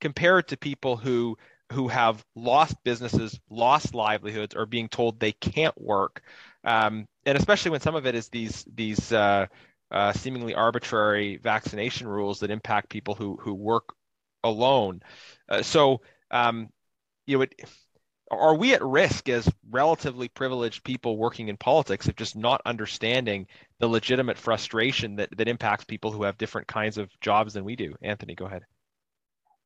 compared 0.00 0.48
to 0.48 0.56
people 0.56 0.96
who 0.96 1.36
who 1.72 1.86
have 1.86 2.24
lost 2.34 2.74
businesses, 2.82 3.38
lost 3.48 3.94
livelihoods, 3.94 4.56
or 4.56 4.66
being 4.66 4.88
told 4.88 5.20
they 5.20 5.32
can't 5.32 5.80
work, 5.80 6.22
um, 6.64 7.06
and 7.24 7.38
especially 7.38 7.70
when 7.70 7.80
some 7.80 7.94
of 7.94 8.06
it 8.06 8.14
is 8.14 8.28
these 8.28 8.64
these 8.74 9.12
uh, 9.12 9.46
uh, 9.90 10.12
seemingly 10.12 10.54
arbitrary 10.54 11.36
vaccination 11.36 12.06
rules 12.06 12.40
that 12.40 12.50
impact 12.50 12.88
people 12.88 13.14
who 13.14 13.36
who 13.40 13.54
work 13.54 13.84
alone. 14.44 15.00
Uh, 15.48 15.62
so, 15.62 16.00
um, 16.30 16.68
you 17.26 17.36
know, 17.36 17.42
it, 17.42 17.54
are 18.30 18.54
we 18.54 18.74
at 18.74 18.82
risk 18.82 19.28
as 19.28 19.48
relatively 19.68 20.28
privileged 20.28 20.84
people 20.84 21.18
working 21.18 21.48
in 21.48 21.56
politics 21.56 22.06
of 22.06 22.16
just 22.16 22.36
not 22.36 22.62
understanding 22.64 23.46
the 23.80 23.88
legitimate 23.88 24.38
frustration 24.38 25.16
that 25.16 25.36
that 25.36 25.48
impacts 25.48 25.84
people 25.84 26.12
who 26.12 26.22
have 26.22 26.38
different 26.38 26.68
kinds 26.68 26.96
of 26.96 27.10
jobs 27.20 27.54
than 27.54 27.64
we 27.64 27.76
do? 27.76 27.94
Anthony, 28.02 28.34
go 28.34 28.46
ahead. 28.46 28.62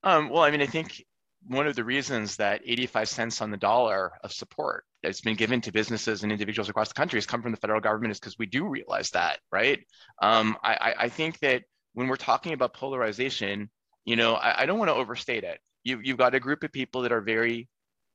Um, 0.03 0.29
well, 0.29 0.43
I 0.43 0.51
mean, 0.51 0.63
I 0.63 0.67
think 0.67 1.05
one 1.47 1.67
of 1.67 1.77
the 1.77 1.85
reasons 1.85 2.37
that 2.37 2.63
85 2.65 3.09
cents 3.09 3.43
on 3.43 3.51
the 3.51 3.57
dollar 3.57 4.13
of 4.23 4.33
support 4.33 4.85
that's 5.05 5.21
been 5.21 5.37
given 5.37 5.61
to 5.61 5.73
businesses 5.73 6.23
and 6.23 6.33
individuals 6.33 6.69
across 6.69 6.89
the 6.89 6.95
country 6.95 7.19
has 7.19 7.27
come 7.27 7.43
from 7.43 7.53
the 7.53 7.59
federal 7.59 7.81
government 7.81 8.13
is 8.13 8.19
because 8.19 8.39
we 8.39 8.47
do 8.47 8.67
realize 8.67 9.11
that, 9.11 9.39
right? 9.53 9.81
Um, 10.21 10.57
I, 10.63 10.95
I, 10.99 11.09
think 11.09 11.39
that 11.41 11.63
when 11.93 12.09
we're 12.09 12.17
talking 12.17 12.53
about 12.53 12.75
polarization, 12.75 13.71
you 14.05 14.17
know, 14.17 14.35
I, 14.35 14.63
I 14.63 14.67
don't 14.67 14.79
want 14.79 14.89
to 14.89 14.95
overstate 14.95 15.45
it. 15.45 15.61
You, 15.85 16.01
you've 16.03 16.19
got 16.19 16.35
a 16.35 16.41
group 16.41 16.65
of 16.65 16.73
people 16.73 17.03
that 17.03 17.13
are 17.13 17.21
very 17.21 17.69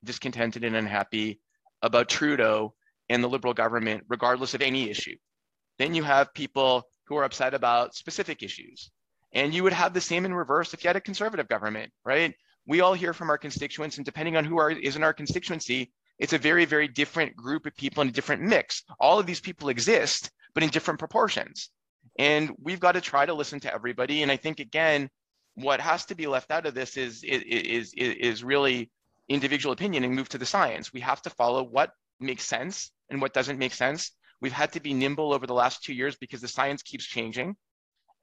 discontented 0.03 0.63
and 0.63 0.75
unhappy 0.75 1.39
about 1.81 2.09
Trudeau 2.09 2.73
and 3.09 3.23
the 3.23 3.29
Liberal 3.29 3.53
government, 3.53 4.03
regardless 4.09 4.53
of 4.53 4.61
any 4.61 4.89
issue. 4.89 5.15
Then 5.77 5.93
you 5.93 6.03
have 6.03 6.33
people 6.33 6.83
who 7.05 7.15
are 7.17 7.23
upset 7.23 7.53
about 7.53 7.95
specific 7.95 8.43
issues. 8.43 8.91
And 9.33 9.53
you 9.53 9.63
would 9.63 9.73
have 9.73 9.93
the 9.93 10.01
same 10.01 10.25
in 10.25 10.33
reverse 10.33 10.73
if 10.73 10.83
you 10.83 10.89
had 10.89 10.95
a 10.95 11.01
conservative 11.01 11.47
government, 11.47 11.91
right? 12.03 12.33
we 12.69 12.81
all 12.81 12.93
hear 12.93 13.13
from 13.13 13.31
our 13.31 13.37
constituents, 13.37 13.97
and 13.97 14.05
depending 14.05 14.37
on 14.37 14.45
who 14.45 14.59
are, 14.59 14.69
is 14.69 14.95
in 14.95 15.03
our 15.03 15.11
constituency, 15.11 15.91
it's 16.19 16.33
a 16.33 16.37
very, 16.37 16.65
very 16.65 16.87
different 16.87 17.35
group 17.35 17.65
of 17.65 17.75
people 17.75 18.01
in 18.01 18.09
a 18.09 18.11
different 18.11 18.41
mix. 18.41 18.83
All 18.99 19.19
of 19.19 19.25
these 19.25 19.39
people 19.39 19.69
exist, 19.69 20.29
but 20.53 20.63
in 20.63 20.69
different 20.69 20.99
proportions. 20.99 21.69
And 22.17 22.51
we've 22.61 22.81
got 22.81 22.93
to 22.93 23.01
try 23.01 23.25
to 23.25 23.33
listen 23.33 23.61
to 23.61 23.73
everybody. 23.73 24.21
And 24.21 24.31
I 24.31 24.35
think 24.35 24.59
again, 24.59 25.09
what 25.55 25.79
has 25.79 26.05
to 26.05 26.15
be 26.15 26.27
left 26.27 26.51
out 26.51 26.65
of 26.65 26.73
this 26.73 26.97
is 26.97 27.23
is 27.23 27.43
is, 27.43 27.93
is 27.95 28.43
really 28.43 28.91
individual 29.29 29.73
opinion 29.73 30.03
and 30.03 30.15
move 30.15 30.29
to 30.29 30.37
the 30.37 30.45
science. 30.45 30.91
We 30.91 30.99
have 31.01 31.21
to 31.21 31.29
follow 31.29 31.63
what 31.63 31.91
makes 32.19 32.43
sense 32.43 32.91
and 33.09 33.21
what 33.21 33.33
doesn't 33.33 33.57
make 33.57 33.73
sense. 33.73 34.11
We've 34.41 34.51
had 34.51 34.73
to 34.73 34.79
be 34.79 34.93
nimble 34.93 35.33
over 35.33 35.47
the 35.47 35.53
last 35.53 35.83
two 35.83 35.93
years 35.93 36.15
because 36.17 36.41
the 36.41 36.47
science 36.47 36.81
keeps 36.81 37.05
changing. 37.05 37.55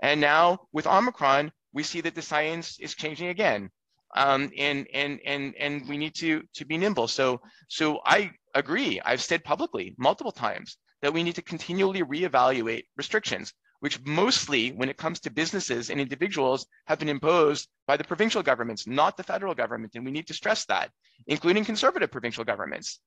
And 0.02 0.20
now 0.20 0.66
with 0.72 0.86
Omicron, 0.86 1.52
we 1.72 1.82
see 1.82 2.02
that 2.02 2.14
the 2.14 2.22
science 2.22 2.78
is 2.78 2.94
changing 2.94 3.28
again 3.28 3.70
um, 4.16 4.50
and 4.56 4.86
and 4.92 5.20
and 5.24 5.54
and 5.58 5.88
we 5.88 5.96
need 5.98 6.14
to 6.16 6.42
to 6.54 6.64
be 6.64 6.78
nimble. 6.78 7.08
So 7.08 7.40
so 7.68 8.00
I 8.04 8.32
agree. 8.54 9.00
I've 9.04 9.22
said 9.22 9.44
publicly 9.44 9.94
multiple 9.98 10.32
times 10.32 10.78
that 11.02 11.12
we 11.12 11.22
need 11.22 11.34
to 11.36 11.42
continually 11.42 12.02
reevaluate 12.02 12.84
restrictions, 12.96 13.52
which 13.80 14.00
mostly, 14.04 14.70
when 14.70 14.88
it 14.88 14.96
comes 14.96 15.20
to 15.20 15.30
businesses 15.30 15.90
and 15.90 16.00
individuals, 16.00 16.66
have 16.86 16.98
been 16.98 17.10
imposed 17.10 17.68
by 17.86 17.96
the 17.96 18.04
provincial 18.04 18.42
governments, 18.42 18.86
not 18.86 19.16
the 19.16 19.22
federal 19.22 19.54
government. 19.54 19.94
And 19.94 20.04
we 20.04 20.10
need 20.10 20.26
to 20.28 20.34
stress 20.34 20.64
that, 20.66 20.90
including 21.26 21.64
conservative 21.64 22.10
provincial 22.10 22.44
governments. 22.44 23.00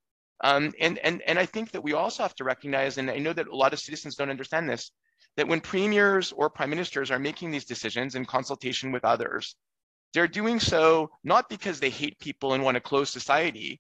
Um, 0.44 0.72
and, 0.80 1.00
and, 1.00 1.22
and 1.24 1.38
I 1.38 1.46
think 1.46 1.72
that 1.72 1.84
we 1.84 1.94
also 1.94 2.24
have 2.24 2.36
to 2.36 2.44
recognize, 2.44 2.98
and 2.98 3.10
I 3.10 3.18
know 3.18 3.34
that 3.34 3.48
a 3.48 3.56
lot 3.56 3.74
of 3.74 3.80
citizens 3.80 4.16
don't 4.16 4.30
understand 4.30 4.70
this, 4.70 4.92
that 5.36 5.48
when 5.48 5.62
premiers 5.62 6.32
or 6.32 6.50
prime 6.50 6.70
ministers 6.70 7.12
are 7.12 7.20
making 7.20 7.52
these 7.52 7.66
decisions 7.66 8.16
in 8.16 8.26
consultation 8.26 8.92
with 8.92 9.04
others, 9.04 9.56
they're 10.14 10.28
doing 10.28 10.60
so 10.60 11.10
not 11.24 11.50
because 11.50 11.80
they 11.80 11.90
hate 11.90 12.20
people 12.20 12.54
and 12.54 12.64
want 12.64 12.76
to 12.76 12.82
close 12.82 13.10
society, 13.10 13.80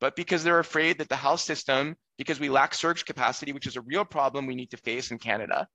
but 0.00 0.16
because 0.16 0.44
they're 0.44 0.58
afraid 0.58 0.98
that 0.98 1.08
the 1.08 1.16
health 1.16 1.40
system, 1.40 1.96
because 2.16 2.40
we 2.40 2.48
lack 2.48 2.74
surge 2.74 3.04
capacity, 3.04 3.52
which 3.52 3.66
is 3.66 3.76
a 3.76 3.82
real 3.82 4.04
problem 4.04 4.46
we 4.46 4.54
need 4.54 4.70
to 4.70 4.76
face 4.76 5.10
in 5.10 5.18
Canada, 5.18 5.66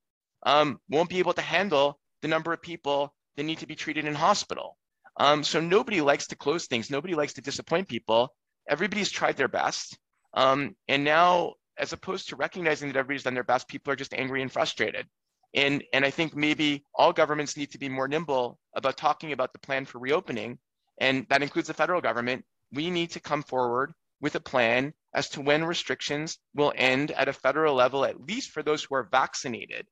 um, 0.44 0.78
won't 0.88 1.10
be 1.10 1.18
able 1.18 1.32
to 1.32 1.42
handle 1.42 1.98
the 2.22 2.28
number 2.28 2.52
of 2.52 2.62
people 2.62 3.14
that 3.36 3.44
need 3.44 3.58
to 3.58 3.66
be 3.66 3.74
treated 3.74 4.04
in 4.04 4.14
hospital. 4.14 4.76
Um, 5.16 5.44
so 5.44 5.60
nobody 5.60 6.00
likes 6.00 6.26
to 6.28 6.36
close 6.36 6.66
things. 6.66 6.90
Nobody 6.90 7.14
likes 7.14 7.34
to 7.34 7.42
disappoint 7.42 7.88
people. 7.88 8.34
Everybody's 8.68 9.10
tried 9.10 9.36
their 9.36 9.48
best. 9.48 9.98
Um, 10.32 10.74
and 10.88 11.04
now, 11.04 11.54
as 11.78 11.92
opposed 11.92 12.28
to 12.28 12.36
recognizing 12.36 12.88
that 12.88 12.98
everybody's 12.98 13.22
done 13.22 13.34
their 13.34 13.44
best, 13.44 13.68
people 13.68 13.92
are 13.92 13.96
just 13.96 14.14
angry 14.14 14.42
and 14.42 14.50
frustrated. 14.50 15.06
And, 15.54 15.84
and 15.92 16.04
I 16.04 16.10
think 16.10 16.34
maybe 16.34 16.84
all 16.94 17.12
governments 17.12 17.56
need 17.56 17.70
to 17.72 17.78
be 17.78 17.88
more 17.88 18.08
nimble 18.08 18.58
about 18.74 18.96
talking 18.96 19.32
about 19.32 19.52
the 19.52 19.60
plan 19.60 19.84
for 19.84 19.98
reopening. 19.98 20.58
And 20.98 21.26
that 21.28 21.42
includes 21.42 21.68
the 21.68 21.74
federal 21.74 22.00
government. 22.00 22.44
We 22.72 22.90
need 22.90 23.12
to 23.12 23.20
come 23.20 23.42
forward 23.42 23.92
with 24.20 24.34
a 24.34 24.40
plan 24.40 24.94
as 25.14 25.28
to 25.30 25.40
when 25.40 25.64
restrictions 25.64 26.38
will 26.54 26.72
end 26.74 27.12
at 27.12 27.28
a 27.28 27.32
federal 27.32 27.74
level, 27.74 28.04
at 28.04 28.20
least 28.20 28.50
for 28.50 28.62
those 28.62 28.82
who 28.82 28.96
are 28.96 29.08
vaccinated. 29.10 29.86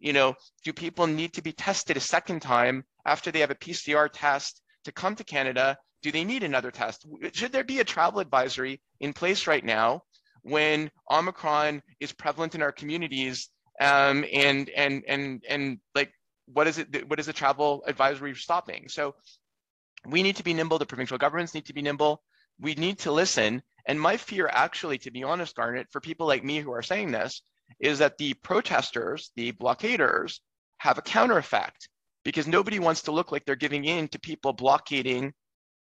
You 0.00 0.12
know, 0.12 0.34
do 0.64 0.72
people 0.72 1.06
need 1.06 1.32
to 1.34 1.42
be 1.42 1.52
tested 1.52 1.96
a 1.96 2.00
second 2.00 2.40
time 2.40 2.84
after 3.06 3.30
they 3.30 3.40
have 3.40 3.50
a 3.50 3.54
PCR 3.54 4.10
test 4.12 4.60
to 4.84 4.92
come 4.92 5.16
to 5.16 5.24
Canada 5.24 5.78
do 6.04 6.12
they 6.12 6.22
need 6.24 6.42
another 6.42 6.70
test? 6.70 7.06
Should 7.32 7.50
there 7.52 7.64
be 7.64 7.80
a 7.80 7.84
travel 7.84 8.20
advisory 8.20 8.82
in 9.00 9.14
place 9.14 9.46
right 9.46 9.64
now 9.64 10.02
when 10.42 10.90
Omicron 11.10 11.82
is 11.98 12.12
prevalent 12.12 12.54
in 12.54 12.60
our 12.60 12.72
communities? 12.72 13.48
Um, 13.80 14.24
and 14.32 14.68
and 14.70 15.02
and 15.06 15.44
and 15.48 15.78
like, 15.94 16.12
what 16.46 16.66
is 16.66 16.78
it? 16.78 17.08
What 17.08 17.18
is 17.18 17.26
the 17.26 17.32
travel 17.32 17.82
advisory 17.86 18.34
stopping? 18.34 18.88
So 18.88 19.14
we 20.06 20.22
need 20.22 20.36
to 20.36 20.44
be 20.44 20.54
nimble. 20.54 20.78
The 20.78 20.86
provincial 20.86 21.18
governments 21.18 21.54
need 21.54 21.66
to 21.66 21.74
be 21.74 21.82
nimble. 21.82 22.22
We 22.60 22.74
need 22.74 23.00
to 23.00 23.12
listen. 23.12 23.62
And 23.86 24.00
my 24.00 24.16
fear, 24.16 24.48
actually, 24.50 24.98
to 24.98 25.10
be 25.10 25.24
honest, 25.24 25.56
Garnett, 25.56 25.88
for 25.90 26.00
people 26.00 26.26
like 26.26 26.44
me 26.44 26.60
who 26.60 26.72
are 26.72 26.82
saying 26.82 27.10
this, 27.10 27.42
is 27.80 27.98
that 27.98 28.16
the 28.18 28.34
protesters, 28.34 29.30
the 29.36 29.52
blockaders, 29.52 30.40
have 30.78 30.98
a 30.98 31.02
counter 31.02 31.38
effect 31.38 31.88
because 32.24 32.46
nobody 32.46 32.78
wants 32.78 33.02
to 33.02 33.12
look 33.12 33.32
like 33.32 33.44
they're 33.44 33.56
giving 33.56 33.84
in 33.84 34.08
to 34.08 34.18
people 34.18 34.52
blockading 34.52 35.32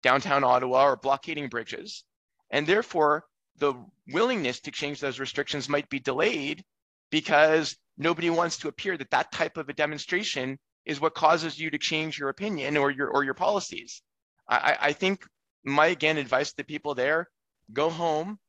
downtown 0.03 0.45
Ottawa 0.45 0.85
or 0.85 0.97
blockading 0.97 1.49
bridges. 1.49 2.05
And 2.51 2.67
therefore, 2.67 3.25
the 3.59 3.75
willingness 4.09 4.61
to 4.61 4.71
change 4.71 5.01
those 5.01 5.21
restrictions 5.21 5.69
might 5.69 5.89
be 5.89 6.01
delayed 6.01 6.65
because 7.13 7.77
nobody 7.97 8.31
wants 8.31 8.57
to 8.59 8.69
appear 8.69 8.97
that 8.97 9.13
that 9.13 9.31
type 9.31 9.57
of 9.57 9.69
a 9.69 9.73
demonstration 9.73 10.59
is 10.85 11.01
what 11.01 11.15
causes 11.15 11.61
you 11.61 11.71
to 11.71 11.79
change 11.79 12.19
your 12.19 12.31
opinion 12.31 12.77
or 12.77 12.91
your 12.91 13.09
or 13.09 13.23
your 13.23 13.35
policies. 13.35 14.03
I, 14.49 14.77
I 14.81 14.93
think 14.93 15.25
my 15.65 15.87
again 15.87 16.19
advice 16.19 16.51
to 16.51 16.57
the 16.57 16.65
people 16.65 16.97
there: 16.97 17.29
go 17.73 17.89
home. 17.91 18.41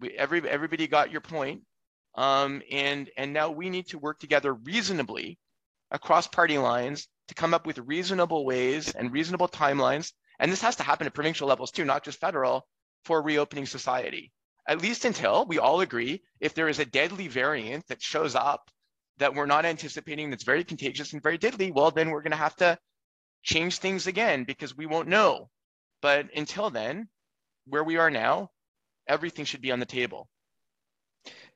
We, 0.00 0.10
every 0.10 0.46
everybody 0.46 0.86
got 0.86 1.10
your 1.10 1.22
point, 1.22 1.62
um, 2.16 2.60
and 2.70 3.08
and 3.16 3.32
now 3.32 3.50
we 3.50 3.70
need 3.70 3.88
to 3.88 3.98
work 3.98 4.18
together 4.18 4.52
reasonably 4.52 5.38
across 5.90 6.26
party 6.26 6.58
lines 6.58 7.08
to 7.28 7.34
come 7.34 7.54
up 7.54 7.64
with 7.64 7.78
reasonable 7.78 8.44
ways 8.44 8.92
and 8.92 9.10
reasonable 9.12 9.48
timelines 9.48 10.12
and 10.40 10.50
this 10.50 10.62
has 10.62 10.76
to 10.76 10.82
happen 10.82 11.06
at 11.06 11.14
provincial 11.14 11.46
levels 11.48 11.70
too, 11.70 11.84
not 11.84 12.02
just 12.02 12.18
federal, 12.18 12.66
for 13.04 13.22
reopening 13.22 13.66
society. 13.66 14.32
At 14.70 14.80
least 14.80 15.04
until 15.04 15.46
we 15.46 15.58
all 15.58 15.80
agree 15.80 16.22
if 16.38 16.54
there 16.54 16.68
is 16.68 16.78
a 16.78 16.84
deadly 16.84 17.26
variant 17.26 17.88
that 17.88 18.00
shows 18.00 18.36
up 18.36 18.70
that 19.18 19.34
we're 19.34 19.46
not 19.46 19.64
anticipating 19.64 20.30
that's 20.30 20.44
very 20.44 20.62
contagious 20.62 21.12
and 21.12 21.20
very 21.20 21.38
deadly, 21.38 21.72
well, 21.72 21.90
then 21.90 22.10
we're 22.10 22.22
going 22.22 22.30
to 22.30 22.36
have 22.36 22.54
to 22.56 22.78
change 23.42 23.78
things 23.78 24.06
again 24.06 24.44
because 24.44 24.76
we 24.76 24.86
won't 24.86 25.08
know. 25.08 25.50
But 26.00 26.32
until 26.36 26.70
then, 26.70 27.08
where 27.66 27.82
we 27.82 27.96
are 27.96 28.10
now, 28.10 28.52
everything 29.08 29.44
should 29.44 29.60
be 29.60 29.72
on 29.72 29.80
the 29.80 29.86
table. 29.86 30.28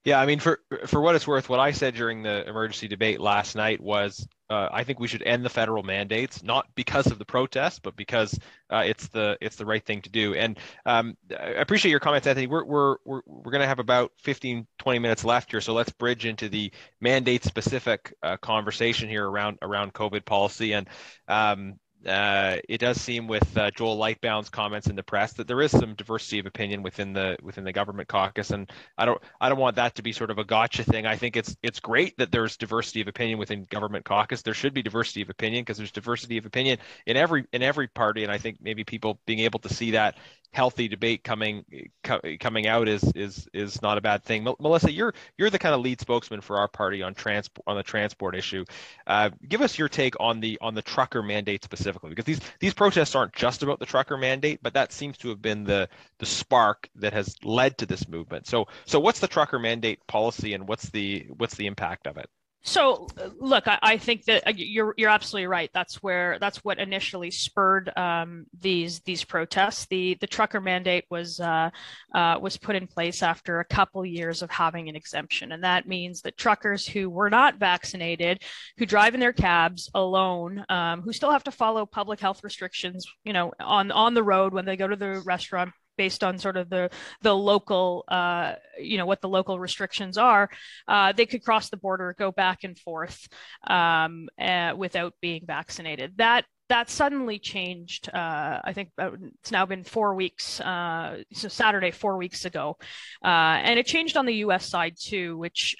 Yeah, 0.04 0.20
I 0.20 0.26
mean, 0.26 0.38
for 0.38 0.60
for 0.86 1.00
what 1.00 1.14
it's 1.14 1.26
worth, 1.26 1.48
what 1.48 1.60
I 1.60 1.70
said 1.70 1.94
during 1.94 2.22
the 2.22 2.46
emergency 2.46 2.88
debate 2.88 3.20
last 3.22 3.56
night 3.56 3.80
was, 3.80 4.28
uh, 4.50 4.68
I 4.70 4.84
think 4.84 5.00
we 5.00 5.08
should 5.08 5.22
end 5.22 5.46
the 5.46 5.48
federal 5.48 5.82
mandates, 5.82 6.42
not 6.42 6.66
because 6.74 7.06
of 7.06 7.18
the 7.18 7.24
protests, 7.24 7.78
but 7.78 7.96
because 7.96 8.38
uh, 8.68 8.82
it's 8.84 9.08
the 9.08 9.38
it's 9.40 9.56
the 9.56 9.64
right 9.64 9.82
thing 9.82 10.02
to 10.02 10.10
do. 10.10 10.34
And 10.34 10.58
um, 10.84 11.16
I 11.30 11.52
appreciate 11.52 11.90
your 11.90 12.00
comments, 12.00 12.26
Anthony. 12.26 12.46
We're 12.46 12.64
we're 12.64 12.96
we're, 13.06 13.22
we're 13.24 13.50
going 13.50 13.62
to 13.62 13.66
have 13.66 13.78
about 13.78 14.12
15, 14.18 14.66
20 14.78 14.98
minutes 14.98 15.24
left 15.24 15.50
here, 15.50 15.62
so 15.62 15.72
let's 15.72 15.90
bridge 15.92 16.26
into 16.26 16.50
the 16.50 16.70
mandate 17.00 17.42
specific 17.42 18.12
uh, 18.22 18.36
conversation 18.36 19.08
here 19.08 19.26
around 19.26 19.56
around 19.62 19.94
COVID 19.94 20.26
policy. 20.26 20.74
And 20.74 20.86
um, 21.28 21.78
uh, 22.06 22.56
it 22.68 22.78
does 22.78 23.00
seem 23.00 23.26
with 23.26 23.56
uh, 23.56 23.70
Joel 23.70 23.96
Lightbound's 23.98 24.48
comments 24.48 24.88
in 24.88 24.96
the 24.96 25.02
press 25.02 25.32
that 25.34 25.46
there 25.46 25.60
is 25.60 25.70
some 25.70 25.94
diversity 25.94 26.38
of 26.38 26.46
opinion 26.46 26.82
within 26.82 27.12
the 27.12 27.36
within 27.42 27.64
the 27.64 27.72
government 27.72 28.08
caucus, 28.08 28.50
and 28.50 28.70
I 28.98 29.04
don't 29.04 29.20
I 29.40 29.48
don't 29.48 29.58
want 29.58 29.76
that 29.76 29.94
to 29.96 30.02
be 30.02 30.12
sort 30.12 30.30
of 30.30 30.38
a 30.38 30.44
gotcha 30.44 30.84
thing. 30.84 31.06
I 31.06 31.16
think 31.16 31.36
it's 31.36 31.56
it's 31.62 31.80
great 31.80 32.16
that 32.18 32.30
there's 32.30 32.56
diversity 32.56 33.00
of 33.00 33.08
opinion 33.08 33.38
within 33.38 33.64
government 33.64 34.04
caucus. 34.04 34.42
There 34.42 34.54
should 34.54 34.74
be 34.74 34.82
diversity 34.82 35.22
of 35.22 35.30
opinion 35.30 35.62
because 35.62 35.78
there's 35.78 35.92
diversity 35.92 36.38
of 36.38 36.46
opinion 36.46 36.78
in 37.06 37.16
every 37.16 37.46
in 37.52 37.62
every 37.62 37.88
party, 37.88 38.22
and 38.22 38.32
I 38.32 38.38
think 38.38 38.58
maybe 38.60 38.84
people 38.84 39.20
being 39.26 39.40
able 39.40 39.60
to 39.60 39.72
see 39.72 39.92
that 39.92 40.16
healthy 40.54 40.86
debate 40.86 41.24
coming 41.24 41.64
co- 42.04 42.20
coming 42.38 42.66
out 42.66 42.86
is 42.88 43.02
is 43.14 43.48
is 43.52 43.82
not 43.82 43.98
a 43.98 44.00
bad 44.00 44.22
thing. 44.22 44.44
Melissa, 44.60 44.90
you're 44.90 45.12
you're 45.36 45.50
the 45.50 45.58
kind 45.58 45.74
of 45.74 45.80
lead 45.80 46.00
spokesman 46.00 46.40
for 46.40 46.58
our 46.58 46.68
party 46.68 47.02
on 47.02 47.12
transport 47.14 47.64
on 47.66 47.76
the 47.76 47.82
transport 47.82 48.36
issue. 48.36 48.64
Uh, 49.06 49.30
give 49.46 49.60
us 49.60 49.76
your 49.78 49.88
take 49.88 50.14
on 50.20 50.40
the 50.40 50.58
on 50.60 50.74
the 50.74 50.82
trucker 50.82 51.22
mandate 51.22 51.64
specifically, 51.64 51.93
because 52.02 52.24
these 52.24 52.40
these 52.60 52.74
protests 52.74 53.14
aren't 53.14 53.32
just 53.34 53.62
about 53.62 53.78
the 53.78 53.86
trucker 53.86 54.16
mandate, 54.16 54.60
but 54.62 54.74
that 54.74 54.92
seems 54.92 55.18
to 55.18 55.28
have 55.28 55.42
been 55.42 55.64
the 55.64 55.88
the 56.18 56.26
spark 56.26 56.88
that 56.96 57.12
has 57.12 57.36
led 57.44 57.78
to 57.78 57.86
this 57.86 58.08
movement. 58.08 58.46
So 58.46 58.66
so 58.86 59.00
what's 59.00 59.20
the 59.20 59.28
trucker 59.28 59.58
mandate 59.58 60.06
policy, 60.06 60.54
and 60.54 60.68
what's 60.68 60.90
the 60.90 61.26
what's 61.36 61.56
the 61.56 61.66
impact 61.66 62.06
of 62.06 62.16
it? 62.16 62.28
So, 62.66 63.06
look, 63.38 63.68
I, 63.68 63.78
I, 63.82 63.98
think 63.98 64.24
that 64.24 64.46
uh, 64.46 64.52
you're 64.56 64.94
you're 64.96 65.10
absolutely 65.10 65.48
right. 65.48 65.68
That's 65.74 66.02
where 66.02 66.38
that's 66.38 66.64
what 66.64 66.78
initially 66.78 67.30
spurred 67.30 67.92
um, 67.94 68.46
these 68.58 69.00
these 69.00 69.22
protests. 69.22 69.84
The 69.90 70.16
the 70.18 70.26
trucker 70.26 70.62
mandate 70.62 71.04
was 71.10 71.40
uh, 71.40 71.68
uh, 72.14 72.38
was 72.40 72.56
put 72.56 72.74
in 72.74 72.86
place 72.86 73.22
after 73.22 73.60
a 73.60 73.66
couple 73.66 74.06
years 74.06 74.40
of 74.40 74.50
having 74.50 74.88
an 74.88 74.96
exemption, 74.96 75.52
and 75.52 75.62
that 75.62 75.86
means 75.86 76.22
that 76.22 76.38
truckers 76.38 76.86
who 76.86 77.10
were 77.10 77.28
not 77.28 77.58
vaccinated, 77.58 78.42
who 78.78 78.86
drive 78.86 79.12
in 79.12 79.20
their 79.20 79.34
cabs 79.34 79.90
alone, 79.94 80.64
um, 80.70 81.02
who 81.02 81.12
still 81.12 81.32
have 81.32 81.44
to 81.44 81.50
follow 81.50 81.84
public 81.84 82.18
health 82.18 82.42
restrictions, 82.42 83.06
you 83.24 83.34
know, 83.34 83.52
on 83.60 83.90
on 83.90 84.14
the 84.14 84.22
road 84.22 84.54
when 84.54 84.64
they 84.64 84.76
go 84.76 84.88
to 84.88 84.96
the 84.96 85.20
restaurant 85.26 85.70
based 85.96 86.24
on 86.24 86.38
sort 86.38 86.56
of 86.56 86.70
the 86.70 86.90
the 87.22 87.34
local 87.34 88.04
uh, 88.08 88.54
you 88.78 88.98
know 88.98 89.06
what 89.06 89.20
the 89.20 89.28
local 89.28 89.58
restrictions 89.58 90.18
are 90.18 90.48
uh, 90.88 91.12
they 91.12 91.26
could 91.26 91.44
cross 91.44 91.70
the 91.70 91.76
border 91.76 92.14
go 92.18 92.30
back 92.32 92.64
and 92.64 92.78
forth 92.78 93.28
um, 93.66 94.28
uh, 94.40 94.74
without 94.76 95.14
being 95.20 95.42
vaccinated. 95.46 96.16
That 96.16 96.44
that 96.70 96.88
suddenly 96.88 97.38
changed 97.38 98.08
uh, 98.08 98.58
i 98.64 98.72
think 98.72 98.90
it's 98.98 99.50
now 99.50 99.66
been 99.66 99.84
four 99.84 100.14
weeks 100.14 100.60
uh, 100.60 101.22
so 101.32 101.48
saturday 101.48 101.90
four 101.90 102.16
weeks 102.16 102.46
ago. 102.46 102.76
Uh, 103.22 103.60
and 103.62 103.78
it 103.78 103.86
changed 103.86 104.16
on 104.16 104.24
the 104.26 104.34
us 104.36 104.66
side 104.66 104.94
too 104.98 105.36
which 105.36 105.76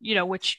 you 0.00 0.14
know 0.14 0.26
which 0.26 0.58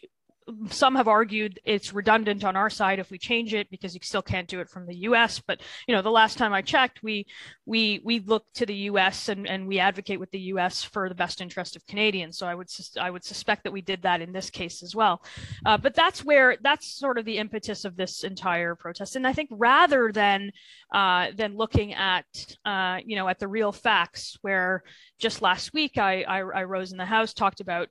some 0.69 0.95
have 0.95 1.07
argued 1.07 1.59
it's 1.65 1.93
redundant 1.93 2.43
on 2.43 2.55
our 2.55 2.69
side 2.69 2.99
if 2.99 3.11
we 3.11 3.17
change 3.17 3.53
it 3.53 3.69
because 3.69 3.93
you 3.93 3.99
still 4.03 4.21
can't 4.21 4.47
do 4.47 4.59
it 4.59 4.69
from 4.69 4.85
the 4.85 4.95
US. 4.95 5.39
But 5.39 5.61
you 5.87 5.95
know, 5.95 6.01
the 6.01 6.11
last 6.11 6.37
time 6.37 6.53
I 6.53 6.61
checked, 6.61 7.03
we 7.03 7.25
we 7.65 8.01
we 8.03 8.19
look 8.19 8.45
to 8.55 8.65
the 8.65 8.75
US 8.75 9.29
and, 9.29 9.47
and 9.47 9.67
we 9.67 9.79
advocate 9.79 10.19
with 10.19 10.31
the 10.31 10.39
US 10.53 10.83
for 10.83 11.09
the 11.09 11.15
best 11.15 11.41
interest 11.41 11.75
of 11.75 11.85
Canadians. 11.87 12.37
So 12.37 12.47
I 12.47 12.55
would 12.55 12.67
I 12.99 13.09
would 13.09 13.23
suspect 13.23 13.63
that 13.63 13.73
we 13.73 13.81
did 13.81 14.01
that 14.03 14.21
in 14.21 14.31
this 14.31 14.49
case 14.49 14.83
as 14.83 14.95
well. 14.95 15.23
Uh, 15.65 15.77
but 15.77 15.95
that's 15.95 16.23
where 16.23 16.57
that's 16.61 16.87
sort 16.87 17.17
of 17.17 17.25
the 17.25 17.37
impetus 17.37 17.85
of 17.85 17.95
this 17.95 18.23
entire 18.23 18.75
protest. 18.75 19.15
And 19.15 19.27
I 19.27 19.33
think 19.33 19.49
rather 19.51 20.11
than 20.11 20.51
uh, 20.93 21.27
than 21.35 21.57
looking 21.57 21.93
at 21.93 22.25
uh, 22.65 22.97
you 23.05 23.15
know 23.15 23.27
at 23.27 23.39
the 23.39 23.47
real 23.47 23.71
facts, 23.71 24.37
where 24.41 24.83
just 25.19 25.41
last 25.41 25.73
week 25.73 25.97
I, 25.97 26.23
I 26.23 26.39
I 26.39 26.63
rose 26.63 26.91
in 26.91 26.97
the 26.97 27.05
House 27.05 27.33
talked 27.33 27.59
about 27.59 27.89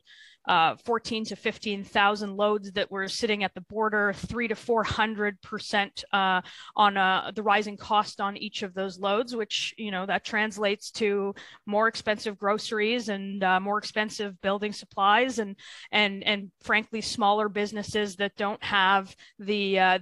uh, 0.49 0.77
14 0.85 1.27
to 1.27 1.37
15,000 1.37 2.37
loads 2.37 2.73
that 2.73 2.91
were 2.91 3.07
sitting 3.07 3.45
at 3.45 3.55
the 3.55 3.61
border, 3.61 4.13
three 4.15 4.49
to 4.49 4.55
400 4.55 5.41
percent 5.43 6.05
uh, 6.13 6.41
on 6.75 6.97
uh, 6.97 7.31
the 7.35 7.43
rising 7.43 7.77
cost 7.77 8.21
on 8.21 8.37
each 8.37 8.63
of 8.63 8.75
those 8.75 8.99
loads, 8.99 9.37
which 9.37 9.75
you 9.77 9.91
know 9.91 10.07
that 10.07 10.25
translates 10.25 10.91
to 10.93 11.35
more 11.67 11.87
expensive 11.87 12.39
groceries 12.39 13.09
and 13.11 13.45
uh, 13.45 13.61
more 13.61 13.79
expensive 13.79 14.41
building 14.41 14.73
supplies, 14.73 15.39
and 15.39 15.57
and 15.93 16.25
and 16.25 16.51
frankly 16.63 17.01
smaller 17.01 17.49
businesses 17.49 18.17
that 18.17 18.37
don't 18.37 18.63
have 18.65 19.15
the 19.39 19.79
uh, 19.79 19.99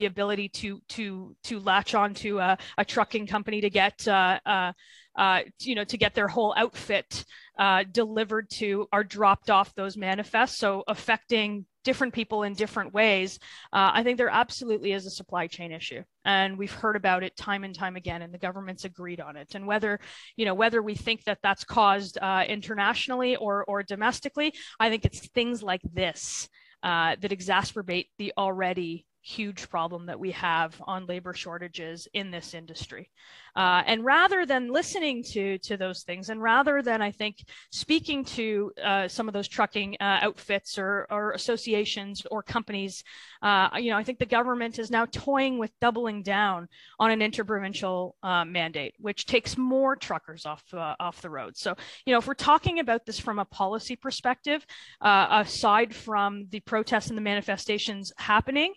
the 0.00 0.06
ability 0.06 0.48
to 0.48 0.80
to 0.88 1.36
to 1.44 1.60
latch 1.60 1.94
onto 1.94 2.38
a, 2.38 2.58
a 2.78 2.84
trucking 2.84 3.26
company 3.26 3.60
to 3.60 3.70
get 3.70 4.08
uh, 4.08 4.40
uh, 4.44 4.72
uh, 5.16 5.40
you 5.60 5.74
know 5.74 5.84
to 5.84 5.96
get 5.96 6.14
their 6.14 6.26
whole 6.26 6.54
outfit 6.56 7.24
uh, 7.58 7.84
delivered 7.92 8.48
to 8.50 8.88
are 8.92 9.04
dropped 9.04 9.50
off 9.50 9.74
those 9.74 9.96
manifests. 9.96 10.58
So 10.58 10.82
affecting 10.88 11.66
different 11.82 12.12
people 12.12 12.42
in 12.42 12.52
different 12.52 12.92
ways 12.92 13.38
uh, 13.72 13.90
i 13.94 14.02
think 14.02 14.18
there 14.18 14.28
absolutely 14.28 14.92
is 14.92 15.06
a 15.06 15.10
supply 15.10 15.46
chain 15.46 15.72
issue. 15.72 16.02
And 16.26 16.58
we've 16.58 16.70
heard 16.70 16.94
about 16.94 17.22
it 17.22 17.34
time 17.38 17.64
and 17.64 17.74
time 17.74 17.96
again 17.96 18.20
and 18.20 18.34
the 18.34 18.38
government's 18.38 18.84
agreed 18.84 19.18
on 19.18 19.36
it. 19.36 19.54
And 19.54 19.66
whether 19.66 19.98
you 20.36 20.44
know 20.44 20.52
whether 20.54 20.82
we 20.82 20.94
think 20.94 21.24
that 21.24 21.38
that's 21.42 21.64
caused 21.64 22.18
uh, 22.18 22.44
internationally 22.46 23.36
or 23.36 23.64
or 23.64 23.82
domestically 23.82 24.52
i 24.78 24.90
think 24.90 25.04
it's 25.04 25.26
things 25.28 25.62
like 25.62 25.82
this 25.92 26.48
that 26.82 27.20
exacerbate 27.20 28.08
the 28.18 28.32
already 28.38 29.06
huge 29.22 29.68
problem 29.68 30.06
that 30.06 30.18
we 30.18 30.30
have 30.32 30.80
on 30.86 31.06
labor 31.06 31.34
shortages 31.34 32.08
in 32.14 32.30
this 32.30 32.54
industry. 32.54 33.10
Uh, 33.56 33.82
and 33.86 34.04
rather 34.04 34.46
than 34.46 34.72
listening 34.72 35.22
to, 35.22 35.58
to 35.58 35.76
those 35.76 36.02
things, 36.04 36.30
and 36.30 36.40
rather 36.40 36.82
than, 36.82 37.02
I 37.02 37.10
think, 37.10 37.44
speaking 37.70 38.24
to 38.26 38.72
uh, 38.82 39.08
some 39.08 39.28
of 39.28 39.34
those 39.34 39.48
trucking 39.48 39.96
uh, 40.00 40.20
outfits 40.22 40.78
or, 40.78 41.06
or 41.10 41.32
associations 41.32 42.24
or 42.30 42.42
companies, 42.42 43.02
uh, 43.42 43.68
you 43.76 43.90
know, 43.90 43.96
I 43.96 44.04
think 44.04 44.18
the 44.18 44.26
government 44.26 44.78
is 44.78 44.90
now 44.90 45.06
toying 45.06 45.58
with 45.58 45.72
doubling 45.80 46.22
down 46.22 46.68
on 46.98 47.10
an 47.10 47.20
interprovincial 47.20 48.16
uh, 48.22 48.44
mandate, 48.44 48.94
which 48.98 49.26
takes 49.26 49.58
more 49.58 49.96
truckers 49.96 50.46
off, 50.46 50.62
uh, 50.72 50.94
off 51.00 51.20
the 51.20 51.30
road. 51.30 51.56
So, 51.56 51.74
you 52.06 52.12
know, 52.12 52.18
if 52.18 52.26
we're 52.26 52.34
talking 52.34 52.78
about 52.78 53.04
this 53.04 53.18
from 53.18 53.38
a 53.38 53.44
policy 53.44 53.96
perspective, 53.96 54.64
aside 55.00 55.94
from 55.94 56.46
the 56.50 56.60
protests 56.60 57.08
and 57.08 57.18
the 57.18 57.22
manifestations 57.22 58.12
happening, 58.16 58.74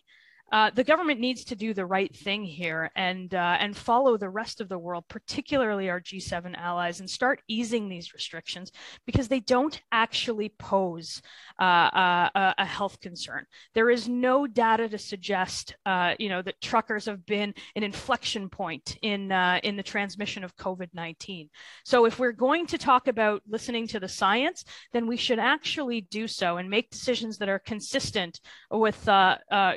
uh, 0.53 0.69
the 0.75 0.83
government 0.83 1.19
needs 1.19 1.43
to 1.43 1.55
do 1.55 1.73
the 1.73 1.85
right 1.85 2.15
thing 2.15 2.43
here 2.43 2.91
and 2.95 3.33
uh, 3.33 3.57
and 3.59 3.75
follow 3.75 4.17
the 4.17 4.29
rest 4.29 4.61
of 4.61 4.69
the 4.69 4.77
world, 4.77 5.03
particularly 5.07 5.89
our 5.89 5.99
G7 5.99 6.55
allies, 6.55 6.99
and 6.99 7.09
start 7.09 7.41
easing 7.47 7.89
these 7.89 8.13
restrictions 8.13 8.71
because 9.07 9.27
they 9.27 9.39
don't 9.39 9.81
actually 9.91 10.49
pose 10.49 11.23
uh, 11.59 11.63
uh 11.63 12.29
a, 12.35 12.53
a, 12.59 12.65
health 12.65 12.99
concern. 12.99 13.45
There 13.73 13.89
is 13.89 14.07
no 14.07 14.45
data 14.45 14.87
to 14.89 14.97
suggest, 14.99 15.75
uh, 15.87 16.13
you 16.19 16.29
know, 16.29 16.43
that 16.43 16.61
truckers 16.61 17.05
have 17.05 17.25
been 17.25 17.55
an 17.75 17.81
inflection 17.81 18.47
point 18.47 18.97
in 19.01 19.31
in 19.63 19.75
the 19.75 19.83
transmission 19.83 20.43
of 20.43 20.55
COVID-19. 20.57 21.49
So 21.83 22.05
if 22.05 22.19
we're 22.19 22.31
going 22.31 22.67
to 22.67 22.77
talk 22.77 23.07
about 23.07 23.41
listening 23.47 23.87
to 23.87 23.99
the 23.99 24.07
science, 24.07 24.65
then 24.91 25.07
we 25.07 25.17
should 25.17 25.39
actually 25.39 26.01
do 26.01 26.27
so 26.27 26.57
and 26.57 26.69
make 26.69 26.91
decisions 26.91 27.39
that 27.39 27.49
are 27.49 27.59
consistent 27.59 28.39
with, 28.69 29.01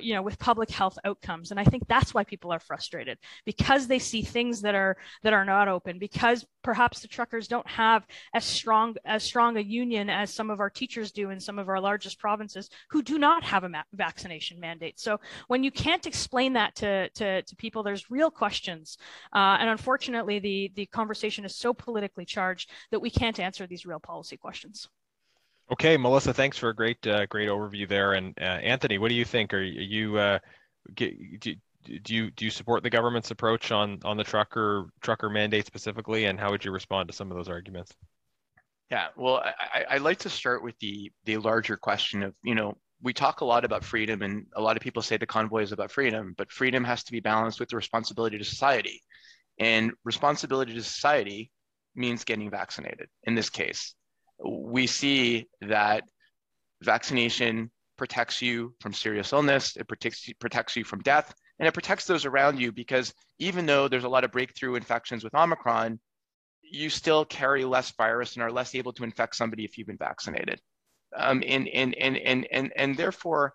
you 0.03 0.15
know, 0.15 0.23
with 0.23 0.39
public 0.39 0.66
public 0.67 0.77
health 0.77 0.99
outcomes. 1.05 1.51
And 1.51 1.61
i 1.61 1.65
think 1.65 1.87
that's 1.89 2.15
why 2.15 2.25
people 2.25 2.53
are 2.53 2.61
frustrated 2.61 3.19
because 3.45 3.87
they 3.87 3.99
see 3.99 4.23
things 4.23 4.63
that 4.63 4.75
are 4.75 4.97
that 5.23 5.33
are 5.33 5.45
not 5.45 5.69
open 5.69 5.99
because 5.99 6.47
perhaps 6.63 7.01
the 7.01 7.09
truckers 7.09 7.49
don't 7.49 7.69
have 7.69 8.07
as 8.35 8.45
strong 8.45 8.97
as 9.05 9.23
strong 9.23 9.57
a 9.57 9.61
union 9.61 10.11
as 10.11 10.35
some 10.35 10.51
of 10.51 10.61
our 10.61 10.71
teachers 10.71 11.13
do 11.13 11.31
in 11.31 11.41
some 11.41 11.59
of 11.59 11.69
our 11.69 11.81
largest 11.81 12.19
provinces 12.19 12.71
who 12.91 13.03
do 13.03 13.19
not 13.19 13.45
have 13.45 13.65
a 13.65 13.69
ma- 13.69 13.83
vaccination 13.93 14.61
mandate. 14.61 14.99
So 14.99 15.19
when 15.49 15.63
you 15.65 15.71
can't 15.71 16.07
explain 16.07 16.55
that 16.55 16.75
to 16.77 17.09
to, 17.11 17.43
to 17.43 17.57
people 17.57 17.83
there's 17.83 18.11
real 18.11 18.31
questions. 18.31 18.99
Uh, 19.33 19.57
and 19.61 19.69
unfortunately 19.71 20.41
the 20.41 20.73
the 20.75 20.87
conversation 20.87 21.45
is 21.45 21.55
so 21.57 21.73
politically 21.75 22.25
charged 22.25 22.71
that 22.91 23.01
we 23.01 23.11
can't 23.11 23.41
answer 23.41 23.67
these 23.67 23.87
real 23.87 24.01
policy 24.01 24.37
questions 24.37 24.89
Okay, 25.73 25.97
Melissa, 25.97 26.33
thanks 26.33 26.57
for 26.57 26.69
a 26.69 26.75
great, 26.75 27.05
uh, 27.07 27.27
great 27.27 27.49
overview 27.49 27.89
there. 27.89 28.13
And 28.13 28.35
uh, 28.41 28.45
Anthony, 28.45 28.99
what 28.99 29.09
do 29.09 29.15
you 29.15 29.25
think? 29.25 29.53
Are 29.53 29.63
you 29.63 30.17
uh, 30.17 30.39
do, 30.95 31.11
do 31.41 32.15
you 32.15 32.31
do 32.31 32.45
you 32.45 32.51
support 32.51 32.83
the 32.83 32.91
government's 32.91 33.31
approach 33.31 33.73
on 33.73 33.99
on 34.05 34.17
the 34.17 34.25
trucker 34.25 34.87
trucker 35.01 35.29
mandate 35.29 35.67
specifically, 35.67 36.27
and 36.27 36.39
how 36.39 36.51
would 36.51 36.65
you 36.65 36.71
respond 36.71 37.09
to 37.09 37.15
some 37.15 37.31
of 37.31 37.37
those 37.37 37.49
arguments? 37.49 37.93
Yeah, 38.91 39.09
well, 39.17 39.43
I, 39.75 39.85
I'd 39.91 40.03
like 40.03 40.19
to 40.21 40.31
start 40.31 40.63
with 40.63 40.79
the 40.79 41.11
the 41.25 41.39
larger 41.39 41.77
question 41.77 42.23
of 42.23 42.35
you 42.43 42.55
know 42.55 42.77
we 43.03 43.13
talk 43.13 43.41
a 43.41 43.45
lot 43.45 43.65
about 43.65 43.85
freedom, 43.85 44.23
and 44.23 44.47
a 44.55 44.61
lot 44.61 44.77
of 44.77 44.83
people 44.83 45.03
say 45.03 45.17
the 45.17 45.27
convoy 45.27 45.63
is 45.63 45.73
about 45.73 45.91
freedom, 45.91 46.35
but 46.37 46.51
freedom 46.51 46.85
has 46.85 47.05
to 47.05 47.13
be 47.13 47.21
balanced 47.21 47.61
with 47.61 47.69
the 47.69 47.77
responsibility 47.77 48.39
to 48.39 48.45
society, 48.45 49.03
and 49.59 49.93
responsibility 50.05 50.75
to 50.75 50.83
society 50.83 51.51
means 51.95 52.25
getting 52.25 52.51
vaccinated. 52.51 53.09
In 53.25 53.35
this 53.35 53.51
case, 53.51 53.95
we 54.45 54.87
see 54.87 55.49
that 55.63 56.05
vaccination 56.83 57.71
protects 57.97 58.43
you 58.43 58.75
from 58.81 58.93
serious 58.93 59.33
illness, 59.33 59.77
it 59.77 59.89
protects 59.89 60.29
protects 60.39 60.77
you 60.77 60.85
from 60.85 61.01
death, 61.01 61.35
and 61.59 61.67
it 61.67 61.73
protects 61.73 62.05
those 62.05 62.25
around 62.25 62.61
you 62.61 62.73
because 62.73 63.15
even 63.39 63.67
though 63.67 63.89
there's 63.89 64.05
a 64.05 64.09
lot 64.09 64.25
of 64.25 64.33
breakthrough 64.33 64.75
infections 64.75 65.25
with 65.25 65.35
Omicron, 65.35 65.99
you 66.63 66.91
still 66.91 67.25
carry 67.25 67.65
less 67.65 67.93
virus 67.93 68.35
and 68.35 68.43
are 68.43 68.53
less 68.53 68.75
able 68.75 68.93
to 68.93 69.05
infect 69.05 69.37
somebody 69.37 69.65
if 69.65 69.79
you've 69.79 69.87
been 69.87 69.97
vaccinated. 69.97 70.61
Um, 71.17 71.43
and, 71.47 71.69
and, 71.69 71.95
and, 71.95 72.17
and, 72.17 72.47
and, 72.51 72.73
and 72.77 72.97
therefore, 72.97 73.55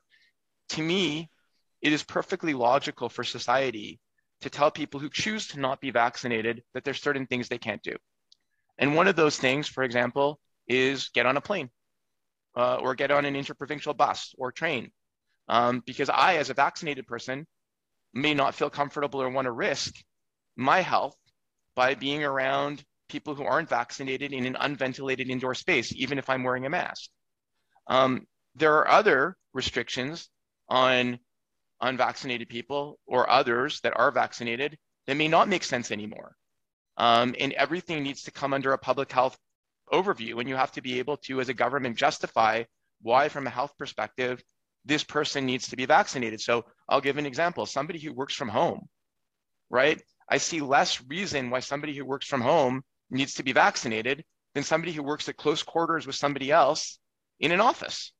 to 0.69 0.81
me, 0.81 1.29
it 1.81 1.93
is 1.93 2.03
perfectly 2.03 2.53
logical 2.53 3.09
for 3.09 3.23
society 3.23 3.99
to 4.41 4.49
tell 4.49 4.71
people 4.71 4.99
who 4.99 5.09
choose 5.09 5.47
to 5.49 5.59
not 5.59 5.81
be 5.81 5.91
vaccinated 5.91 6.63
that 6.73 6.83
there's 6.83 7.01
certain 7.01 7.27
things 7.27 7.47
they 7.47 7.57
can't 7.57 7.83
do. 7.83 7.95
And 8.77 8.95
one 8.95 9.07
of 9.07 9.15
those 9.15 9.37
things, 9.37 9.67
for 9.67 9.83
example, 9.83 10.39
is 10.71 11.09
get 11.09 11.25
on 11.25 11.37
a 11.37 11.41
plane 11.41 11.69
uh, 12.55 12.75
or 12.75 12.95
get 12.95 13.11
on 13.11 13.25
an 13.25 13.35
interprovincial 13.35 13.93
bus 13.93 14.33
or 14.37 14.51
train. 14.51 14.91
Um, 15.47 15.83
because 15.85 16.09
I, 16.09 16.37
as 16.37 16.49
a 16.49 16.53
vaccinated 16.53 17.07
person, 17.07 17.45
may 18.13 18.33
not 18.33 18.55
feel 18.55 18.69
comfortable 18.69 19.21
or 19.21 19.29
want 19.29 19.45
to 19.45 19.51
risk 19.51 19.93
my 20.55 20.81
health 20.81 21.15
by 21.75 21.95
being 21.95 22.23
around 22.23 22.83
people 23.09 23.35
who 23.35 23.43
aren't 23.43 23.69
vaccinated 23.69 24.31
in 24.31 24.45
an 24.45 24.55
unventilated 24.59 25.29
indoor 25.29 25.55
space, 25.55 25.93
even 25.95 26.17
if 26.17 26.29
I'm 26.29 26.43
wearing 26.43 26.65
a 26.65 26.69
mask. 26.69 27.09
Um, 27.87 28.25
there 28.55 28.75
are 28.75 28.87
other 28.87 29.35
restrictions 29.53 30.29
on 30.69 31.19
unvaccinated 31.81 32.47
people 32.47 32.99
or 33.05 33.29
others 33.29 33.81
that 33.81 33.97
are 33.97 34.11
vaccinated 34.11 34.77
that 35.07 35.17
may 35.17 35.27
not 35.27 35.49
make 35.49 35.63
sense 35.63 35.91
anymore. 35.91 36.35
Um, 36.97 37.35
and 37.39 37.53
everything 37.53 38.03
needs 38.03 38.23
to 38.23 38.31
come 38.31 38.53
under 38.53 38.71
a 38.71 38.77
public 38.77 39.11
health 39.11 39.37
overview 39.91 40.39
and 40.39 40.49
you 40.49 40.55
have 40.55 40.71
to 40.73 40.81
be 40.81 40.99
able 40.99 41.17
to 41.17 41.41
as 41.41 41.49
a 41.49 41.53
government 41.53 41.97
justify 41.97 42.63
why 43.01 43.29
from 43.29 43.47
a 43.47 43.51
health 43.51 43.73
perspective 43.77 44.41
this 44.85 45.03
person 45.03 45.45
needs 45.45 45.69
to 45.69 45.75
be 45.75 45.85
vaccinated. 45.85 46.41
So 46.41 46.65
i'll 46.89 47.01
give 47.01 47.17
an 47.17 47.25
example. 47.25 47.65
Somebody 47.65 47.99
who 47.99 48.13
works 48.13 48.35
from 48.35 48.49
home 48.49 48.87
right? 49.71 50.01
I 50.29 50.37
see 50.37 50.61
less 50.61 51.01
reason 51.07 51.49
why 51.49 51.61
somebody 51.61 51.95
who 51.95 52.05
works 52.05 52.27
from 52.27 52.41
home 52.41 52.83
needs 53.09 53.35
to 53.35 53.43
be 53.43 53.53
vaccinated 53.53 54.23
than 54.53 54.63
somebody 54.63 54.91
who 54.91 55.01
works 55.01 55.27
at 55.29 55.37
close 55.37 55.63
quarters 55.63 56.05
with 56.05 56.15
somebody 56.15 56.51
else 56.51 56.99
in 57.39 57.51
an 57.51 57.61
office. 57.61 58.11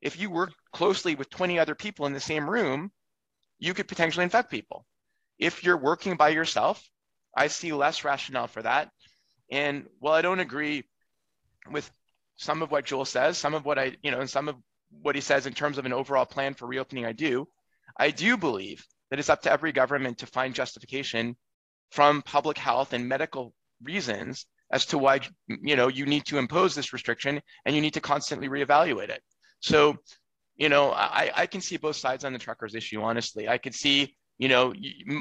If 0.00 0.18
you 0.20 0.30
work 0.30 0.52
closely 0.72 1.14
with 1.14 1.30
20 1.30 1.58
other 1.58 1.74
people 1.74 2.06
in 2.06 2.12
the 2.12 2.20
same 2.20 2.48
room 2.48 2.92
you 3.58 3.74
could 3.74 3.88
potentially 3.88 4.24
infect 4.24 4.50
people. 4.50 4.86
If 5.38 5.64
you're 5.64 5.76
working 5.76 6.16
by 6.16 6.28
yourself 6.30 6.82
i 7.36 7.46
see 7.46 7.72
less 7.72 8.04
rationale 8.04 8.48
for 8.48 8.62
that. 8.62 8.90
And 9.50 9.86
while 9.98 10.14
i 10.14 10.22
don't 10.22 10.40
agree 10.40 10.84
with 11.70 11.90
some 12.36 12.62
of 12.62 12.70
what 12.70 12.84
Joel 12.84 13.04
says, 13.04 13.38
some 13.38 13.54
of 13.54 13.64
what 13.64 13.78
I, 13.78 13.96
you 14.02 14.10
know, 14.10 14.20
and 14.20 14.30
some 14.30 14.48
of 14.48 14.56
what 15.02 15.14
he 15.14 15.20
says 15.20 15.46
in 15.46 15.52
terms 15.52 15.78
of 15.78 15.86
an 15.86 15.92
overall 15.92 16.24
plan 16.24 16.54
for 16.54 16.66
reopening, 16.66 17.04
I 17.04 17.12
do. 17.12 17.46
I 17.98 18.10
do 18.10 18.36
believe 18.36 18.84
that 19.10 19.18
it's 19.18 19.28
up 19.28 19.42
to 19.42 19.52
every 19.52 19.72
government 19.72 20.18
to 20.18 20.26
find 20.26 20.54
justification 20.54 21.36
from 21.90 22.22
public 22.22 22.56
health 22.56 22.92
and 22.92 23.08
medical 23.08 23.52
reasons 23.82 24.46
as 24.72 24.86
to 24.86 24.98
why 24.98 25.20
you 25.48 25.74
know 25.74 25.88
you 25.88 26.06
need 26.06 26.24
to 26.26 26.38
impose 26.38 26.74
this 26.74 26.92
restriction 26.92 27.40
and 27.64 27.74
you 27.74 27.82
need 27.82 27.94
to 27.94 28.00
constantly 28.00 28.48
reevaluate 28.48 29.08
it. 29.08 29.22
So, 29.60 29.96
you 30.56 30.68
know, 30.68 30.92
I, 30.92 31.30
I 31.34 31.46
can 31.46 31.60
see 31.60 31.76
both 31.76 31.96
sides 31.96 32.24
on 32.24 32.32
the 32.32 32.38
truckers 32.38 32.74
issue. 32.74 33.02
Honestly, 33.02 33.48
I 33.48 33.58
could 33.58 33.74
see 33.74 34.16
you 34.40 34.48
know, 34.48 34.72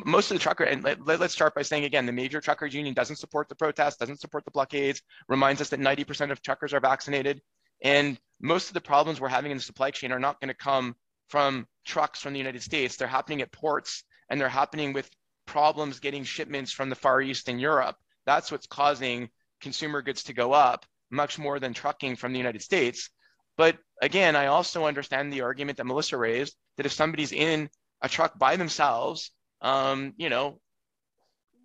most 0.06 0.32
of 0.32 0.36
the 0.36 0.42
trucker, 0.42 0.64
and 0.64 0.82
let, 0.82 1.22
us 1.22 1.34
start 1.34 1.54
by 1.54 1.62
saying 1.62 1.84
again, 1.84 2.06
the 2.06 2.12
major 2.14 2.40
truckers 2.40 2.74
union 2.74 2.94
doesn't 2.94 3.18
support 3.18 3.50
the 3.50 3.56
protests, 3.56 3.98
doesn't 3.98 4.22
support 4.22 4.46
the 4.46 4.52
blockades, 4.52 5.02
reminds 5.28 5.60
us 5.60 5.68
that 5.70 5.82
90% 5.82 6.32
of 6.32 6.42
truckers 6.42 6.74
are 6.74 6.80
vaccinated. 6.80 7.42
And 7.84 8.18
most 8.40 8.70
of 8.70 8.76
the 8.76 8.80
problems 8.80 9.20
we're 9.20 9.28
having 9.28 9.52
in 9.52 9.58
the 9.58 9.64
supply 9.64 9.92
chain 9.92 10.14
are 10.14 10.22
not 10.22 10.40
going 10.40 10.48
to 10.48 10.54
come 10.54 10.96
from 11.28 11.68
trucks 11.86 12.22
from 12.22 12.32
the 12.32 12.40
United 12.40 12.64
States. 12.64 12.96
They're 12.96 13.10
happening 13.10 13.42
at 13.42 13.52
ports 13.52 14.06
and 14.30 14.40
they're 14.40 14.48
happening 14.48 14.94
with 14.94 15.10
problems 15.46 16.00
getting 16.00 16.24
shipments 16.24 16.72
from 16.72 16.90
the 16.90 16.96
Far 16.96 17.22
East 17.22 17.50
and 17.50 17.60
Europe. 17.60 17.98
That's 18.26 18.54
what's 18.54 18.68
causing 18.68 19.30
consumer 19.60 20.02
goods 20.02 20.24
to 20.24 20.34
go 20.34 20.54
up 20.54 20.86
much 21.12 21.38
more 21.38 21.60
than 21.60 21.74
trucking 21.74 22.16
from 22.16 22.32
the 22.32 22.40
United 22.40 22.62
States. 22.62 23.10
But 23.58 23.80
again, 24.02 24.38
I 24.38 24.46
also 24.46 24.86
understand 24.86 25.34
the 25.34 25.42
argument 25.42 25.78
that 25.78 25.88
Melissa 25.88 26.16
raised 26.16 26.56
that 26.78 26.86
if 26.86 26.94
somebody's 26.94 27.34
in 27.34 27.70
a 28.02 28.10
truck 28.10 28.38
by 28.38 28.56
themselves, 28.56 29.32
um, 29.62 30.14
you 30.18 30.30
know, 30.30 30.60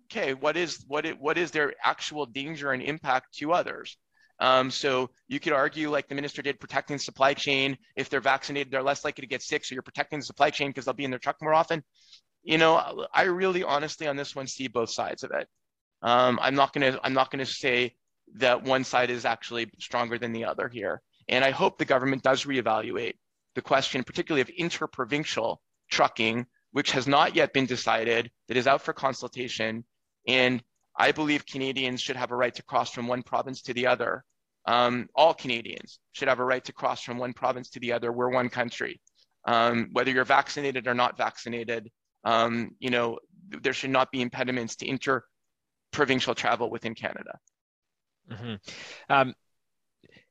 okay, 0.05 0.33
what 0.33 0.57
is 0.57 0.83
what 0.87 1.05
it, 1.05 1.19
what 1.19 1.37
is 1.37 1.51
their 1.51 1.73
actual 1.83 2.25
danger 2.25 2.71
and 2.71 2.81
impact 2.81 3.35
to 3.37 3.53
others? 3.53 3.97
Um, 4.39 4.69
so 4.69 5.09
you 5.27 5.39
could 5.39 5.53
argue, 5.53 5.89
like 5.89 6.09
the 6.09 6.15
minister 6.15 6.41
did, 6.41 6.59
protecting 6.59 6.97
the 6.97 7.03
supply 7.03 7.33
chain. 7.33 7.77
If 7.95 8.09
they're 8.09 8.19
vaccinated, 8.21 8.71
they're 8.71 8.83
less 8.83 9.05
likely 9.05 9.21
to 9.21 9.27
get 9.27 9.41
sick. 9.41 9.63
So 9.63 9.73
you're 9.75 9.81
protecting 9.81 10.19
the 10.19 10.25
supply 10.25 10.49
chain 10.49 10.69
because 10.69 10.85
they'll 10.85 10.93
be 10.93 11.05
in 11.05 11.11
their 11.11 11.19
truck 11.19 11.37
more 11.41 11.53
often. 11.53 11.83
You 12.43 12.57
know, 12.57 13.07
I 13.13 13.23
really 13.23 13.63
honestly 13.63 14.07
on 14.07 14.17
this 14.17 14.35
one 14.35 14.47
see 14.47 14.67
both 14.67 14.89
sides 14.89 15.23
of 15.23 15.31
it. 15.31 15.47
Um, 16.01 16.37
I'm 16.41 16.55
not 16.55 16.73
gonna 16.73 16.99
I'm 17.03 17.13
not 17.13 17.31
gonna 17.31 17.45
say 17.45 17.95
that 18.35 18.63
one 18.63 18.83
side 18.83 19.09
is 19.09 19.25
actually 19.25 19.71
stronger 19.79 20.19
than 20.19 20.33
the 20.33 20.45
other 20.45 20.67
here. 20.67 21.01
And 21.27 21.43
I 21.43 21.51
hope 21.51 21.77
the 21.77 21.85
government 21.85 22.21
does 22.21 22.43
reevaluate 22.43 23.13
the 23.55 23.61
question, 23.61 24.03
particularly 24.03 24.41
of 24.41 24.49
interprovincial 24.49 25.61
trucking, 25.89 26.45
which 26.71 26.91
has 26.91 27.07
not 27.07 27.35
yet 27.35 27.53
been 27.53 27.65
decided, 27.65 28.31
that 28.47 28.57
is 28.57 28.67
out 28.67 28.81
for 28.81 28.93
consultation. 28.93 29.85
And 30.27 30.61
I 30.97 31.11
believe 31.11 31.45
Canadians 31.45 32.01
should 32.01 32.15
have 32.15 32.31
a 32.31 32.35
right 32.35 32.53
to 32.55 32.63
cross 32.63 32.91
from 32.91 33.07
one 33.07 33.23
province 33.23 33.61
to 33.63 33.73
the 33.73 33.87
other. 33.87 34.23
Um, 34.65 35.07
all 35.15 35.33
Canadians 35.33 35.99
should 36.13 36.27
have 36.27 36.39
a 36.39 36.45
right 36.45 36.63
to 36.65 36.73
cross 36.73 37.01
from 37.01 37.17
one 37.17 37.33
province 37.33 37.69
to 37.71 37.79
the 37.79 37.93
other. 37.93 38.11
We're 38.11 38.29
one 38.29 38.49
country. 38.49 38.99
Um, 39.45 39.89
whether 39.91 40.11
you're 40.11 40.25
vaccinated 40.25 40.87
or 40.87 40.95
not 40.95 41.17
vaccinated, 41.17 41.91
um, 42.23 42.71
you 42.79 42.89
know, 42.89 43.19
there 43.61 43.73
should 43.73 43.91
not 43.91 44.11
be 44.11 44.21
impediments 44.21 44.77
to 44.77 44.87
inter-provincial 44.87 46.33
travel 46.33 46.71
within 46.71 46.95
Canada. 46.95 47.37
Mm-hmm. 48.31 48.55
Um, 49.13 49.35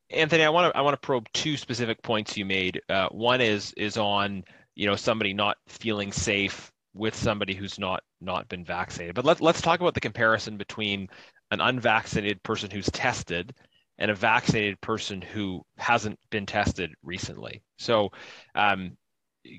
Anthony, 0.09 0.43
I 0.43 0.49
want 0.49 0.73
to 0.73 0.77
I 0.77 0.81
want 0.81 0.93
to 0.93 1.05
probe 1.05 1.27
two 1.33 1.57
specific 1.57 2.03
points 2.03 2.35
you 2.37 2.45
made. 2.45 2.81
Uh, 2.89 3.07
one 3.09 3.41
is 3.41 3.73
is 3.77 3.97
on 3.97 4.43
you 4.75 4.85
know 4.85 4.95
somebody 4.95 5.33
not 5.33 5.57
feeling 5.67 6.11
safe 6.11 6.71
with 6.93 7.15
somebody 7.15 7.53
who's 7.53 7.79
not 7.79 8.03
not 8.21 8.47
been 8.47 8.65
vaccinated. 8.65 9.15
But 9.15 9.25
let, 9.25 9.41
let's 9.41 9.61
talk 9.61 9.79
about 9.79 9.93
the 9.93 9.99
comparison 9.99 10.57
between 10.57 11.09
an 11.51 11.61
unvaccinated 11.61 12.41
person 12.43 12.71
who's 12.71 12.89
tested 12.91 13.53
and 13.97 14.11
a 14.11 14.15
vaccinated 14.15 14.79
person 14.81 15.21
who 15.21 15.63
hasn't 15.77 16.19
been 16.29 16.45
tested 16.45 16.91
recently. 17.03 17.61
So, 17.77 18.11
um, 18.53 18.97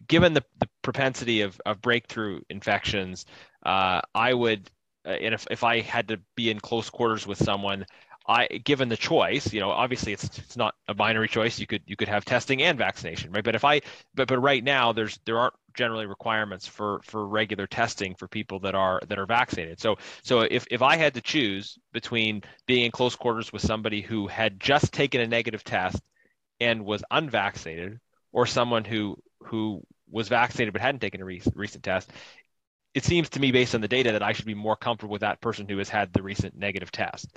given 0.08 0.34
the, 0.34 0.44
the 0.58 0.68
propensity 0.82 1.42
of, 1.42 1.60
of 1.64 1.80
breakthrough 1.80 2.40
infections, 2.50 3.24
uh, 3.64 4.00
I 4.14 4.34
would, 4.34 4.68
uh, 5.06 5.10
and 5.10 5.32
if, 5.32 5.46
if 5.50 5.64
I 5.64 5.80
had 5.80 6.08
to 6.08 6.20
be 6.34 6.50
in 6.50 6.60
close 6.60 6.90
quarters 6.90 7.26
with 7.26 7.38
someone, 7.38 7.86
I 8.28 8.46
given 8.46 8.88
the 8.88 8.96
choice, 8.96 9.52
you 9.52 9.60
know, 9.60 9.70
obviously 9.70 10.12
it's 10.12 10.38
it's 10.38 10.56
not 10.56 10.74
a 10.88 10.94
binary 10.94 11.28
choice. 11.28 11.58
You 11.58 11.66
could 11.66 11.82
you 11.86 11.96
could 11.96 12.08
have 12.08 12.24
testing 12.24 12.62
and 12.62 12.76
vaccination, 12.76 13.30
right? 13.32 13.44
But 13.44 13.54
if 13.54 13.64
I 13.64 13.82
but 14.14 14.28
but 14.28 14.38
right 14.40 14.62
now 14.64 14.92
there's 14.92 15.18
there 15.24 15.38
aren't 15.38 15.54
generally 15.74 16.06
requirements 16.06 16.66
for 16.66 17.00
for 17.04 17.26
regular 17.26 17.66
testing 17.66 18.14
for 18.14 18.26
people 18.26 18.58
that 18.60 18.74
are 18.74 19.00
that 19.08 19.18
are 19.18 19.26
vaccinated. 19.26 19.80
So 19.80 19.96
so 20.22 20.40
if 20.40 20.66
if 20.70 20.82
I 20.82 20.96
had 20.96 21.14
to 21.14 21.20
choose 21.20 21.78
between 21.92 22.42
being 22.66 22.84
in 22.86 22.90
close 22.90 23.14
quarters 23.14 23.52
with 23.52 23.62
somebody 23.62 24.00
who 24.00 24.26
had 24.26 24.58
just 24.58 24.92
taken 24.92 25.20
a 25.20 25.26
negative 25.26 25.62
test 25.62 26.02
and 26.60 26.84
was 26.84 27.04
unvaccinated 27.10 28.00
or 28.32 28.46
someone 28.46 28.84
who 28.84 29.16
who 29.40 29.82
was 30.10 30.28
vaccinated 30.28 30.72
but 30.72 30.82
hadn't 30.82 31.00
taken 31.00 31.20
a 31.20 31.24
re- 31.24 31.42
recent 31.54 31.84
test, 31.84 32.10
it 32.94 33.04
seems 33.04 33.28
to 33.28 33.40
me 33.40 33.52
based 33.52 33.74
on 33.74 33.80
the 33.82 33.88
data 33.88 34.12
that 34.12 34.22
I 34.22 34.32
should 34.32 34.46
be 34.46 34.54
more 34.54 34.76
comfortable 34.76 35.12
with 35.12 35.20
that 35.20 35.40
person 35.40 35.68
who 35.68 35.78
has 35.78 35.88
had 35.88 36.12
the 36.12 36.22
recent 36.22 36.56
negative 36.56 36.90
test. 36.90 37.28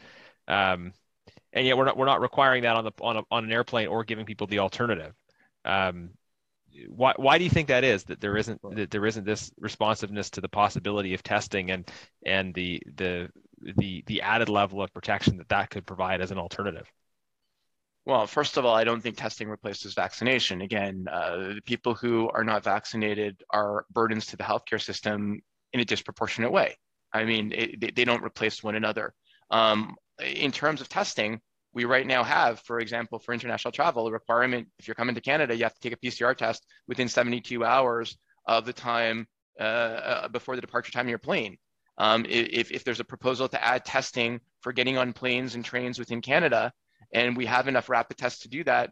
Um, 0.50 0.94
and 1.54 1.66
yet 1.66 1.78
we're 1.78 1.86
not 1.86 1.98
we're 1.98 2.06
not 2.06 2.22
requiring 2.22 2.64
that 2.64 2.76
on 2.76 2.84
the 2.84 2.92
on, 3.02 3.18
a, 3.18 3.24
on 3.32 3.44
an 3.46 3.52
airplane 3.52 3.88
or 3.88 4.04
giving 4.04 4.26
people 4.26 4.48
the 4.48 4.60
alternative. 4.60 5.14
Um, 5.66 6.12
why 6.88 7.14
why 7.18 7.38
do 7.38 7.44
you 7.44 7.50
think 7.50 7.68
that 7.70 7.84
is 7.84 8.04
that 8.06 8.22
there 8.22 8.38
isn't 8.38 8.60
that 8.76 8.92
there 8.92 9.06
isn't 9.06 9.26
this 9.26 9.52
responsiveness 9.60 10.30
to 10.32 10.42
the 10.42 10.50
possibility 10.50 11.14
of 11.14 11.24
testing 11.24 11.72
and 11.72 11.90
and 12.26 12.54
the 12.54 12.82
the 12.96 13.30
the 13.78 14.04
the 14.08 14.22
added 14.22 14.50
level 14.50 14.82
of 14.82 14.94
protection 14.94 15.38
that 15.38 15.50
that 15.50 15.70
could 15.70 15.86
provide 15.86 16.22
as 16.22 16.32
an 16.32 16.38
alternative? 16.38 16.88
Well, 18.06 18.26
first 18.26 18.58
of 18.58 18.66
all, 18.66 18.74
I 18.74 18.86
don't 18.86 19.02
think 19.02 19.18
testing 19.18 19.50
replaces 19.50 19.94
vaccination. 19.94 20.62
Again, 20.62 21.06
uh, 21.12 21.56
people 21.66 21.94
who 21.94 22.30
are 22.30 22.44
not 22.44 22.64
vaccinated 22.64 23.44
are 23.52 23.86
burdens 23.92 24.28
to 24.28 24.38
the 24.38 24.44
healthcare 24.44 24.82
system 24.82 25.42
in 25.74 25.80
a 25.80 25.86
disproportionate 25.86 26.52
way. 26.52 26.78
I 27.14 27.26
mean, 27.26 27.52
it, 27.52 27.80
they, 27.80 27.92
they 27.92 28.06
don't 28.06 28.24
replace 28.24 28.64
one 28.64 28.76
another. 28.76 29.14
Um, 29.52 29.96
in 30.24 30.52
terms 30.52 30.82
of 30.82 30.90
testing, 30.90 31.42
we 31.74 31.86
right 31.86 32.06
now 32.06 32.24
have, 32.24 32.60
for 32.62 32.80
example, 32.80 33.20
for 33.20 33.34
international 33.34 33.72
travel, 33.72 34.08
a 34.08 34.12
requirement 34.12 34.68
if 34.80 34.88
you're 34.88 34.96
coming 34.96 35.16
to 35.16 35.22
Canada, 35.22 35.56
you 35.56 35.64
have 35.64 35.74
to 35.74 35.82
take 35.82 35.94
a 35.94 35.98
PCR 35.98 36.36
test 36.36 36.66
within 36.88 37.08
72 37.08 37.64
hours 37.64 38.18
of 38.46 38.66
the 38.66 38.74
time 38.74 39.28
uh, 39.60 39.64
uh, 39.64 40.28
before 40.30 40.56
the 40.56 40.62
departure 40.62 40.92
time 40.92 41.06
of 41.06 41.10
your 41.10 41.20
plane. 41.20 41.58
Um, 41.98 42.26
if, 42.28 42.72
if 42.72 42.84
there's 42.84 43.02
a 43.02 43.06
proposal 43.06 43.48
to 43.50 43.64
add 43.64 43.86
testing 43.86 44.40
for 44.62 44.72
getting 44.72 44.98
on 44.98 45.14
planes 45.14 45.56
and 45.56 45.64
trains 45.64 46.00
within 46.00 46.22
Canada, 46.22 46.72
and 47.14 47.36
we 47.36 47.46
have 47.46 47.68
enough 47.68 47.90
rapid 47.90 48.18
tests 48.18 48.44
to 48.44 48.50
do 48.50 48.64
that, 48.64 48.92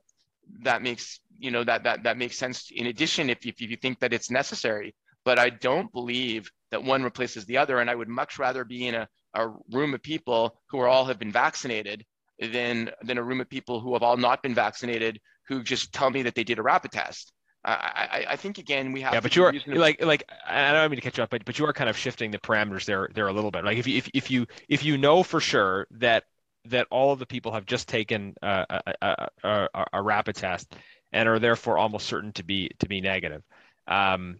that 0.63 0.81
makes 0.81 1.19
you 1.37 1.51
know 1.51 1.63
that 1.63 1.83
that 1.83 2.03
that 2.03 2.17
makes 2.17 2.37
sense. 2.37 2.71
In 2.73 2.87
addition, 2.87 3.29
if 3.29 3.45
if 3.45 3.61
you 3.61 3.75
think 3.75 3.99
that 3.99 4.13
it's 4.13 4.31
necessary, 4.31 4.95
but 5.27 5.37
I 5.37 5.49
don't 5.49 5.91
believe 5.91 6.49
that 6.71 6.85
one 6.85 7.03
replaces 7.03 7.43
the 7.45 7.57
other, 7.57 7.79
and 7.79 7.89
I 7.89 7.95
would 7.95 8.07
much 8.07 8.39
rather 8.39 8.63
be 8.63 8.87
in 8.87 8.95
a 8.95 9.09
a 9.33 9.49
room 9.73 9.93
of 9.93 10.01
people 10.01 10.57
who 10.69 10.79
are 10.79 10.87
all 10.87 11.03
have 11.03 11.19
been 11.19 11.33
vaccinated 11.33 12.05
than 12.39 12.91
than 13.01 13.17
a 13.17 13.23
room 13.23 13.41
of 13.41 13.49
people 13.49 13.81
who 13.81 13.91
have 13.91 14.03
all 14.03 14.15
not 14.15 14.41
been 14.41 14.55
vaccinated 14.55 15.19
who 15.49 15.63
just 15.63 15.91
tell 15.91 16.09
me 16.09 16.21
that 16.23 16.33
they 16.33 16.45
did 16.45 16.59
a 16.59 16.63
rapid 16.63 16.93
test. 16.93 17.33
I, 17.65 17.73
I, 17.73 18.25
I 18.29 18.35
think 18.37 18.57
again 18.57 18.93
we 18.93 19.01
have. 19.01 19.15
Yeah, 19.15 19.19
but 19.19 19.35
you 19.35 19.43
are 19.43 19.53
like 19.67 20.01
like 20.01 20.23
I 20.47 20.71
don't 20.71 20.89
mean 20.89 20.95
to 20.95 21.01
catch 21.01 21.17
you 21.17 21.25
up, 21.25 21.29
but 21.29 21.43
but 21.43 21.59
you 21.59 21.65
are 21.65 21.73
kind 21.73 21.89
of 21.89 21.97
shifting 21.97 22.31
the 22.31 22.39
parameters 22.39 22.85
there 22.85 23.09
there 23.13 23.27
a 23.27 23.33
little 23.33 23.51
bit. 23.51 23.65
Like 23.65 23.77
if 23.77 23.85
you 23.85 23.97
if, 23.97 24.09
if 24.13 24.31
you 24.31 24.47
if 24.69 24.85
you 24.85 24.97
know 24.97 25.23
for 25.23 25.41
sure 25.41 25.87
that 25.91 26.23
that 26.67 26.87
all 26.89 27.11
of 27.11 27.19
the 27.19 27.25
people 27.25 27.51
have 27.51 27.65
just 27.65 27.89
taken 27.89 28.33
a, 28.41 28.81
a, 29.01 29.27
a, 29.43 29.85
a 29.91 30.01
rapid 30.01 30.37
test 30.37 30.73
and 31.11 31.27
are 31.27 31.39
therefore 31.39 31.77
almost 31.77 32.07
certain 32.07 32.31
to 32.33 32.43
be 32.43 32.71
to 32.79 32.87
be 32.87 33.01
negative. 33.01 33.43
Um, 33.87 34.37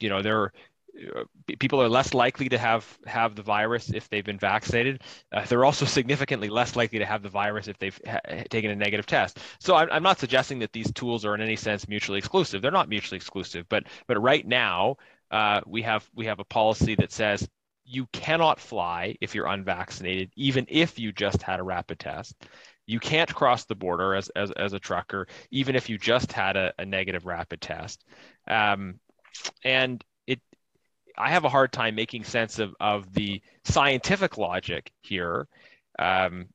you 0.00 0.08
know, 0.08 0.22
there 0.22 0.52
people 1.58 1.80
are 1.80 1.88
less 1.88 2.14
likely 2.14 2.48
to 2.48 2.58
have 2.58 2.98
have 3.06 3.34
the 3.34 3.42
virus 3.42 3.90
if 3.90 4.08
they've 4.08 4.24
been 4.24 4.38
vaccinated. 4.38 5.02
Uh, 5.32 5.44
they're 5.44 5.64
also 5.64 5.84
significantly 5.84 6.48
less 6.48 6.76
likely 6.76 6.98
to 6.98 7.06
have 7.06 7.22
the 7.22 7.28
virus 7.28 7.68
if 7.68 7.78
they've 7.78 7.98
ha- 8.06 8.20
taken 8.50 8.70
a 8.70 8.76
negative 8.76 9.06
test. 9.06 9.38
So 9.58 9.74
I'm, 9.74 9.88
I'm 9.90 10.02
not 10.02 10.18
suggesting 10.18 10.58
that 10.60 10.72
these 10.72 10.92
tools 10.92 11.24
are 11.24 11.34
in 11.34 11.40
any 11.40 11.56
sense 11.56 11.88
mutually 11.88 12.18
exclusive. 12.18 12.62
They're 12.62 12.70
not 12.70 12.88
mutually 12.88 13.16
exclusive, 13.16 13.66
but 13.68 13.84
but 14.06 14.20
right 14.20 14.46
now 14.46 14.96
uh, 15.30 15.60
we 15.66 15.82
have 15.82 16.08
we 16.14 16.26
have 16.26 16.40
a 16.40 16.44
policy 16.44 16.94
that 16.96 17.12
says 17.12 17.48
you 17.84 18.06
cannot 18.12 18.60
fly 18.60 19.16
if 19.20 19.34
you're 19.34 19.46
unvaccinated, 19.46 20.30
even 20.36 20.66
if 20.68 20.98
you 20.98 21.12
just 21.12 21.42
had 21.42 21.60
a 21.60 21.64
rapid 21.64 21.98
test. 21.98 22.34
You 22.86 22.98
can't 22.98 23.32
cross 23.32 23.64
the 23.64 23.76
border 23.76 24.14
as 24.14 24.28
as, 24.30 24.50
as 24.52 24.72
a 24.72 24.80
trucker, 24.80 25.28
even 25.50 25.76
if 25.76 25.88
you 25.88 25.98
just 25.98 26.32
had 26.32 26.56
a, 26.56 26.72
a 26.78 26.84
negative 26.84 27.26
rapid 27.26 27.60
test. 27.60 28.04
Um, 28.48 28.98
and 29.64 30.04
it, 30.26 30.40
I 31.16 31.30
have 31.30 31.44
a 31.44 31.48
hard 31.48 31.72
time 31.72 31.94
making 31.94 32.24
sense 32.24 32.58
of, 32.58 32.74
of 32.80 33.12
the 33.12 33.42
scientific 33.64 34.38
logic 34.38 34.92
here, 35.00 35.46
um, 35.98 36.48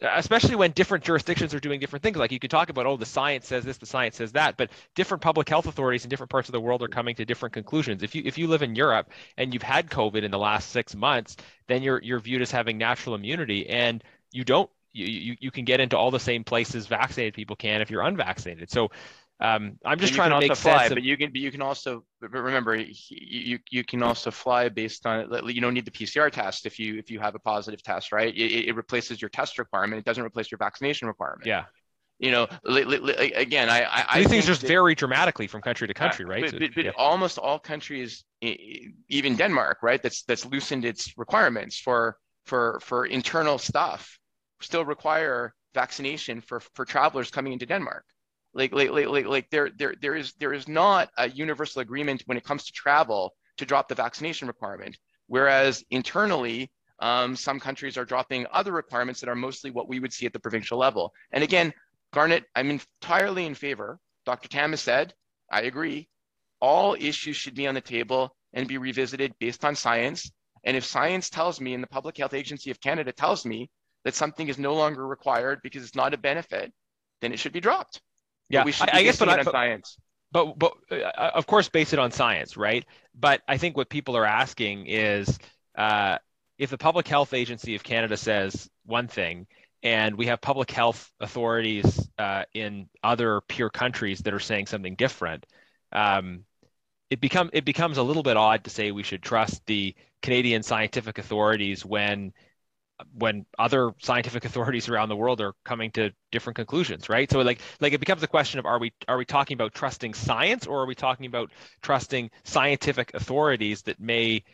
especially 0.00 0.54
when 0.54 0.70
different 0.70 1.04
jurisdictions 1.04 1.52
are 1.52 1.60
doing 1.60 1.78
different 1.78 2.02
things. 2.02 2.16
Like 2.16 2.32
you 2.32 2.38
could 2.38 2.50
talk 2.50 2.70
about, 2.70 2.86
oh, 2.86 2.96
the 2.96 3.06
science 3.06 3.46
says 3.46 3.64
this, 3.64 3.76
the 3.78 3.86
science 3.86 4.16
says 4.16 4.32
that, 4.32 4.56
but 4.56 4.70
different 4.94 5.22
public 5.22 5.48
health 5.48 5.66
authorities 5.66 6.04
in 6.04 6.08
different 6.08 6.30
parts 6.30 6.48
of 6.48 6.52
the 6.52 6.60
world 6.60 6.82
are 6.82 6.88
coming 6.88 7.14
to 7.16 7.24
different 7.24 7.52
conclusions. 7.52 8.02
If 8.02 8.14
you 8.14 8.22
if 8.24 8.38
you 8.38 8.48
live 8.48 8.62
in 8.62 8.74
Europe 8.74 9.10
and 9.36 9.52
you've 9.52 9.62
had 9.62 9.90
COVID 9.90 10.22
in 10.22 10.30
the 10.30 10.38
last 10.38 10.70
six 10.70 10.94
months, 10.94 11.36
then 11.68 11.82
you're 11.82 12.00
you're 12.02 12.20
viewed 12.20 12.42
as 12.42 12.50
having 12.50 12.78
natural 12.78 13.14
immunity, 13.14 13.68
and 13.68 14.02
you 14.32 14.44
don't 14.44 14.70
you, 14.92 15.06
you, 15.06 15.36
you 15.40 15.50
can 15.50 15.64
get 15.64 15.80
into 15.80 15.96
all 15.96 16.10
the 16.10 16.20
same 16.20 16.44
places 16.44 16.86
vaccinated 16.86 17.34
people 17.34 17.56
can 17.56 17.80
if 17.80 17.90
you're 17.90 18.02
unvaccinated. 18.02 18.70
So 18.70 18.90
um, 19.40 19.78
I'm 19.84 19.98
just 19.98 20.12
trying 20.12 20.30
to 20.30 20.38
make 20.38 20.54
fly. 20.54 20.84
Of, 20.84 20.90
but 20.94 21.02
you 21.02 21.16
can, 21.16 21.30
but 21.30 21.40
you 21.40 21.50
can 21.50 21.62
also 21.62 22.04
remember 22.20 22.76
you 22.76 23.58
you 23.70 23.84
can 23.84 24.02
also 24.02 24.30
fly 24.30 24.68
based 24.68 25.06
on 25.06 25.30
you 25.46 25.60
don't 25.62 25.72
need 25.72 25.86
the 25.86 25.90
PCR 25.90 26.30
test 26.30 26.66
if 26.66 26.78
you 26.78 26.98
if 26.98 27.10
you 27.10 27.20
have 27.20 27.34
a 27.34 27.38
positive 27.38 27.82
test, 27.82 28.12
right? 28.12 28.34
It, 28.34 28.68
it 28.68 28.76
replaces 28.76 29.20
your 29.20 29.30
test 29.30 29.58
requirement. 29.58 29.98
It 29.98 30.04
doesn't 30.04 30.22
replace 30.22 30.50
your 30.50 30.58
vaccination 30.58 31.08
requirement. 31.08 31.46
Yeah. 31.46 31.64
You 32.18 32.32
know, 32.32 32.48
again, 32.66 33.70
I, 33.70 34.04
I, 34.06 34.18
these 34.18 34.28
things 34.28 34.44
just 34.44 34.60
vary 34.60 34.94
dramatically 34.94 35.46
from 35.46 35.62
country 35.62 35.88
to 35.88 35.94
country, 35.94 36.26
right? 36.26 36.42
But, 36.42 36.60
but, 36.60 36.74
but 36.74 36.84
yeah. 36.84 36.90
almost 36.98 37.38
all 37.38 37.58
countries, 37.58 38.24
even 38.42 39.36
Denmark, 39.36 39.78
right, 39.82 40.02
that's 40.02 40.24
that's 40.24 40.44
loosened 40.44 40.84
its 40.84 41.16
requirements 41.16 41.80
for 41.80 42.18
for 42.44 42.78
for 42.82 43.06
internal 43.06 43.56
stuff, 43.56 44.18
still 44.60 44.84
require 44.84 45.54
vaccination 45.72 46.42
for 46.42 46.60
for 46.74 46.84
travelers 46.84 47.30
coming 47.30 47.54
into 47.54 47.64
Denmark 47.64 48.04
like 48.52 48.72
like 48.72 48.90
like 48.90 49.26
like, 49.26 49.50
there 49.50 49.70
there 49.76 49.94
there 50.00 50.16
is 50.16 50.32
there 50.34 50.52
is 50.52 50.66
not 50.66 51.10
a 51.16 51.28
universal 51.28 51.82
agreement 51.82 52.22
when 52.26 52.36
it 52.36 52.44
comes 52.44 52.64
to 52.64 52.72
travel 52.72 53.32
to 53.58 53.66
drop 53.66 53.88
the 53.88 53.94
vaccination 53.94 54.48
requirement. 54.48 54.98
Whereas 55.28 55.84
internally 55.90 56.70
um, 56.98 57.36
some 57.36 57.60
countries 57.60 57.96
are 57.96 58.04
dropping 58.04 58.46
other 58.52 58.72
requirements 58.72 59.20
that 59.20 59.28
are 59.28 59.36
mostly 59.36 59.70
what 59.70 59.88
we 59.88 60.00
would 60.00 60.12
see 60.12 60.26
at 60.26 60.32
the 60.32 60.40
provincial 60.40 60.78
level. 60.78 61.12
And 61.30 61.44
again 61.44 61.72
Garnett 62.12 62.44
i'm 62.56 62.70
entirely 62.70 63.46
in 63.46 63.54
favor. 63.54 64.00
Dr 64.26 64.48
tam 64.48 64.70
has 64.70 64.80
said 64.80 65.14
i 65.52 65.62
agree. 65.62 66.08
All 66.60 66.96
issues 66.98 67.36
should 67.36 67.54
be 67.54 67.68
on 67.68 67.74
the 67.74 67.80
table 67.80 68.34
and 68.52 68.66
be 68.66 68.78
revisited 68.78 69.32
based 69.38 69.64
on 69.64 69.76
science. 69.76 70.30
And 70.64 70.76
if 70.76 70.84
science 70.84 71.30
tells 71.30 71.60
me 71.60 71.72
and 71.74 71.82
the 71.82 71.88
public 71.88 72.18
health 72.18 72.34
agency 72.34 72.72
of 72.72 72.80
canada 72.80 73.12
tells 73.12 73.46
me 73.46 73.70
that 74.04 74.14
something 74.14 74.48
is 74.48 74.58
no 74.58 74.74
longer 74.74 75.06
required 75.06 75.60
because 75.62 75.84
it's 75.84 75.94
not 75.94 76.14
a 76.14 76.18
benefit, 76.18 76.72
then 77.20 77.32
it 77.32 77.38
should 77.38 77.52
be 77.52 77.60
dropped. 77.60 78.00
Yeah, 78.50 78.64
we 78.64 78.74
I, 78.80 78.88
I 78.92 79.02
guess, 79.04 79.18
but 79.18 79.28
I, 79.28 79.42
but, 79.42 79.52
science. 79.52 79.96
But, 80.32 80.58
but 80.58 80.72
uh, 80.90 81.30
of 81.34 81.46
course, 81.46 81.68
base 81.68 81.92
it 81.92 81.98
on 81.98 82.10
science, 82.10 82.56
right? 82.56 82.84
But 83.18 83.40
I 83.48 83.56
think 83.56 83.76
what 83.76 83.88
people 83.88 84.16
are 84.16 84.26
asking 84.26 84.86
is, 84.86 85.38
uh, 85.76 86.18
if 86.58 86.68
the 86.70 86.78
Public 86.78 87.08
Health 87.08 87.32
Agency 87.32 87.74
of 87.74 87.82
Canada 87.82 88.16
says 88.16 88.68
one 88.84 89.08
thing, 89.08 89.46
and 89.82 90.16
we 90.16 90.26
have 90.26 90.40
public 90.40 90.70
health 90.70 91.10
authorities 91.20 92.10
uh, 92.18 92.44
in 92.52 92.88
other 93.02 93.40
peer 93.48 93.70
countries 93.70 94.18
that 94.20 94.34
are 94.34 94.40
saying 94.40 94.66
something 94.66 94.94
different, 94.94 95.46
um, 95.92 96.44
it 97.08 97.20
become 97.20 97.50
it 97.52 97.64
becomes 97.64 97.98
a 97.98 98.02
little 98.02 98.22
bit 98.22 98.36
odd 98.36 98.64
to 98.64 98.70
say 98.70 98.92
we 98.92 99.02
should 99.02 99.22
trust 99.22 99.64
the 99.66 99.94
Canadian 100.22 100.62
scientific 100.62 101.18
authorities 101.18 101.84
when 101.84 102.32
when 103.14 103.46
other 103.58 103.92
scientific 104.00 104.44
authorities 104.46 104.88
around 104.88 105.08
the 105.08 105.16
world 105.16 105.40
are 105.40 105.54
coming 105.64 105.90
to 105.92 106.10
different 106.32 106.56
conclusions 106.56 107.08
right? 107.08 107.30
So 107.30 107.40
like 107.40 107.60
like 107.80 107.92
it 107.92 107.98
becomes 108.00 108.22
a 108.22 108.28
question 108.28 108.58
of 108.58 108.66
are 108.66 108.78
we 108.78 108.92
are 109.08 109.18
we 109.18 109.24
talking 109.24 109.54
about 109.54 109.74
trusting 109.74 110.14
science 110.14 110.66
or 110.66 110.82
are 110.82 110.86
we 110.86 110.94
talking 110.94 111.26
about 111.26 111.50
trusting 111.82 112.30
scientific 112.44 113.12
authorities 113.14 113.82
that 113.82 114.00
may 114.00 114.44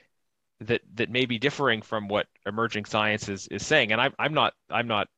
that 0.60 0.80
that 0.94 1.10
may 1.10 1.26
be 1.26 1.38
differing 1.38 1.82
from 1.82 2.08
what 2.08 2.26
emerging 2.46 2.84
science 2.84 3.28
is 3.28 3.46
is 3.48 3.64
saying? 3.66 3.92
And 3.92 4.00
i'm 4.00 4.14
i'm 4.18 4.34
not 4.34 4.54
i'm 4.70 4.88
not 4.88 5.08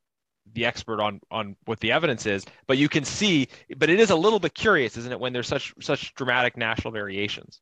the 0.54 0.64
expert 0.64 1.00
on 1.00 1.20
on 1.30 1.56
what 1.66 1.80
the 1.80 1.92
evidence 1.92 2.26
is 2.26 2.44
but 2.66 2.78
you 2.78 2.88
can 2.88 3.04
see 3.04 3.48
but 3.76 3.90
it 3.90 4.00
is 4.00 4.10
a 4.10 4.16
little 4.16 4.40
bit 4.40 4.54
curious 4.54 4.96
isn't 4.96 5.12
it 5.12 5.20
when 5.20 5.32
there's 5.32 5.48
such 5.48 5.74
such 5.80 6.14
dramatic 6.14 6.56
national 6.56 6.92
variations? 6.92 7.60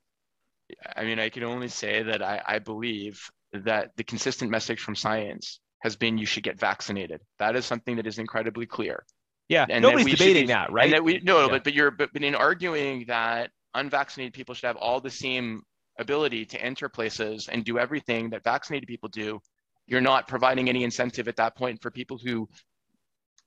I 0.94 1.04
mean 1.04 1.18
i 1.18 1.28
can 1.28 1.44
only 1.44 1.68
say 1.68 2.02
that 2.04 2.22
i 2.22 2.42
i 2.46 2.58
believe 2.58 3.30
that 3.64 3.90
the 3.96 4.04
consistent 4.04 4.50
message 4.50 4.80
from 4.80 4.94
science 4.94 5.60
has 5.80 5.96
been 5.96 6.18
you 6.18 6.26
should 6.26 6.42
get 6.42 6.58
vaccinated 6.58 7.20
that 7.38 7.56
is 7.56 7.64
something 7.64 7.96
that 7.96 8.06
is 8.06 8.18
incredibly 8.18 8.66
clear 8.66 9.04
yeah 9.48 9.66
and 9.68 9.82
nobody's 9.82 10.06
that 10.06 10.18
debating 10.18 10.46
that 10.48 10.72
right 10.72 10.84
and 10.84 10.94
that 10.94 11.04
we 11.04 11.20
no 11.22 11.42
yeah. 11.42 11.48
but 11.48 11.64
but 11.64 11.74
you're 11.74 11.90
but, 11.90 12.10
but 12.12 12.22
in 12.22 12.34
arguing 12.34 13.04
that 13.06 13.50
unvaccinated 13.74 14.32
people 14.32 14.54
should 14.54 14.66
have 14.66 14.76
all 14.76 15.00
the 15.00 15.10
same 15.10 15.62
ability 15.98 16.44
to 16.44 16.60
enter 16.60 16.88
places 16.88 17.48
and 17.48 17.64
do 17.64 17.78
everything 17.78 18.30
that 18.30 18.42
vaccinated 18.42 18.86
people 18.86 19.08
do 19.08 19.40
you're 19.86 20.00
not 20.00 20.26
providing 20.26 20.68
any 20.68 20.82
incentive 20.82 21.28
at 21.28 21.36
that 21.36 21.56
point 21.56 21.80
for 21.80 21.90
people 21.90 22.18
who 22.18 22.48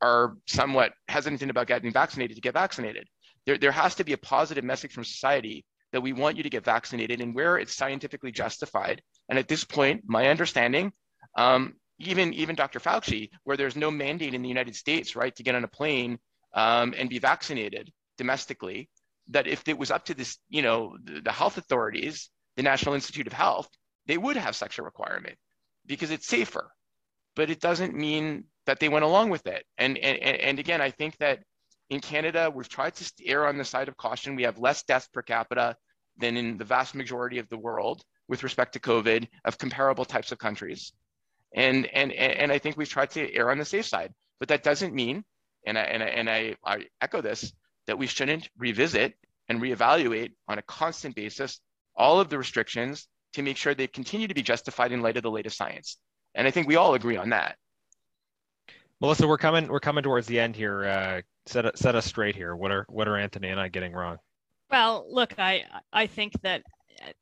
are 0.02 0.38
somewhat 0.48 0.94
hesitant 1.08 1.52
about 1.52 1.68
getting 1.68 1.92
vaccinated 1.92 2.36
to 2.36 2.42
get 2.42 2.54
vaccinated. 2.54 3.08
There, 3.46 3.58
there 3.58 3.72
has 3.72 3.96
to 3.96 4.04
be 4.04 4.14
a 4.14 4.18
positive 4.18 4.64
message 4.64 4.94
from 4.94 5.04
society 5.04 5.66
that 5.92 6.02
we 6.02 6.14
want 6.14 6.38
you 6.38 6.44
to 6.44 6.50
get 6.50 6.64
vaccinated 6.64 7.22
and 7.22 7.34
where 7.34 7.58
it's 7.58 7.76
scientifically 7.76 8.32
justified. 8.32 9.02
And 9.28 9.40
at 9.40 9.48
this 9.48 9.64
point, 9.64 10.04
my 10.06 10.28
understanding, 10.28 10.92
um, 11.36 11.76
even, 12.00 12.34
even 12.34 12.56
Dr. 12.56 12.80
Fauci, 12.80 13.30
where 13.44 13.58
there's 13.58 13.76
no 13.76 13.92
mandate 13.92 14.34
in 14.34 14.42
the 14.42 14.50
United 14.50 14.76
States, 14.76 15.16
right, 15.16 15.36
to 15.36 15.44
get 15.44 15.56
on 15.56 15.64
a 15.64 15.68
plane 15.68 16.20
um, 16.54 16.94
and 16.98 17.10
be 17.10 17.20
vaccinated 17.20 17.92
domestically, 18.18 18.90
that 19.30 19.48
if 19.48 19.68
it 19.68 19.78
was 19.78 19.92
up 19.92 20.06
to 20.06 20.14
this, 20.14 20.38
you 20.50 20.62
know, 20.62 20.98
the, 21.04 21.22
the 21.22 21.32
health 21.32 21.58
authorities, 21.58 22.30
the 22.56 22.64
National 22.64 22.96
Institute 22.96 23.28
of 23.28 23.34
Health, 23.34 23.70
they 24.08 24.18
would 24.18 24.38
have 24.38 24.56
such 24.56 24.80
a 24.80 24.84
requirement 24.84 25.38
because 25.86 26.12
it's 26.12 26.28
safer. 26.28 26.72
But 27.36 27.50
it 27.50 27.60
doesn't 27.60 27.96
mean 27.96 28.46
that 28.66 28.80
they 28.80 28.90
went 28.90 29.06
along 29.06 29.30
with 29.30 29.46
it. 29.48 29.66
And, 29.78 29.98
and, 29.98 30.18
and 30.18 30.60
again, 30.60 30.82
I 30.82 30.92
think 30.92 31.18
that 31.18 31.40
in 31.90 32.00
Canada, 32.00 32.52
we've 32.54 32.70
tried 32.70 32.96
to 32.96 33.28
err 33.28 33.48
on 33.48 33.58
the 33.58 33.66
side 33.66 33.88
of 33.88 33.98
caution. 33.98 34.36
We 34.36 34.44
have 34.44 34.60
less 34.60 34.84
deaths 34.84 35.08
per 35.12 35.22
capita 35.22 35.76
than 36.18 36.38
in 36.38 36.58
the 36.58 36.66
vast 36.66 36.94
majority 36.96 37.40
of 37.40 37.50
the 37.50 37.58
world 37.58 38.04
with 38.28 38.44
respect 38.44 38.74
to 38.74 38.80
COVID 38.80 39.28
of 39.46 39.58
comparable 39.58 40.06
types 40.06 40.32
of 40.32 40.38
countries. 40.38 40.94
And, 41.56 41.88
and, 41.88 42.12
and 42.12 42.52
I 42.52 42.60
think 42.60 42.78
we've 42.78 42.90
tried 42.90 43.12
to 43.12 43.34
err 43.34 43.50
on 43.50 43.58
the 43.58 43.66
safe 43.66 43.88
side. 43.88 44.14
But 44.40 44.50
that 44.50 44.64
doesn't 44.64 44.94
mean, 44.94 45.24
and 45.66 45.78
I, 45.78 45.82
and 45.82 46.04
I, 46.04 46.08
and 46.08 46.30
I, 46.30 46.56
I 46.64 46.86
echo 47.02 47.22
this, 47.22 47.52
that 47.88 47.98
we 47.98 48.08
shouldn't 48.08 48.50
revisit 48.58 49.16
and 49.48 49.60
reevaluate 49.60 50.34
on 50.48 50.60
a 50.60 50.62
constant 50.62 51.16
basis 51.16 51.60
all 51.96 52.20
of 52.20 52.30
the 52.30 52.38
restrictions 52.38 53.08
to 53.34 53.42
make 53.42 53.58
sure 53.58 53.74
they 53.74 53.88
continue 53.88 54.28
to 54.28 54.34
be 54.34 54.44
justified 54.44 54.92
in 54.92 55.02
light 55.02 55.18
of 55.18 55.24
the 55.24 55.32
latest 55.32 55.58
science. 55.58 55.98
And 56.36 56.48
I 56.48 56.52
think 56.52 56.68
we 56.68 56.76
all 56.76 56.94
agree 56.94 57.18
on 57.18 57.30
that. 57.30 57.58
Melissa, 59.02 59.28
we're 59.28 59.38
coming 59.38 59.68
we're 59.68 59.80
coming 59.80 60.04
towards 60.04 60.28
the 60.28 60.40
end 60.40 60.56
here. 60.56 60.86
Uh, 60.86 61.22
set 61.50 61.78
set 61.78 61.96
us 61.96 62.06
straight 62.06 62.36
here. 62.36 62.56
What 62.56 62.72
are 62.72 62.86
what 62.90 63.08
are 63.08 63.18
Anthony 63.18 63.50
and 63.50 63.60
I 63.60 63.68
getting 63.68 63.94
wrong? 63.94 64.18
Well, 64.72 65.06
look, 65.10 65.38
I 65.40 65.66
I 65.92 66.08
think 66.08 66.34
that 66.42 66.64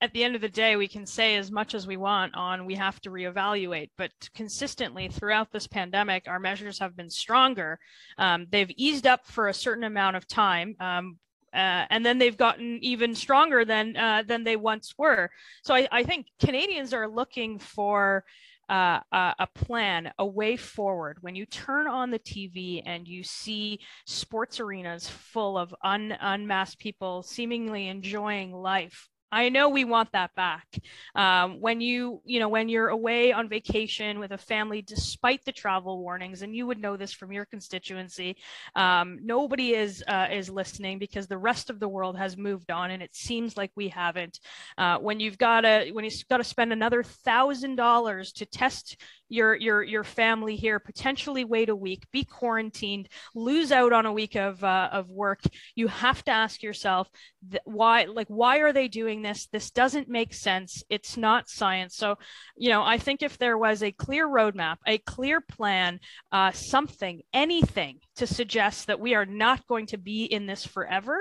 at 0.01 0.11
the 0.13 0.23
end 0.23 0.35
of 0.35 0.41
the 0.41 0.49
day, 0.49 0.75
we 0.75 0.87
can 0.87 1.05
say 1.05 1.35
as 1.35 1.51
much 1.51 1.75
as 1.75 1.85
we 1.87 1.97
want 1.97 2.35
on 2.35 2.65
we 2.65 2.75
have 2.75 2.99
to 3.01 3.11
reevaluate, 3.11 3.89
but 3.97 4.11
consistently 4.33 5.07
throughout 5.07 5.51
this 5.51 5.67
pandemic, 5.67 6.27
our 6.27 6.39
measures 6.39 6.79
have 6.79 6.95
been 6.95 7.09
stronger. 7.09 7.79
Um, 8.17 8.47
they've 8.49 8.71
eased 8.75 9.07
up 9.07 9.25
for 9.25 9.47
a 9.47 9.53
certain 9.53 9.83
amount 9.83 10.15
of 10.15 10.27
time. 10.27 10.75
Um, 10.79 11.17
uh, 11.53 11.85
and 11.89 12.05
then 12.05 12.17
they've 12.17 12.37
gotten 12.37 12.77
even 12.83 13.15
stronger 13.15 13.63
than 13.63 13.95
uh, 13.95 14.23
than 14.27 14.43
they 14.43 14.55
once 14.55 14.93
were. 14.97 15.29
So 15.63 15.73
I, 15.73 15.87
I 15.91 16.03
think 16.03 16.27
Canadians 16.39 16.93
are 16.93 17.07
looking 17.07 17.57
for 17.57 18.25
uh, 18.69 18.99
a 19.11 19.47
plan, 19.53 20.11
a 20.19 20.25
way 20.25 20.57
forward. 20.57 21.17
When 21.21 21.35
you 21.35 21.45
turn 21.45 21.87
on 21.87 22.11
the 22.11 22.19
TV 22.19 22.83
and 22.85 23.07
you 23.07 23.23
see 23.23 23.79
sports 24.05 24.59
arenas 24.59 25.07
full 25.07 25.57
of 25.57 25.73
un- 25.83 26.17
unmasked 26.19 26.79
people 26.79 27.23
seemingly 27.23 27.87
enjoying 27.87 28.53
life, 28.53 29.09
I 29.31 29.49
know 29.49 29.69
we 29.69 29.83
want 29.83 30.11
that 30.13 30.33
back. 30.35 30.65
Um, 31.13 31.59
when 31.59 31.81
you, 31.81 32.21
you 32.23 32.39
know, 32.39 32.47
when 32.47 32.69
you're 32.69 32.87
away 32.87 33.33
on 33.33 33.49
vacation 33.49 34.19
with 34.19 34.31
a 34.31 34.37
family, 34.37 34.81
despite 34.81 35.43
the 35.43 35.51
travel 35.51 35.99
warnings, 35.99 36.41
and 36.41 36.55
you 36.55 36.65
would 36.65 36.79
know 36.79 36.95
this 36.95 37.11
from 37.11 37.33
your 37.33 37.45
constituency, 37.45 38.37
um, 38.75 39.19
nobody 39.21 39.73
is 39.73 40.03
uh, 40.07 40.27
is 40.31 40.49
listening 40.49 40.97
because 40.97 41.27
the 41.27 41.37
rest 41.37 41.69
of 41.69 41.79
the 41.79 41.89
world 41.89 42.17
has 42.17 42.37
moved 42.37 42.71
on, 42.71 42.91
and 42.91 43.03
it 43.03 43.15
seems 43.15 43.57
like 43.57 43.71
we 43.75 43.89
haven't. 43.89 44.39
Uh, 44.77 44.97
when 44.97 45.19
you've 45.19 45.37
got 45.37 45.61
to 45.61 45.91
when 45.91 46.05
you've 46.05 46.27
got 46.29 46.37
to 46.37 46.43
spend 46.43 46.71
another 46.71 47.03
thousand 47.03 47.75
dollars 47.75 48.31
to 48.33 48.45
test 48.45 48.95
your 49.29 49.55
your 49.55 49.83
your 49.83 50.03
family 50.03 50.55
here 50.55 50.79
potentially 50.79 51.43
wait 51.43 51.69
a 51.69 51.75
week 51.75 52.03
be 52.11 52.23
quarantined 52.23 53.09
lose 53.35 53.71
out 53.71 53.91
on 53.91 54.05
a 54.05 54.13
week 54.13 54.35
of 54.35 54.63
uh, 54.63 54.89
of 54.91 55.09
work 55.09 55.41
you 55.75 55.87
have 55.87 56.23
to 56.23 56.31
ask 56.31 56.63
yourself 56.63 57.09
th- 57.49 57.61
why 57.65 58.05
like 58.05 58.27
why 58.27 58.59
are 58.59 58.71
they 58.71 58.87
doing 58.87 59.16
this 59.21 59.47
this 59.51 59.71
doesn't 59.71 60.09
make 60.09 60.33
sense. 60.33 60.83
It's 60.89 61.17
not 61.17 61.49
science. 61.49 61.95
So 61.95 62.17
you 62.57 62.69
know 62.69 62.83
i 62.83 62.97
think 62.97 63.21
if 63.21 63.37
there 63.37 63.57
was 63.57 63.83
a 63.83 63.91
clear 63.91 64.27
roadmap 64.27 64.77
a 64.85 64.97
clear 64.99 65.39
plan 65.41 65.99
uh, 66.31 66.51
something 66.51 67.21
anything 67.33 67.99
to 68.15 68.27
suggest 68.27 68.87
that 68.87 68.99
we 68.99 69.15
are 69.15 69.25
not 69.25 69.65
going 69.67 69.85
to 69.85 69.97
be 69.97 70.25
in 70.25 70.45
this 70.45 70.65
forever 70.65 71.17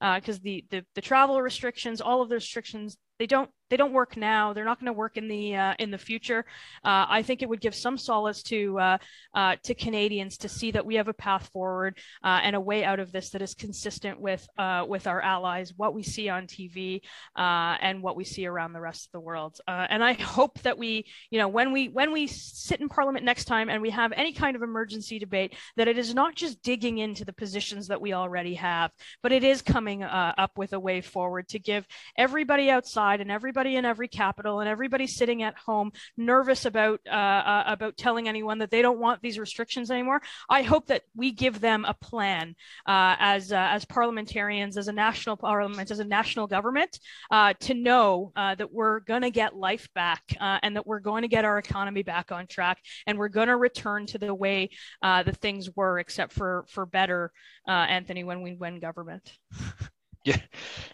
because 0.00 0.36
uh, 0.36 0.42
the, 0.42 0.64
the 0.70 0.84
the 0.94 1.00
travel 1.00 1.40
restrictions 1.40 2.00
all 2.00 2.22
of 2.22 2.28
the 2.28 2.34
restrictions 2.34 2.96
they 3.18 3.26
don't 3.26 3.50
they 3.70 3.76
don't 3.76 3.92
work 3.92 4.16
now. 4.16 4.52
They're 4.52 4.64
not 4.64 4.78
going 4.80 4.86
to 4.86 4.92
work 4.92 5.16
in 5.16 5.28
the 5.28 5.56
uh, 5.56 5.74
in 5.78 5.90
the 5.90 5.98
future. 5.98 6.44
Uh, 6.84 7.06
I 7.08 7.22
think 7.22 7.42
it 7.42 7.48
would 7.48 7.60
give 7.60 7.74
some 7.74 7.98
solace 7.98 8.42
to 8.44 8.78
uh, 8.78 8.98
uh 9.34 9.56
to 9.62 9.74
Canadians 9.74 10.38
to 10.38 10.48
see 10.48 10.70
that 10.70 10.84
we 10.84 10.94
have 10.96 11.08
a 11.08 11.14
path 11.14 11.48
forward 11.52 11.98
uh, 12.24 12.40
and 12.42 12.56
a 12.56 12.60
way 12.60 12.84
out 12.84 13.00
of 13.00 13.12
this 13.12 13.30
that 13.30 13.42
is 13.42 13.54
consistent 13.54 14.20
with 14.20 14.46
uh, 14.58 14.84
with 14.88 15.06
our 15.06 15.20
allies, 15.20 15.72
what 15.76 15.94
we 15.94 16.02
see 16.02 16.28
on 16.28 16.46
TV, 16.46 17.00
and 17.36 18.02
what 18.02 18.16
we 18.16 18.24
see 18.24 18.46
around 18.46 18.72
the 18.72 18.80
rest 18.80 19.06
of 19.06 19.12
the 19.12 19.20
world. 19.20 19.60
and 19.66 20.02
I 20.02 20.14
hope 20.14 20.60
that 20.62 20.78
we, 20.78 21.06
you 21.30 21.38
know, 21.38 21.48
when 21.48 21.72
we 21.72 21.88
when 21.88 22.12
we 22.12 22.26
sit 22.26 22.80
in 22.80 22.88
Parliament 22.88 23.24
next 23.24 23.44
time 23.44 23.68
and 23.68 23.82
we 23.82 23.90
have 23.90 24.12
any 24.12 24.32
kind 24.32 24.56
of 24.56 24.62
emergency 24.62 25.18
debate, 25.18 25.54
that 25.76 25.88
it 25.88 25.98
is 25.98 26.14
not 26.14 26.34
just 26.34 26.62
digging 26.62 26.98
into 26.98 27.24
the 27.24 27.32
positions 27.32 27.88
that 27.88 28.00
we 28.00 28.12
already 28.12 28.54
have, 28.54 28.90
but 29.22 29.32
it 29.32 29.44
is 29.44 29.62
coming 29.62 30.02
up 30.02 30.56
with 30.56 30.72
a 30.72 30.80
way 30.80 31.00
forward 31.00 31.48
to 31.48 31.58
give 31.58 31.86
everybody 32.16 32.70
outside 32.70 33.20
and 33.20 33.30
everybody 33.30 33.57
everybody 33.58 33.76
in 33.76 33.84
every 33.84 34.06
capital 34.06 34.60
and 34.60 34.68
everybody 34.68 35.08
sitting 35.08 35.42
at 35.42 35.56
home 35.56 35.90
nervous 36.16 36.64
about 36.64 37.00
uh, 37.08 37.10
uh, 37.10 37.64
about 37.66 37.96
telling 37.96 38.28
anyone 38.28 38.58
that 38.58 38.70
they 38.70 38.82
don't 38.82 39.00
want 39.00 39.20
these 39.20 39.36
restrictions 39.36 39.90
anymore. 39.90 40.22
I 40.48 40.62
hope 40.62 40.86
that 40.86 41.02
we 41.16 41.32
give 41.32 41.60
them 41.60 41.84
a 41.84 41.92
plan 41.92 42.54
uh, 42.86 43.16
as 43.18 43.50
uh, 43.50 43.56
as 43.56 43.84
parliamentarians, 43.84 44.76
as 44.76 44.86
a 44.86 44.92
national 44.92 45.36
parliament, 45.36 45.90
as 45.90 45.98
a 45.98 46.04
national 46.04 46.46
government, 46.46 47.00
uh, 47.32 47.54
to 47.62 47.74
know 47.74 48.30
uh, 48.36 48.54
that 48.54 48.72
we're 48.72 49.00
going 49.00 49.22
to 49.22 49.30
get 49.32 49.56
life 49.56 49.88
back 49.92 50.22
and 50.38 50.76
that 50.76 50.86
we're 50.86 51.00
going 51.00 51.22
to 51.22 51.28
get 51.28 51.44
our 51.44 51.58
economy 51.58 52.04
back 52.04 52.30
on 52.30 52.46
track, 52.46 52.78
and 53.08 53.18
we're 53.18 53.26
going 53.28 53.48
to 53.48 53.56
return 53.56 54.06
to 54.06 54.18
the 54.18 54.32
way 54.32 54.70
the 55.02 55.36
things 55.42 55.68
were, 55.74 55.98
except 55.98 56.32
for 56.32 56.64
for 56.68 56.86
better, 56.86 57.32
Anthony, 57.66 58.22
when 58.22 58.40
we 58.40 58.54
win 58.54 58.78
government. 58.78 59.32
Yeah, 60.24 60.40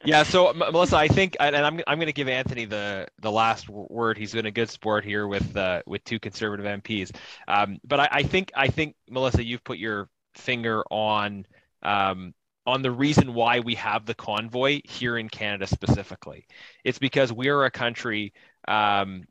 yeah. 0.05 0.23
So 0.23 0.53
Melissa, 0.53 0.97
I 0.97 1.09
think, 1.09 1.37
and 1.41 1.57
I'm 1.57 1.81
I'm 1.87 1.99
going 1.99 2.07
to 2.07 2.13
give 2.13 2.29
Anthony 2.29 2.65
the 2.65 3.09
the 3.21 3.31
last 3.31 3.69
word. 3.69 4.19
He's 4.19 4.33
been 4.33 4.47
a 4.47 4.51
good 4.51 4.71
sport 4.71 5.05
here 5.05 5.27
with 5.27 5.57
uh, 5.57 5.83
with 5.87 6.05
two 6.05 6.19
conservative 6.19 6.67
MPs. 6.67 7.15
Um, 7.49 7.79
but 7.85 8.01
I, 8.01 8.09
I, 8.11 8.23
think 8.23 8.53
I 8.55 8.69
think 8.69 8.97
Melissa, 9.09 9.45
you've 9.45 9.65
put 9.65 9.79
your 9.79 10.09
finger 10.35 10.83
on 10.91 11.47
um, 11.83 12.35
on 12.67 12.83
the 12.83 12.91
reason 12.91 13.35
why 13.35 13.61
we 13.61 13.75
have 13.77 14.07
the 14.07 14.15
convoy 14.15 14.81
here 14.85 15.19
in 15.19 15.29
Canada 15.29 15.67
specifically. 15.67 16.47
It's 16.85 16.99
because 16.99 17.33
we 17.33 17.49
are 17.49 17.65
a 17.65 17.71
country 17.71 18.33
um, 18.67 19.25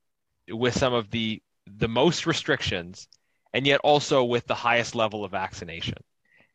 with 0.49 0.77
some 0.77 0.93
of 0.93 1.09
the 1.09 1.41
the 1.67 1.87
most 1.87 2.25
restrictions 2.25 3.07
and 3.53 3.65
yet 3.65 3.79
also 3.83 4.23
with 4.23 4.45
the 4.47 4.55
highest 4.55 4.95
level 4.95 5.23
of 5.23 5.31
vaccination 5.31 5.97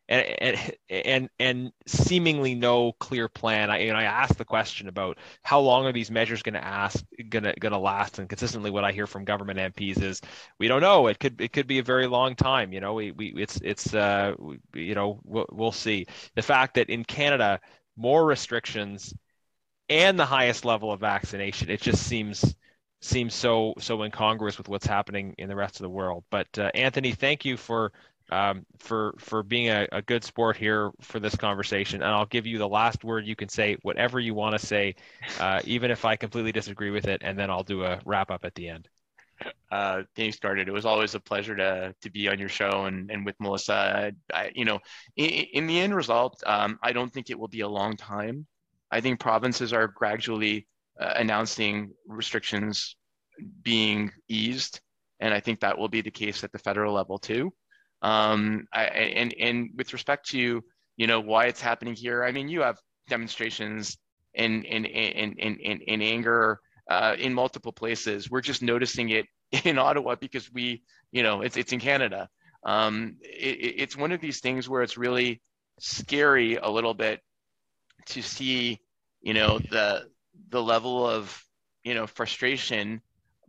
and 0.08 0.26
and 0.40 0.72
and, 0.88 1.30
and 1.38 1.72
seemingly 1.86 2.54
no 2.54 2.92
clear 2.92 3.28
plan. 3.28 3.70
I 3.70 3.86
know 3.86 3.94
I 3.94 4.04
asked 4.04 4.38
the 4.38 4.44
question 4.44 4.88
about 4.88 5.18
how 5.42 5.60
long 5.60 5.86
are 5.86 5.92
these 5.92 6.10
measures 6.10 6.42
going 6.42 6.54
to 6.54 6.64
ask 6.64 7.04
going 7.28 7.44
to 7.44 7.54
going 7.58 7.72
to 7.72 7.78
last, 7.78 8.18
and 8.18 8.28
consistently 8.28 8.70
what 8.70 8.84
I 8.84 8.92
hear 8.92 9.06
from 9.06 9.24
government 9.24 9.58
MPs 9.58 10.02
is 10.02 10.20
we 10.58 10.68
don't 10.68 10.80
know. 10.80 11.06
It 11.08 11.18
could 11.18 11.40
it 11.40 11.52
could 11.52 11.66
be 11.66 11.78
a 11.78 11.82
very 11.82 12.06
long 12.06 12.34
time. 12.34 12.72
You 12.72 12.80
know, 12.80 12.94
we, 12.94 13.12
we 13.12 13.34
it's 13.36 13.60
it's 13.62 13.94
uh 13.94 14.34
you 14.74 14.94
know 14.94 15.20
we'll, 15.24 15.46
we'll 15.50 15.72
see. 15.72 16.06
The 16.34 16.42
fact 16.42 16.74
that 16.74 16.90
in 16.90 17.04
Canada 17.04 17.60
more 17.96 18.24
restrictions 18.24 19.12
and 19.88 20.18
the 20.18 20.26
highest 20.26 20.64
level 20.64 20.92
of 20.92 21.00
vaccination, 21.00 21.70
it 21.70 21.80
just 21.80 22.06
seems 22.06 22.54
seems 23.00 23.34
so 23.34 23.74
so 23.78 24.02
incongruous 24.02 24.58
with 24.58 24.68
what's 24.68 24.86
happening 24.86 25.34
in 25.38 25.48
the 25.48 25.56
rest 25.56 25.76
of 25.76 25.82
the 25.82 25.90
world. 25.90 26.24
But 26.30 26.48
uh, 26.58 26.70
Anthony, 26.74 27.12
thank 27.12 27.44
you 27.44 27.56
for 27.56 27.92
um, 28.30 28.66
for 28.78 29.14
for 29.18 29.42
being 29.42 29.68
a, 29.68 29.86
a, 29.92 30.02
good 30.02 30.22
sport 30.22 30.56
here 30.56 30.90
for 31.00 31.18
this 31.18 31.34
conversation. 31.34 32.02
And 32.02 32.10
I'll 32.10 32.26
give 32.26 32.46
you 32.46 32.58
the 32.58 32.68
last 32.68 33.04
word. 33.04 33.26
You 33.26 33.36
can 33.36 33.48
say 33.48 33.76
whatever 33.82 34.20
you 34.20 34.34
want 34.34 34.58
to 34.58 34.64
say, 34.64 34.96
uh, 35.40 35.60
even 35.64 35.90
if 35.90 36.04
I 36.04 36.16
completely 36.16 36.52
disagree 36.52 36.90
with 36.90 37.06
it, 37.06 37.22
and 37.24 37.38
then 37.38 37.50
I'll 37.50 37.62
do 37.62 37.84
a 37.84 38.00
wrap 38.04 38.30
up 38.30 38.44
at 38.44 38.54
the 38.54 38.68
end. 38.68 38.88
Uh, 39.70 40.02
getting 40.16 40.32
started, 40.32 40.66
it 40.66 40.72
was 40.72 40.86
always 40.86 41.14
a 41.14 41.20
pleasure 41.20 41.54
to 41.54 41.94
to 42.00 42.10
be 42.10 42.26
on 42.26 42.38
your 42.38 42.48
show 42.48 42.86
and 42.86 43.10
and 43.10 43.24
with 43.24 43.36
Melissa. 43.38 44.10
I, 44.32 44.50
you 44.54 44.64
know, 44.64 44.80
in, 45.14 45.28
in, 45.28 45.66
the 45.66 45.78
end 45.78 45.94
result, 45.94 46.42
um, 46.46 46.78
I 46.82 46.92
don't 46.92 47.12
think 47.12 47.28
it 47.28 47.38
will 47.38 47.48
be 47.48 47.60
a 47.60 47.68
long 47.68 47.94
time. 47.94 48.46
I 48.90 49.02
think 49.02 49.20
provinces 49.20 49.74
are 49.74 49.86
gradually 49.86 50.66
uh, 50.98 51.12
announcing 51.16 51.92
restrictions 52.06 52.96
being 53.62 54.10
eased, 54.26 54.80
and 55.20 55.34
I 55.34 55.40
think 55.40 55.60
that 55.60 55.76
will 55.76 55.88
be 55.88 56.00
the 56.00 56.10
case 56.10 56.42
at 56.42 56.50
the 56.50 56.58
federal 56.58 56.94
level 56.94 57.18
too. 57.18 57.52
Um, 58.02 58.66
I, 58.72 58.84
and 58.84 59.34
and 59.38 59.70
with 59.76 59.92
respect 59.92 60.28
to 60.30 60.62
you 60.96 61.06
know 61.06 61.20
why 61.20 61.46
it's 61.46 61.60
happening 61.60 61.94
here, 61.94 62.24
I 62.24 62.32
mean 62.32 62.48
you 62.48 62.62
have 62.62 62.78
demonstrations 63.08 63.98
in 64.34 64.64
in 64.64 64.84
in 64.84 65.32
in 65.32 65.56
in, 65.56 65.80
in 65.80 66.02
anger 66.02 66.60
uh, 66.88 67.16
in 67.18 67.34
multiple 67.34 67.72
places. 67.72 68.30
We're 68.30 68.40
just 68.40 68.62
noticing 68.62 69.10
it 69.10 69.26
in 69.64 69.78
Ottawa 69.78 70.16
because 70.16 70.52
we 70.52 70.82
you 71.12 71.22
know 71.22 71.42
it's 71.42 71.56
it's 71.56 71.72
in 71.72 71.80
Canada. 71.80 72.28
Um, 72.64 73.16
it, 73.22 73.74
it's 73.78 73.96
one 73.96 74.12
of 74.12 74.20
these 74.20 74.40
things 74.40 74.68
where 74.68 74.82
it's 74.82 74.98
really 74.98 75.40
scary 75.80 76.56
a 76.56 76.68
little 76.68 76.94
bit 76.94 77.20
to 78.06 78.22
see 78.22 78.80
you 79.20 79.34
know 79.34 79.58
the 79.58 80.06
the 80.50 80.62
level 80.62 81.06
of 81.06 81.42
you 81.84 81.94
know 81.94 82.06
frustration 82.06 83.00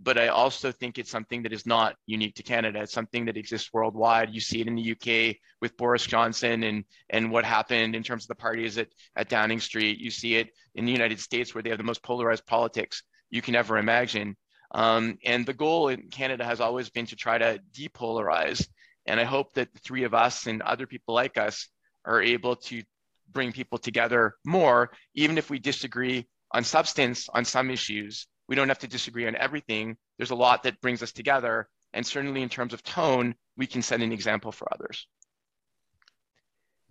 but 0.02 0.18
I 0.18 0.30
also 0.30 0.72
think 0.72 0.98
it's 0.98 1.12
something 1.12 1.44
that 1.44 1.52
is 1.52 1.66
not 1.66 1.96
unique 2.06 2.36
to 2.36 2.44
Canada. 2.44 2.82
It's 2.82 2.94
something 2.94 3.26
that 3.26 3.36
exists 3.36 3.70
worldwide. 3.74 4.34
You 4.34 4.40
see 4.40 4.62
it 4.62 4.68
in 4.68 4.76
the 4.76 4.92
UK 4.92 5.36
with 5.62 5.76
Boris 5.76 6.06
Johnson 6.06 6.64
and 6.64 6.86
and 7.10 7.32
what 7.32 7.44
happened 7.44 7.96
in 7.96 8.04
terms 8.04 8.24
of 8.24 8.30
the 8.30 8.36
parties 8.36 8.78
at, 8.78 8.88
at 9.16 9.30
Downing 9.30 9.60
Street. 9.60 10.00
You 10.00 10.10
see 10.10 10.36
it 10.36 10.50
in 10.74 10.86
the 10.86 10.92
United 10.92 11.20
States 11.20 11.54
where 11.54 11.62
they 11.62 11.70
have 11.70 11.78
the 11.78 11.84
most 11.84 12.02
polarized 12.02 12.46
politics 12.46 13.04
you 13.30 13.42
can 13.42 13.56
ever 13.56 13.78
imagine. 13.78 14.38
Um, 14.72 15.18
and 15.26 15.46
the 15.46 15.54
goal 15.54 15.90
in 15.90 16.10
Canada 16.10 16.46
has 16.46 16.62
always 16.62 16.90
been 16.90 17.08
to 17.08 17.16
try 17.16 17.38
to 17.38 17.60
depolarize. 17.74 18.68
And 19.06 19.20
I 19.20 19.26
hope 19.26 19.54
that 19.56 19.74
the 19.74 19.80
three 19.80 20.04
of 20.04 20.14
us 20.14 20.48
and 20.48 20.62
other 20.62 20.88
people 20.88 21.16
like 21.16 21.38
us 21.38 21.68
are 22.06 22.22
able 22.22 22.56
to 22.56 22.84
bring 23.32 23.52
people 23.52 23.80
together 23.80 24.36
more, 24.46 24.92
even 25.14 25.38
if 25.38 25.50
we 25.50 25.60
disagree 25.60 26.28
on 26.52 26.64
substance 26.64 27.28
on 27.34 27.46
some 27.46 27.70
issues 27.70 28.28
we 28.50 28.56
don't 28.56 28.68
have 28.68 28.80
to 28.80 28.88
disagree 28.88 29.28
on 29.28 29.36
everything. 29.36 29.96
There's 30.18 30.32
a 30.32 30.36
lot 30.36 30.64
that 30.64 30.82
brings 30.82 31.04
us 31.04 31.12
together. 31.12 31.70
And 31.94 32.06
certainly 32.06 32.42
in 32.42 32.50
terms 32.50 32.74
of 32.74 32.84
tone, 32.84 33.36
we 33.56 33.68
can 33.68 33.84
set 33.84 34.02
an 34.02 34.12
example 34.12 34.52
for 34.52 34.68
others. 34.74 35.08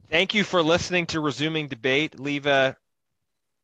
Thank 0.08 0.34
you 0.34 0.44
for 0.44 0.62
listening 0.62 1.06
to 1.06 1.20
Resuming 1.20 1.66
Debate. 1.66 2.18
Leave 2.18 2.46
a 2.46 2.76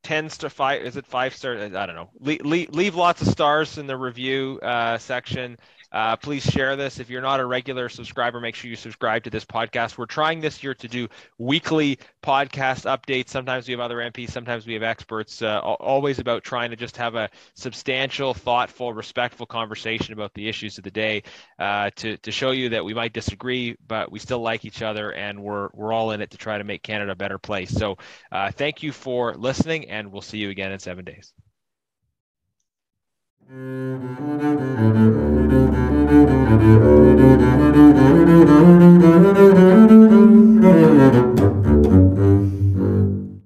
10 0.02 0.28
star, 0.28 0.50
five, 0.50 0.82
is 0.82 0.96
it 0.96 1.06
five 1.06 1.36
star? 1.36 1.56
I 1.56 1.68
don't 1.68 1.94
know. 1.94 2.10
Leave, 2.18 2.44
leave, 2.44 2.70
leave 2.70 2.96
lots 2.96 3.22
of 3.22 3.28
stars 3.28 3.78
in 3.78 3.86
the 3.86 3.96
review 3.96 4.58
uh, 4.60 4.98
section. 4.98 5.56
Uh, 5.94 6.16
please 6.16 6.42
share 6.42 6.74
this. 6.74 6.98
If 6.98 7.08
you're 7.08 7.22
not 7.22 7.38
a 7.38 7.46
regular 7.46 7.88
subscriber, 7.88 8.40
make 8.40 8.56
sure 8.56 8.68
you 8.68 8.74
subscribe 8.74 9.22
to 9.24 9.30
this 9.30 9.44
podcast. 9.44 9.96
We're 9.96 10.06
trying 10.06 10.40
this 10.40 10.60
year 10.60 10.74
to 10.74 10.88
do 10.88 11.06
weekly 11.38 12.00
podcast 12.20 12.84
updates. 12.84 13.28
Sometimes 13.28 13.68
we 13.68 13.72
have 13.72 13.80
other 13.80 13.98
MPs, 13.98 14.30
sometimes 14.30 14.66
we 14.66 14.74
have 14.74 14.82
experts, 14.82 15.40
uh, 15.40 15.60
always 15.60 16.18
about 16.18 16.42
trying 16.42 16.70
to 16.70 16.76
just 16.76 16.96
have 16.96 17.14
a 17.14 17.30
substantial, 17.54 18.34
thoughtful, 18.34 18.92
respectful 18.92 19.46
conversation 19.46 20.12
about 20.12 20.34
the 20.34 20.48
issues 20.48 20.78
of 20.78 20.84
the 20.84 20.90
day 20.90 21.22
uh, 21.60 21.90
to, 21.94 22.16
to 22.18 22.32
show 22.32 22.50
you 22.50 22.70
that 22.70 22.84
we 22.84 22.92
might 22.92 23.12
disagree, 23.12 23.76
but 23.86 24.10
we 24.10 24.18
still 24.18 24.40
like 24.40 24.64
each 24.64 24.82
other 24.82 25.12
and 25.12 25.40
we're, 25.40 25.68
we're 25.74 25.92
all 25.92 26.10
in 26.10 26.20
it 26.20 26.32
to 26.32 26.36
try 26.36 26.58
to 26.58 26.64
make 26.64 26.82
Canada 26.82 27.12
a 27.12 27.14
better 27.14 27.38
place. 27.38 27.70
So 27.70 27.98
uh, 28.32 28.50
thank 28.50 28.82
you 28.82 28.90
for 28.90 29.34
listening, 29.34 29.88
and 29.90 30.10
we'll 30.10 30.22
see 30.22 30.38
you 30.38 30.50
again 30.50 30.72
in 30.72 30.80
seven 30.80 31.04
days. 31.04 31.32
Thank 33.46 33.58
you. 42.18 42.53